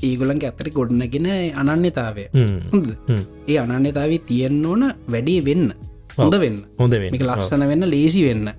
ඒගොලන්ගේ 0.02 0.50
අතරි 0.50 0.72
ගොඩනගෙන 0.72 1.28
අනන්‍යතාවය. 1.56 2.26
හොඳ 2.74 2.92
හ්ම්. 3.08 3.24
ඒ 3.48 3.58
අනන්‍යතාව 3.60 4.14
තියෙන් 4.28 4.66
ඕන 4.66 4.84
වැඩේ 5.08 5.42
වෙන්න. 5.46 5.72
හොඳ 6.18 6.36
වෙන්න. 6.36 6.60
හොඳ. 6.80 6.94
මේක 7.06 7.24
ලස්සන 7.24 7.68
වෙන්න 7.68 7.88
ලේසි 7.88 8.26
වෙන්න. 8.28 8.52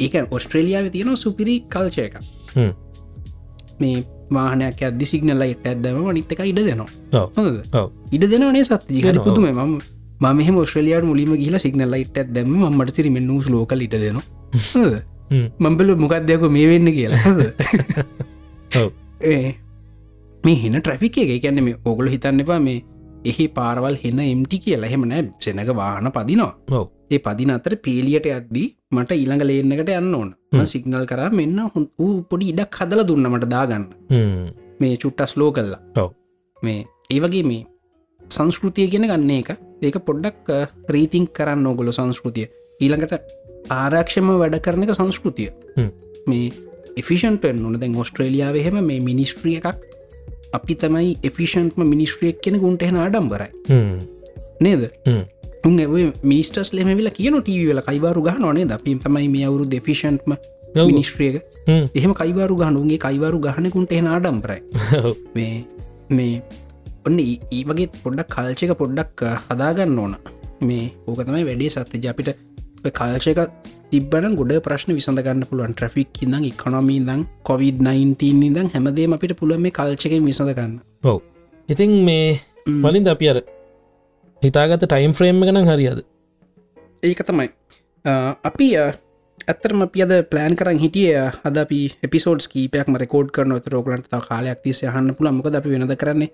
ඒක 0.00 0.14
ඔස්ට්‍රේලියාව 0.30 0.90
තියෙන 0.90 1.16
සුපිරි 1.16 1.56
කල්චය 1.68 2.00
එක. 2.00 2.20
මේ 3.80 4.04
වාහනයක් 4.30 4.82
ඇදදි 4.82 5.06
සිගනල්ලයිට 5.06 5.66
ඇදම 5.66 6.12
නිත්තක 6.12 6.44
ඉඩ 6.44 6.62
දෙනවා. 6.62 6.88
ඔව්. 7.14 7.90
ඉඩ 8.12 8.30
දෙනවනේ 8.30 8.64
සත්ති 8.64 9.02
හරි 9.02 9.18
පුතුම 9.20 9.50
ම 9.50 9.80
මම 10.22 10.56
ඔස්ට්‍රලියයාට 10.56 11.04
මුලිම 11.04 11.34
ගහිලා 11.34 11.58
සිගනල්ලයිට 11.58 12.16
ඇදම 12.16 12.54
මට 12.70 12.94
සිරි 12.94 13.10
මෙන්න 13.10 13.34
ස් 13.40 13.50
ලෝකල 13.50 13.80
ඉට 13.80 13.96
දෙනවා 13.96 15.02
මම්බල 15.30 15.94
මොකක්දයක 15.96 16.42
මේ 16.50 16.66
වෙන්න 16.68 16.88
කියලා. 16.92 17.20
මේ 20.44 20.56
හෙන 20.62 20.80
ට්‍රෆික් 20.80 21.18
එක. 21.18 21.32
කියන්න 21.42 21.64
මේ 21.64 21.76
ඔගොල 21.84 22.08
හිතන්න 22.08 22.40
එපා 22.40 22.60
මේ 22.60 22.82
එහි 23.24 23.46
පාරවල් 23.48 23.96
හෙන්න 24.04 24.20
එම්ටි 24.24 24.58
කියලා. 24.58 24.90
හෙමනෑ 24.90 25.22
සෙනක 25.40 25.70
වාහන 25.76 26.10
පදිනවා. 26.12 26.52
ඒ 27.10 27.18
පදින 27.18 27.50
අතර 27.50 27.76
පේලියට 27.76 28.26
අද්දී 28.38 28.66
මට 28.92 29.12
ඊළඟ 29.12 29.44
ලේන්නකට 29.44 29.92
යන්න 29.98 30.14
ඕන. 30.14 30.34
සිගනල් 30.66 31.06
කර 31.06 31.22
මෙන්න 31.32 31.58
හො 31.66 31.86
වූ 31.98 32.22
පොඩි 32.30 32.50
ඉඩක් 32.52 32.80
හදල 32.80 33.06
දුන්න 33.08 33.30
මට 33.30 33.50
දාගන්න. 33.54 33.86
මේ 34.80 34.96
චුට්ටස් 34.96 35.36
ලෝ 35.36 35.52
කල්ලා. 35.52 36.08
මේ 36.62 36.84
ඒවගේ 37.10 37.44
මේ 37.44 37.62
සංස්කෘතිය 38.30 38.90
ගෙන 38.92 39.08
ගන්න 39.08 39.30
එක 39.30 39.50
ඒක. 39.82 39.96
පොඩ්ඩක් 40.08 40.52
රීතිං 40.88 41.26
කරන්න 41.28 41.66
ඕගොල 41.66 41.92
සංස්කෘතිය. 41.92 42.46
ඊළඟට 42.80 43.34
ආරක්ෂම 43.70 44.30
වැඩ 44.38 44.58
කරන 44.60 44.82
එක 44.82 44.94
සංස්කෘතිය 44.94 45.50
හ්ම්. 45.76 45.90
මේ 46.26 46.52
එෆිෂන්ටෙන් 46.96 47.64
ඕන 47.64 47.78
දැන් 47.80 47.96
ඔස්ට්‍රේලියාව 47.96 48.56
එහෙම 48.56 48.80
මේ 48.84 49.00
මිනිස්ට්‍රිය 49.00 49.56
එකක් 49.56 49.66
අපි 50.52 50.74
තමයි 50.74 51.16
එෆිෂන්ට්ම 51.22 51.82
මිනිස්ට්‍රියක් 51.84 52.40
කෙන 52.42 52.58
ගුන්ට 52.58 52.82
එහෙන 52.82 52.96
අඩම්බරයි 52.96 53.50
හ්ම්. 53.68 53.98
නේද 54.60 54.90
හ්ම්. 55.06 55.22
උන් 55.64 56.12
මිනිස්ටස් 56.22 56.72
ලෙමවිල 56.72 57.10
කියන 57.10 57.40
ටීවල 57.40 57.80
කයිවාරු 57.80 58.22
ගහ 58.22 58.38
නොනේ 58.38 58.66
අපි 58.70 58.94
තමයි 58.96 59.28
මේ 59.28 59.46
අවුරු 59.46 59.64
දෙෆිෂන්ට්ම. 59.66 60.32
මිනිස්ට්‍රියක 60.86 61.42
හ්ම්. 61.66 61.84
එහෙම 61.94 62.12
කයිවාරු 62.12 62.56
ගහනුන්ගේ 62.56 62.98
කයිවාරු 62.98 63.38
ගහනකුන්ට 63.40 63.92
එහෙන 63.92 64.06
අඩම්බරයි 64.06 64.60
ඔව්. 65.04 65.16
මේ 65.34 65.64
මේ 66.10 66.42
ඔන්න 67.06 67.18
ඒ- 67.18 67.64
වගේ 67.64 67.88
පොඩ්ඩක් 68.02 68.28
කල්චක 68.28 68.76
පොඩ්ඩක් 68.78 69.22
හදාගන්න 69.48 69.98
ඕන 69.98 70.16
මේ 70.60 70.92
ඕක 71.06 71.24
තමයි 71.24 71.44
වැඩේ 71.44 71.68
සත්‍යජ 71.68 72.08
අපිට 72.08 72.30
කල්චක 72.90 73.50
තිබන 73.90 74.34
ගොඩ 74.40 74.52
ප්‍රශ්න 74.66 74.94
විසඳගන්න 74.98 75.44
පුළුවන්. 75.50 75.74
ට්‍රෆික් 75.74 76.22
ඉදං 76.22 76.44
ඉකොනොමී 76.50 77.00
දං 77.08 77.22
කොවිD-19 77.48 78.54
දං 78.56 78.72
හැමදේ 78.74 79.06
අපිට 79.16 79.36
පුළුවන් 79.40 79.62
මේ 79.66 79.76
කල්චක 79.78 80.18
විසඳගන්න 80.30 80.80
ඔව්. 81.04 81.20
ඉතින් 81.68 81.92
මේ 82.04 82.40
මලින්ද 82.66 83.08
අපි 83.14 83.30
අර 83.32 83.38
හිතාගත 84.42 84.84
ටයිම් 84.84 85.12
ෆ්‍රේම් 85.16 85.40
ගනම් 85.40 85.70
හරිද 85.70 86.04
ඒක 87.02 87.20
තමයි. 87.24 87.48
අපි 88.50 88.68
ඇත්තරම 89.48 89.82
අපි 89.84 90.02
අද 90.04 90.12
ප්ලෑන් 90.30 90.56
කරන්න 90.56 90.80
හිටිය 90.80 91.12
අද 91.48 91.56
අපි 91.64 91.80
එපිසෝඩ් 92.06 92.46
කීපයක්ම 92.52 92.96
රෙකෝඩ් 93.02 93.28
කරන 93.36 93.52
රෝගලන්ට 93.74 94.08
කාලයක් 94.28 94.62
තිස 94.64 94.82
යහන්න 94.84 95.14
පුළ 95.18 95.30
මොකද 95.32 95.54
අපි 95.60 95.74
වෙනද 95.74 95.96
කරන්නේ? 96.02 96.30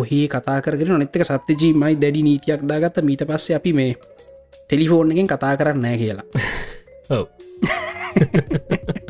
ඔහේ 0.00 0.26
කතා 0.28 0.58
කරගෙන 0.60 0.88
නොනෙත්තක 0.92 1.24
සත්‍යජීමයි 1.24 1.96
දැඩි 2.02 2.22
නීතියක් 2.28 2.64
දාගත්ත. 2.68 3.00
මීට 3.02 3.24
පස්සේ 3.28 3.56
අපි 3.56 3.72
මේ 3.72 3.96
ටෙලිෆෝන් 4.52 5.12
එකෙන් 5.12 5.28
කතා 5.28 5.56
කරන්න 5.56 5.86
කියලා. 5.98 6.26
ඔව්. 7.16 7.24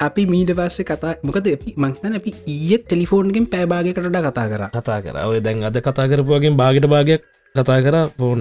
අපි 0.00 0.22
මීට 0.26 0.52
පස්සේ 0.56 0.84
කතා 0.84 1.14
මොකද 1.22 1.50
මංතන 1.76 2.16
අපි 2.16 2.32
ඊයත් 2.46 2.86
ටෙලිෆෝන්ගෙන් 2.86 3.46
පෑබාගකටට 3.46 4.08
කතා 4.28 4.46
කර. 4.48 4.62
කතා 4.70 4.98
කර. 5.02 5.16
ඔය 5.26 5.40
දැන් 5.40 5.64
අද 5.64 5.76
කතා 5.78 6.08
කරපුුවගේ 6.08 6.56
බාගට 6.56 6.88
භාගයක් 6.88 7.22
කතා 7.54 7.78
කර 7.80 7.96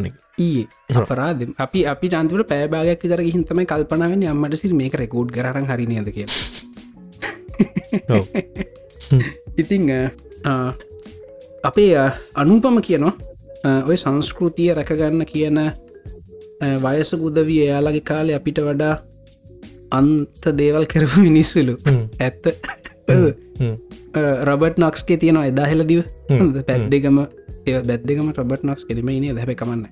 එක. 0.06 0.16
ඊයේ 0.38 0.68
අපරාද 0.96 1.44
අපි 1.58 1.86
අපි 1.86 2.08
ජන්තුවට 2.08 2.48
පෑබාගයක් 2.48 3.04
තර 3.04 3.22
හිතම 3.22 3.60
කල්පනාවෙන් 3.66 4.24
අම්මට 4.26 4.56
සිල් 4.56 4.76
මේක 4.76 4.96
රෙකෝඩ් 4.96 5.32
කරන 5.32 5.66
හරිනයද 5.66 6.12
කිය. 6.12 6.28
ඉතිං 9.58 9.92
අපේ 11.64 11.92
අනුපම 12.36 12.80
කියනවා. 12.82 13.14
ඔය 13.84 13.98
සංස්කෘතිය 13.98 14.72
රැකගන්න 14.74 15.26
කියන 15.26 15.60
වයස 16.62 17.12
ගුදවී 17.24 17.62
එයාලගේ 17.68 18.06
කාලෙ 18.12 18.36
අපිට 18.40 18.60
වඩා 18.68 18.96
අන්ත 19.92 20.44
දේවල් 20.60 20.86
කරපු 20.86 21.22
මිනිස්සුලු. 21.28 21.78
ඇත්ත. 22.20 22.44
රබට් 24.50 24.78
නොක්ස්ගේ 24.78 25.18
තියෙනවා 25.18 25.46
එදා 25.52 25.68
හෙලදිව 25.72 26.02
හ්ම්. 26.30 26.52
පැත්්දෙකම 26.68 27.18
ඒ 27.68 27.82
බැද්දෙකම 27.90 28.30
රබට 28.38 28.64
නොක්ස් 28.70 28.86
කෙරීමේ 28.90 29.34
දැහැ 29.40 29.56
කමන්න. 29.56 29.84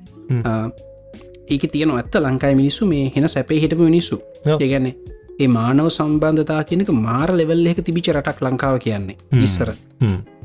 ඒක 1.54 1.64
තියෙන 1.72 1.92
ඇත්ත 1.98 2.16
ලංකායි 2.26 2.56
මිනිස්සු 2.62 2.86
මේ 2.94 3.12
හෙන 3.16 3.30
සැපේ 3.36 3.60
හිටපු 3.64 3.84
මිනිස්සු 3.92 4.16
ඔව්. 4.54 4.62
ඒගැන්නේ 4.62 4.96
ඒ 5.40 5.48
මානව 5.58 5.90
සම්බන්ධතා 5.98 6.62
කියනක 6.70 6.90
මාර 7.08 7.30
ලෙවල් 7.40 7.68
එක 7.74 7.80
තිබිච 7.90 8.08
රටක් 8.16 8.40
ලංකාව 8.48 8.80
කියන්නේ 8.86 9.18
ඉස්සර. 9.46 9.70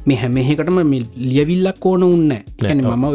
මේ 0.06 0.18
හැමහෙකටම 0.22 0.78
ලියවිල්ලක් 1.16 1.86
ඕන 1.92 2.02
උන්න 2.14 2.32
ඔව්. 2.32 2.96
මම 2.96 3.06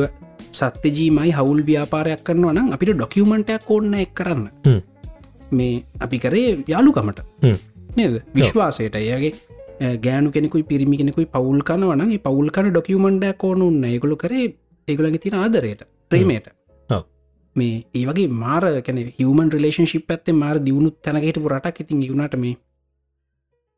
සත්‍යජීමයි 0.52 1.32
හවුල් 1.32 1.62
ව්‍යාපාරයක් 1.64 2.24
කරනවා 2.24 2.54
නම් 2.54 2.72
අපිට 2.74 2.94
ඩොකියමටයක් 2.96 3.70
ඕන්න 3.70 3.94
එක් 3.94 4.14
කරන්න. 4.14 4.46
මේ 5.52 5.84
අපි 6.00 6.20
කරේ 6.20 6.58
යාලුකමට. 6.68 7.20
නේද? 7.96 8.22
විශ්වාසයට 8.36 8.96
ඒගේ 8.96 9.34
ගෑනු 10.04 10.32
කෙනෙකුයි 10.32 10.64
පිරිමි 10.64 10.98
කෙනෙකුයි 10.98 11.26
පවුල් 11.28 11.62
කනවනගේ 11.62 12.20
පවුල් 12.20 12.50
කන 12.52 12.72
ඩොකියමන්ඩයක් 12.72 13.44
ඕන 13.44 13.62
උන්න 13.62 13.84
ඒගොලු 13.86 14.16
කරේ 14.16 14.54
ඒගොලගේ 14.88 15.20
තින 15.20 15.36
ආදරයට 15.36 15.84
ප්‍රේමයට. 16.10 16.48
මේ 17.56 17.86
ඒ 17.94 18.06
වගේ 18.06 18.28
මාර 18.44 18.64
කැන 18.86 19.00
හමන් 19.20 19.52
රලේෂන් 19.54 19.88
ශිප් 19.92 20.12
ඇත්තේ 20.12 20.34
මාර 20.34 20.58
දියුණු 20.66 20.90
තැනකට 21.04 21.40
පුරටක් 21.44 21.82
ඉතින් 21.82 22.04
යුණට 22.04 22.36
මේ 22.38 22.58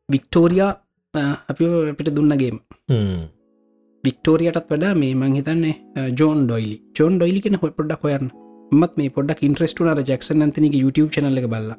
වික්ටෝරයා 0.08 0.72
අපි 1.50 1.64
අපිට 1.92 2.14
දුන්නගේම. 2.16 2.56
වික්ටෝරියටත් 4.04 4.70
වඩා 4.72 4.92
මේ 5.00 5.14
මංහිතන්නේ 5.22 5.74
ජෝන් 6.20 6.38
ඩොයිලි 6.46 6.76
ජෝන් 6.98 7.16
ඩොයිලි 7.18 7.40
කෙන 7.46 7.56
හො 7.62 7.70
පොඩක් 7.78 8.04
හොයන්න. 8.06 8.28
මත් 8.80 8.92
මේ 9.00 9.10
පොඩක් 9.16 9.40
ඉන්ට්‍රස්ටුනර 9.48 10.00
ජක්සන් 10.10 10.44
ඇතනක 10.46 10.76
YouTube 10.82 11.10
චනල 11.14 11.38
බල්ලා. 11.54 11.76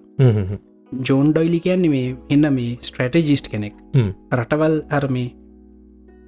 ජෝන් 1.09 1.27
ඩොයිලි 1.33 1.59
කියන්නේ 1.67 1.91
මේ 1.95 2.07
එන්න 2.35 2.47
මේ 2.57 2.71
ස්ට්‍රටජිස්ට් 2.87 3.47
කෙනෙක්. 3.53 3.75
රටවල් 4.39 4.75
අර 4.97 5.05
මේ 5.17 5.27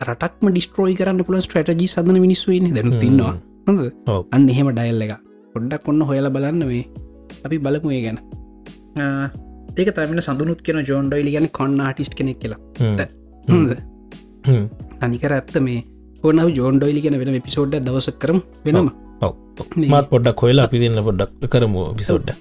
රටක්ම 0.09 0.45
ඩිස්ට්‍රෝයි 0.53 0.95
කරන්න 0.99 1.23
පුළ 1.29 1.39
ස්ට්‍රටජි 1.47 1.87
සදන 1.93 2.21
මිනිස්සුවන්නේ 2.25 2.75
දැනු 2.77 2.93
තින්නවා 3.03 3.35
හොඳ. 3.67 3.81
අන්න 4.35 4.49
එහෙම 4.53 4.69
ඩයිල් 4.77 5.03
එක 5.07 5.13
පොඩ්ඩක් 5.55 5.89
ඔන්න 5.93 6.01
හොයල 6.11 6.29
බලන්න 6.37 6.63
මේ. 6.71 6.85
අපි 7.45 7.57
බලමු 7.65 7.93
ඒ 7.97 8.01
ගැන. 8.05 8.19
ඒක 9.79 9.89
තමන 9.97 10.23
සඳනුත් 10.27 10.61
කියෙන 10.65 10.81
ජෝන් 10.89 11.11
ඩයිලි 11.11 11.35
ගැන 11.35 11.49
කොන්න 11.59 11.77
ආටිස්් 11.89 12.11
කෙනෙක් 12.21 12.39
කියලා. 12.41 12.59
හොඳ. 13.53 13.69
අනිකර 15.05 15.33
ඇත්ත 15.37 15.55
මේ 15.67 15.79
ඕන 16.23 16.39
ජෝන් 16.57 16.79
ඩයිලි 16.79 17.01
ගැන 17.05 17.19
වෙන 17.21 17.41
පිසෝඩ් 17.47 17.75
දවස 17.87 18.09
කරම. 18.23 18.39
වෙනම. 18.65 18.89
මාත් 19.93 20.07
පොඩ්ඩක් 20.13 20.41
හොයලා 20.45 20.65
අපි 20.69 20.79
දෙන්න 20.83 21.03
පොඩ්ඩක් 21.09 21.51
කරමු 21.53 21.81
විසෝඩ්ඩ 21.99 22.31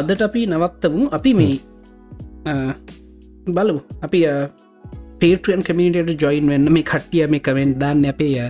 අදට 0.00 0.22
අපි 0.28 0.46
නවත්තමු. 0.46 1.02
අපි 1.18 1.30
මේ 1.40 1.54
බලමු. 3.56 3.80
අපි 4.06 4.20
පේටන් 5.20 5.62
කමිනිට 5.68 6.10
ජොයින් 6.22 6.48
වෙන්න 6.52 6.72
මේ 6.76 6.88
කට්ටිය 6.90 7.26
මේ 7.34 7.44
කමෙන්ට් 7.46 7.78
දාන්න 7.82 8.04
අපේ 8.12 8.46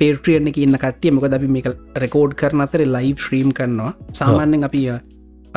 පේට්‍රියන 0.00 0.48
එක 0.50 0.58
ඉන්න 0.64 0.76
කට්ටිය. 0.84 1.14
මොකද 1.16 1.36
අපි 1.38 1.48
මේ 1.56 1.74
රෙකෝඩ් 2.04 2.34
කරන 2.42 2.64
අතර 2.66 2.84
ලයිව් 2.96 3.18
ශ්‍රීම් 3.26 3.50
කරනවා. 3.58 3.92
සාමාන්‍යෙන් 4.20 4.66
අපි 4.68 4.82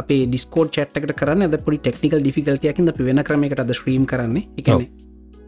අපේ 0.02 0.22
ඩිස්කෝඩ් 0.28 0.70
චට්කට 0.76 1.16
කරන්න 1.22 1.48
අද 1.48 1.58
පොඩි 1.66 1.82
ටෙක්නිකල් 1.82 2.22
ඩිෆිකල්ටයකින්ද 2.22 2.94
අපි 2.94 3.10
වෙන 3.10 3.24
ක්‍රමයකට 3.28 3.64
අද 3.66 3.74
ශ්‍රීම් 3.80 4.06
කරන්නේ. 4.12 4.48
එකන 4.60 4.86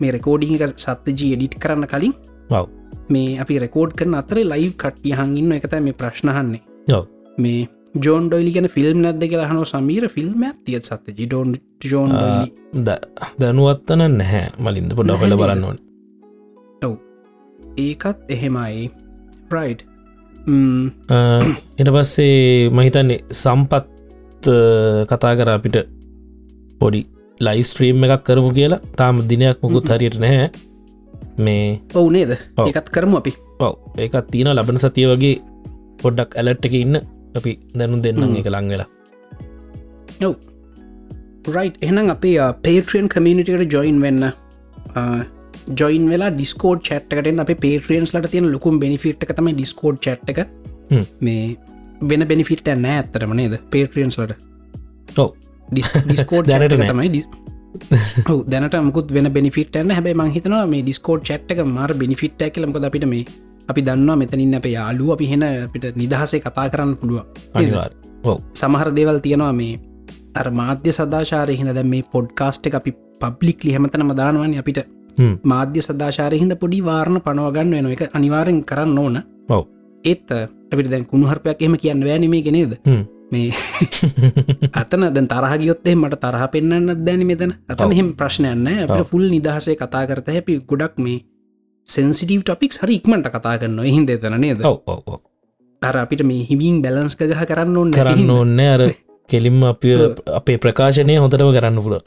මේ 0.01 0.11
රෙකෝඩිං 0.17 0.55
එක 0.57 0.63
සත්්‍යජී 0.85 1.31
එඩිට් 1.35 1.55
කරන්න 1.63 1.87
කලින් 1.93 2.13
ඔව්. 2.59 2.65
මේ 3.13 3.39
අපි 3.43 3.59
රෙකෝඩ් 3.65 3.91
කරන 3.99 4.13
අතරේ 4.21 4.45
ලයිව් 4.51 4.73
කට්ටිය 4.81 5.15
හඟින්න 5.19 5.55
එකතයි 5.57 5.81
මේ 5.87 5.99
ප්‍රශ්නහන්නේ 6.01 6.61
ඔව්. 6.97 7.03
මේ 7.43 7.61
ජෝන් 8.05 8.23
ඩොයිලි 8.27 8.51
ගැන 8.55 8.69
ෆිල්ම් 8.75 8.97
නැද 9.05 9.23
කියලා 9.31 9.49
හනෝ 9.51 9.65
සමීර 9.71 10.05
ෆිල්ම් 10.15 10.45
තියත් 10.65 10.83
සත්ත 10.89 11.05
ජිඩෝන් 11.19 11.49
ජෝන් 11.91 12.11
දැනුවත්තන 13.41 14.01
නැහැ 14.19 14.45
මලින්ද 14.67 14.91
පොඩ්ඩ 14.99 15.19
හොල 15.23 15.35
බලන්න 15.41 15.65
ඕන. 15.71 15.77
ඒකත් 17.83 18.19
එහෙමයි. 18.33 18.85
රයි් 19.53 19.73
එට 21.79 21.89
පස්සේ 21.95 22.69
මහිතන්නේ 22.77 23.19
සම්පත් 23.41 24.53
කතා 25.09 25.33
කර 25.39 25.49
අපිට 25.53 25.77
පොඩි 26.81 27.01
ලයිස්ට්‍රීම් 27.39 28.03
එකක් 28.05 28.23
කරමු 28.23 28.53
කියලා. 28.53 28.81
තාම 28.99 29.21
දිනයක් 29.29 29.61
මුකුත් 29.63 29.89
හරියට 29.89 30.19
නැහැ. 30.19 30.49
මේ 31.37 31.81
ඔවු 31.93 32.09
නේද. 32.09 32.31
ඒකත් 32.67 32.89
කරමු 32.95 33.17
අපි. 33.21 33.33
ඔව. 33.59 33.75
ඒකත් 33.97 34.31
තියෙන 34.31 34.51
ලබන 34.55 34.79
සතිය 34.83 35.07
වගේ 35.11 35.35
පොඩ්ඩක් 36.01 36.37
ඇලට්ට 36.39 36.65
එක 36.69 36.75
ඉන්න 36.81 36.97
අපි 37.37 37.51
දැනු 37.79 38.01
දෙන්නම් 38.03 38.23
හ්ම්. 38.23 38.35
එක 38.41 38.49
ලංවෙලා 38.55 38.89
ඔව්. 40.27 40.35
රයි් 41.55 41.69
එහනම් 41.81 42.11
අපේ 42.15 42.49
පේට්‍රියන් 42.65 43.07
කමිනිිටට 43.13 43.73
ජොයින් 43.75 44.01
වෙන්න 44.05 44.23
ජොයින් 45.81 46.09
වෙලා 46.11 46.31
ඩිස්කෝඩ් 46.33 46.83
චට්කට 46.87 47.39
අප 47.43 47.51
පේට්‍රියන්ස් 47.65 48.13
ලට 48.15 48.31
තියෙන 48.33 48.51
ලොකුම් 48.51 48.79
බෙනිෆිට් 48.83 49.25
තමයි 49.35 49.53
ඩිස්කෝඩ් 49.59 49.99
චට් 50.05 50.29
එක. 50.33 50.39
හ්ම්. 50.91 51.05
මේ 51.19 51.57
වෙන 52.09 52.27
බෙනිෆිට 52.27 52.67
නෑ 52.75 53.01
ඇත්තරම 53.01 53.33
නේද? 53.39 53.59
පේට්‍රියන්ස් 53.73 54.19
ලට 54.19 54.33
ඔව් 55.19 55.29
ඩිස්කෝඩ් 55.69 56.47
දැනට. 56.51 56.77
තමයි 56.83 57.09
දැනට 58.51 58.77
මුකුත් 58.83 59.11
වෙන 59.13 59.31
බෙනිෆිටන්න 59.33 59.91
හැබයි 59.91 60.15
මංහිතනවා 60.15 60.65
මේ 60.67 60.81
ඩිස්කෝඩ් 60.81 61.23
චට්ක 61.23 61.65
මාර 61.69 61.93
බෙනිෆිට් 61.93 62.41
ඇකලමක 62.41 62.79
අපිට 62.83 63.07
මේ 63.07 63.25
අපි 63.67 63.81
දන්නවා 63.81 64.15
මෙතනින් 64.15 64.55
අප 64.55 64.65
යාලු 64.67 65.11
අපි 65.13 65.25
හෙන 65.27 65.43
අපිට 65.43 65.85
නිදහසේ 65.95 66.39
කතා 66.39 66.69
කරන්න 66.69 66.95
පුළුව 66.95 67.23
සමහර 68.53 68.89
දේවල් 68.91 69.19
තියෙනවා 69.19 69.53
මේ 69.53 69.79
අර 70.35 70.47
මාධ්‍ය 70.51 70.91
සදාශාරය 70.91 71.55
හිද 71.55 71.71
දැ 71.73 71.85
මේ 71.85 72.03
පොඩ්කාස්ට් 72.11 72.67
එක 72.67 72.75
අපි 72.75 72.91
පබ්ලික් 73.21 73.63
ලිහමතනම 73.63 74.11
දානවන. 74.13 74.53
අපිට 74.55 74.79
මාධ්‍ය 75.43 75.81
සදාශාරය 75.81 76.39
හිද 76.39 76.53
පොඩි 76.55 76.81
වාරණ 76.81 77.21
පනවගන්න 77.21 77.75
වෙන 77.77 77.91
එක 77.91 78.03
අනිවාරෙන් 78.13 78.59
කරන්න 78.63 78.97
ඕන. 78.97 79.17
ඔව්. 79.49 79.63
ඒත් 80.03 80.31
අපිට 80.71 80.89
දැන් 80.89 81.05
කුණුහරපයක් 81.05 81.61
එහෙම 81.61 81.77
කියන්න 81.77 82.03
වෑනීමේ 82.03 82.41
ගෙනේද 82.41 82.73
මේ 83.31 83.51
අතන 84.81 85.07
දැන් 85.15 85.27
තරහගියොත්තේ 85.27 85.95
මට 85.95 86.19
තරහ 86.21 86.49
පෙන්න්න 86.51 86.91
දැනි 87.05 87.25
මෙතන. 87.25 87.55
අතන. 87.67 87.91
එහෙම 87.91 88.11
ප්‍රශ්නයන්න 88.13 88.67
අපට. 88.75 89.07
ෆුල් 89.09 89.25
නිදහසේ 89.29 89.75
කතා 89.75 90.03
කරත 90.07 90.29
හැපි 90.29 90.59
ගොඩක් 90.63 90.99
මේ 90.99 91.23
සෙන්සිටව 91.87 92.43
ටොපික් 92.43 92.77
හරි 92.77 92.99
ඉක්මට 92.99 93.31
කතා 93.31 93.57
කරන්න 93.57 93.81
එහින්ද 93.83 94.09
එතන 94.09 94.37
නේද? 94.39 94.61
අර 95.81 95.97
අපිට 95.97 96.23
මේ 96.23 96.45
හිමින් 96.45 96.81
බැලන්ස් 96.81 97.17
ගහ 97.17 97.43
කරන්න 97.45 97.77
ඕන්න 97.77 97.91
කරන්න 97.93 98.31
ඕන්න 98.31 98.63
අර 98.67 98.85
කෙලින්ම 99.29 99.61
අප 99.65 99.85
අපේ 100.39 100.57
ප්‍රකාශනය 100.59 101.17
හොඳටම 101.17 101.51
කරන්න 101.57 101.83
පුළ 101.85 101.99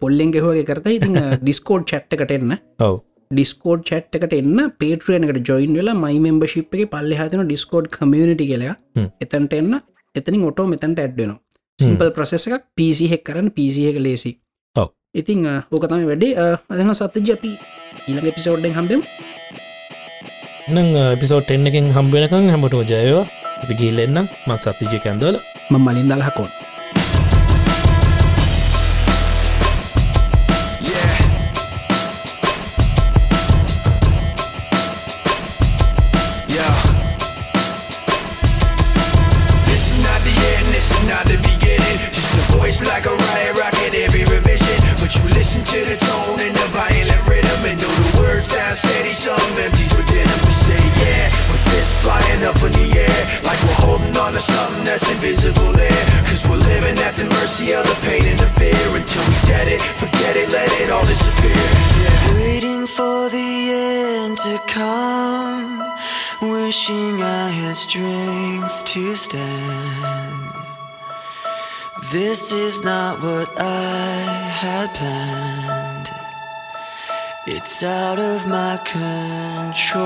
පොල්ලෙන් 0.00 0.34
ගෙහෝගේ 0.34 0.66
කරත. 0.66 0.86
ඉතින් 0.88 1.16
ඩිස්කෝඩ් 1.40 1.88
චට්කට 1.90 2.36
එන්න. 2.38 2.58
ඔව. 2.80 3.00
ඩිස්කෝඩ් 3.30 3.84
චට්කට 3.88 4.36
එන්න. 4.40 4.58
පේට්‍රියනකට 4.80 5.48
ජොයින් 5.48 5.78
වෙලා 5.78 5.96
මයි 5.96 6.20
මෙම්බශිප් 6.26 6.76
එක 6.76 6.90
පල්ලෙ 6.92 7.20
හතන 7.20 7.48
ඩිස්කෝඩ් 7.48 7.88
කමියනිටි 7.96 8.48
කියලා 8.50 8.76
හ්ම්. 8.96 9.08
එතන්ට 9.20 9.58
එන්න 9.60 9.80
එතනින් 10.14 10.44
ඔටෝ 10.44 10.66
මෙතැන්ට 10.68 10.98
ඇඩ්වෙනවා 10.98 11.40
සිම්පල් 11.78 12.10
ප්‍රසෙස 12.16 12.44
එකක් 12.48 12.64
පිසි 12.76 13.06
හෙක් 13.12 13.22
කරන්න 13.26 13.48
පිසි 13.50 13.88
එක 13.90 13.98
ලේසි. 13.98 14.32
ඉතිං 15.14 15.38
ඕකතම 15.46 16.02
වැඩේ. 16.10 16.32
අදන 16.70 16.94
සත්ත 16.94 17.24
ජපි 17.28 17.52
ඊළඟ 18.08 18.28
එපිසෝඩ්ඩෙන් 18.32 18.74
හම්බෙම. 18.78 19.00
එනම් 20.70 20.90
පිසෝට් 21.20 21.50
එන්න 21.50 21.66
එකෙන් 21.66 21.88
හම්බෙනකං 21.96 22.50
හැමටම 22.52 22.84
ජයවා 22.90 23.24
අපි 23.62 23.74
ගිල්ලෙන්නම් 23.74 24.28
මත් 24.46 24.60
සත්තිජය 24.64 25.00
කැන්දල 25.04 25.36
ම 25.70 25.74
මලින් 25.78 26.08
දල්හකොන් 26.10 26.50
sound 48.42 48.76
steady, 48.76 49.12
some 49.12 49.38
within 49.54 50.26
them. 50.26 50.40
We 50.46 50.52
say 50.52 50.82
yeah, 50.98 51.26
with 51.50 51.62
fists 51.70 51.94
flying 52.02 52.42
up 52.42 52.58
in 52.66 52.72
the 52.72 52.88
air, 53.06 53.20
like 53.46 53.60
we're 53.62 53.80
holding 53.86 54.16
on 54.16 54.32
to 54.32 54.40
something 54.40 54.84
that's 54.84 55.08
invisible 55.08 55.72
there. 55.72 56.04
Cause 56.26 56.42
we're 56.48 56.56
living 56.56 56.98
at 56.98 57.14
the 57.14 57.24
mercy 57.38 57.72
of 57.72 57.86
the 57.86 57.96
pain 58.02 58.24
and 58.26 58.38
the 58.38 58.50
fear 58.58 58.84
until 58.98 59.22
we 59.30 59.36
get 59.46 59.68
it, 59.68 59.80
forget 59.80 60.36
it, 60.36 60.50
let 60.50 60.70
it 60.80 60.90
all 60.90 61.06
disappear. 61.06 61.64
Waiting 62.42 62.86
for 62.86 63.28
the 63.30 63.50
end 63.70 64.38
to 64.38 64.58
come, 64.66 65.78
wishing 66.42 67.22
I 67.22 67.48
had 67.48 67.76
strength 67.76 68.84
to 68.84 69.16
stand. 69.16 70.42
This 72.10 72.52
is 72.52 72.82
not 72.82 73.22
what 73.22 73.48
I 73.56 74.18
had 74.60 74.92
planned. 74.94 75.81
It's 77.44 77.82
out 77.82 78.20
of 78.20 78.46
my 78.46 78.76
control. 78.84 80.02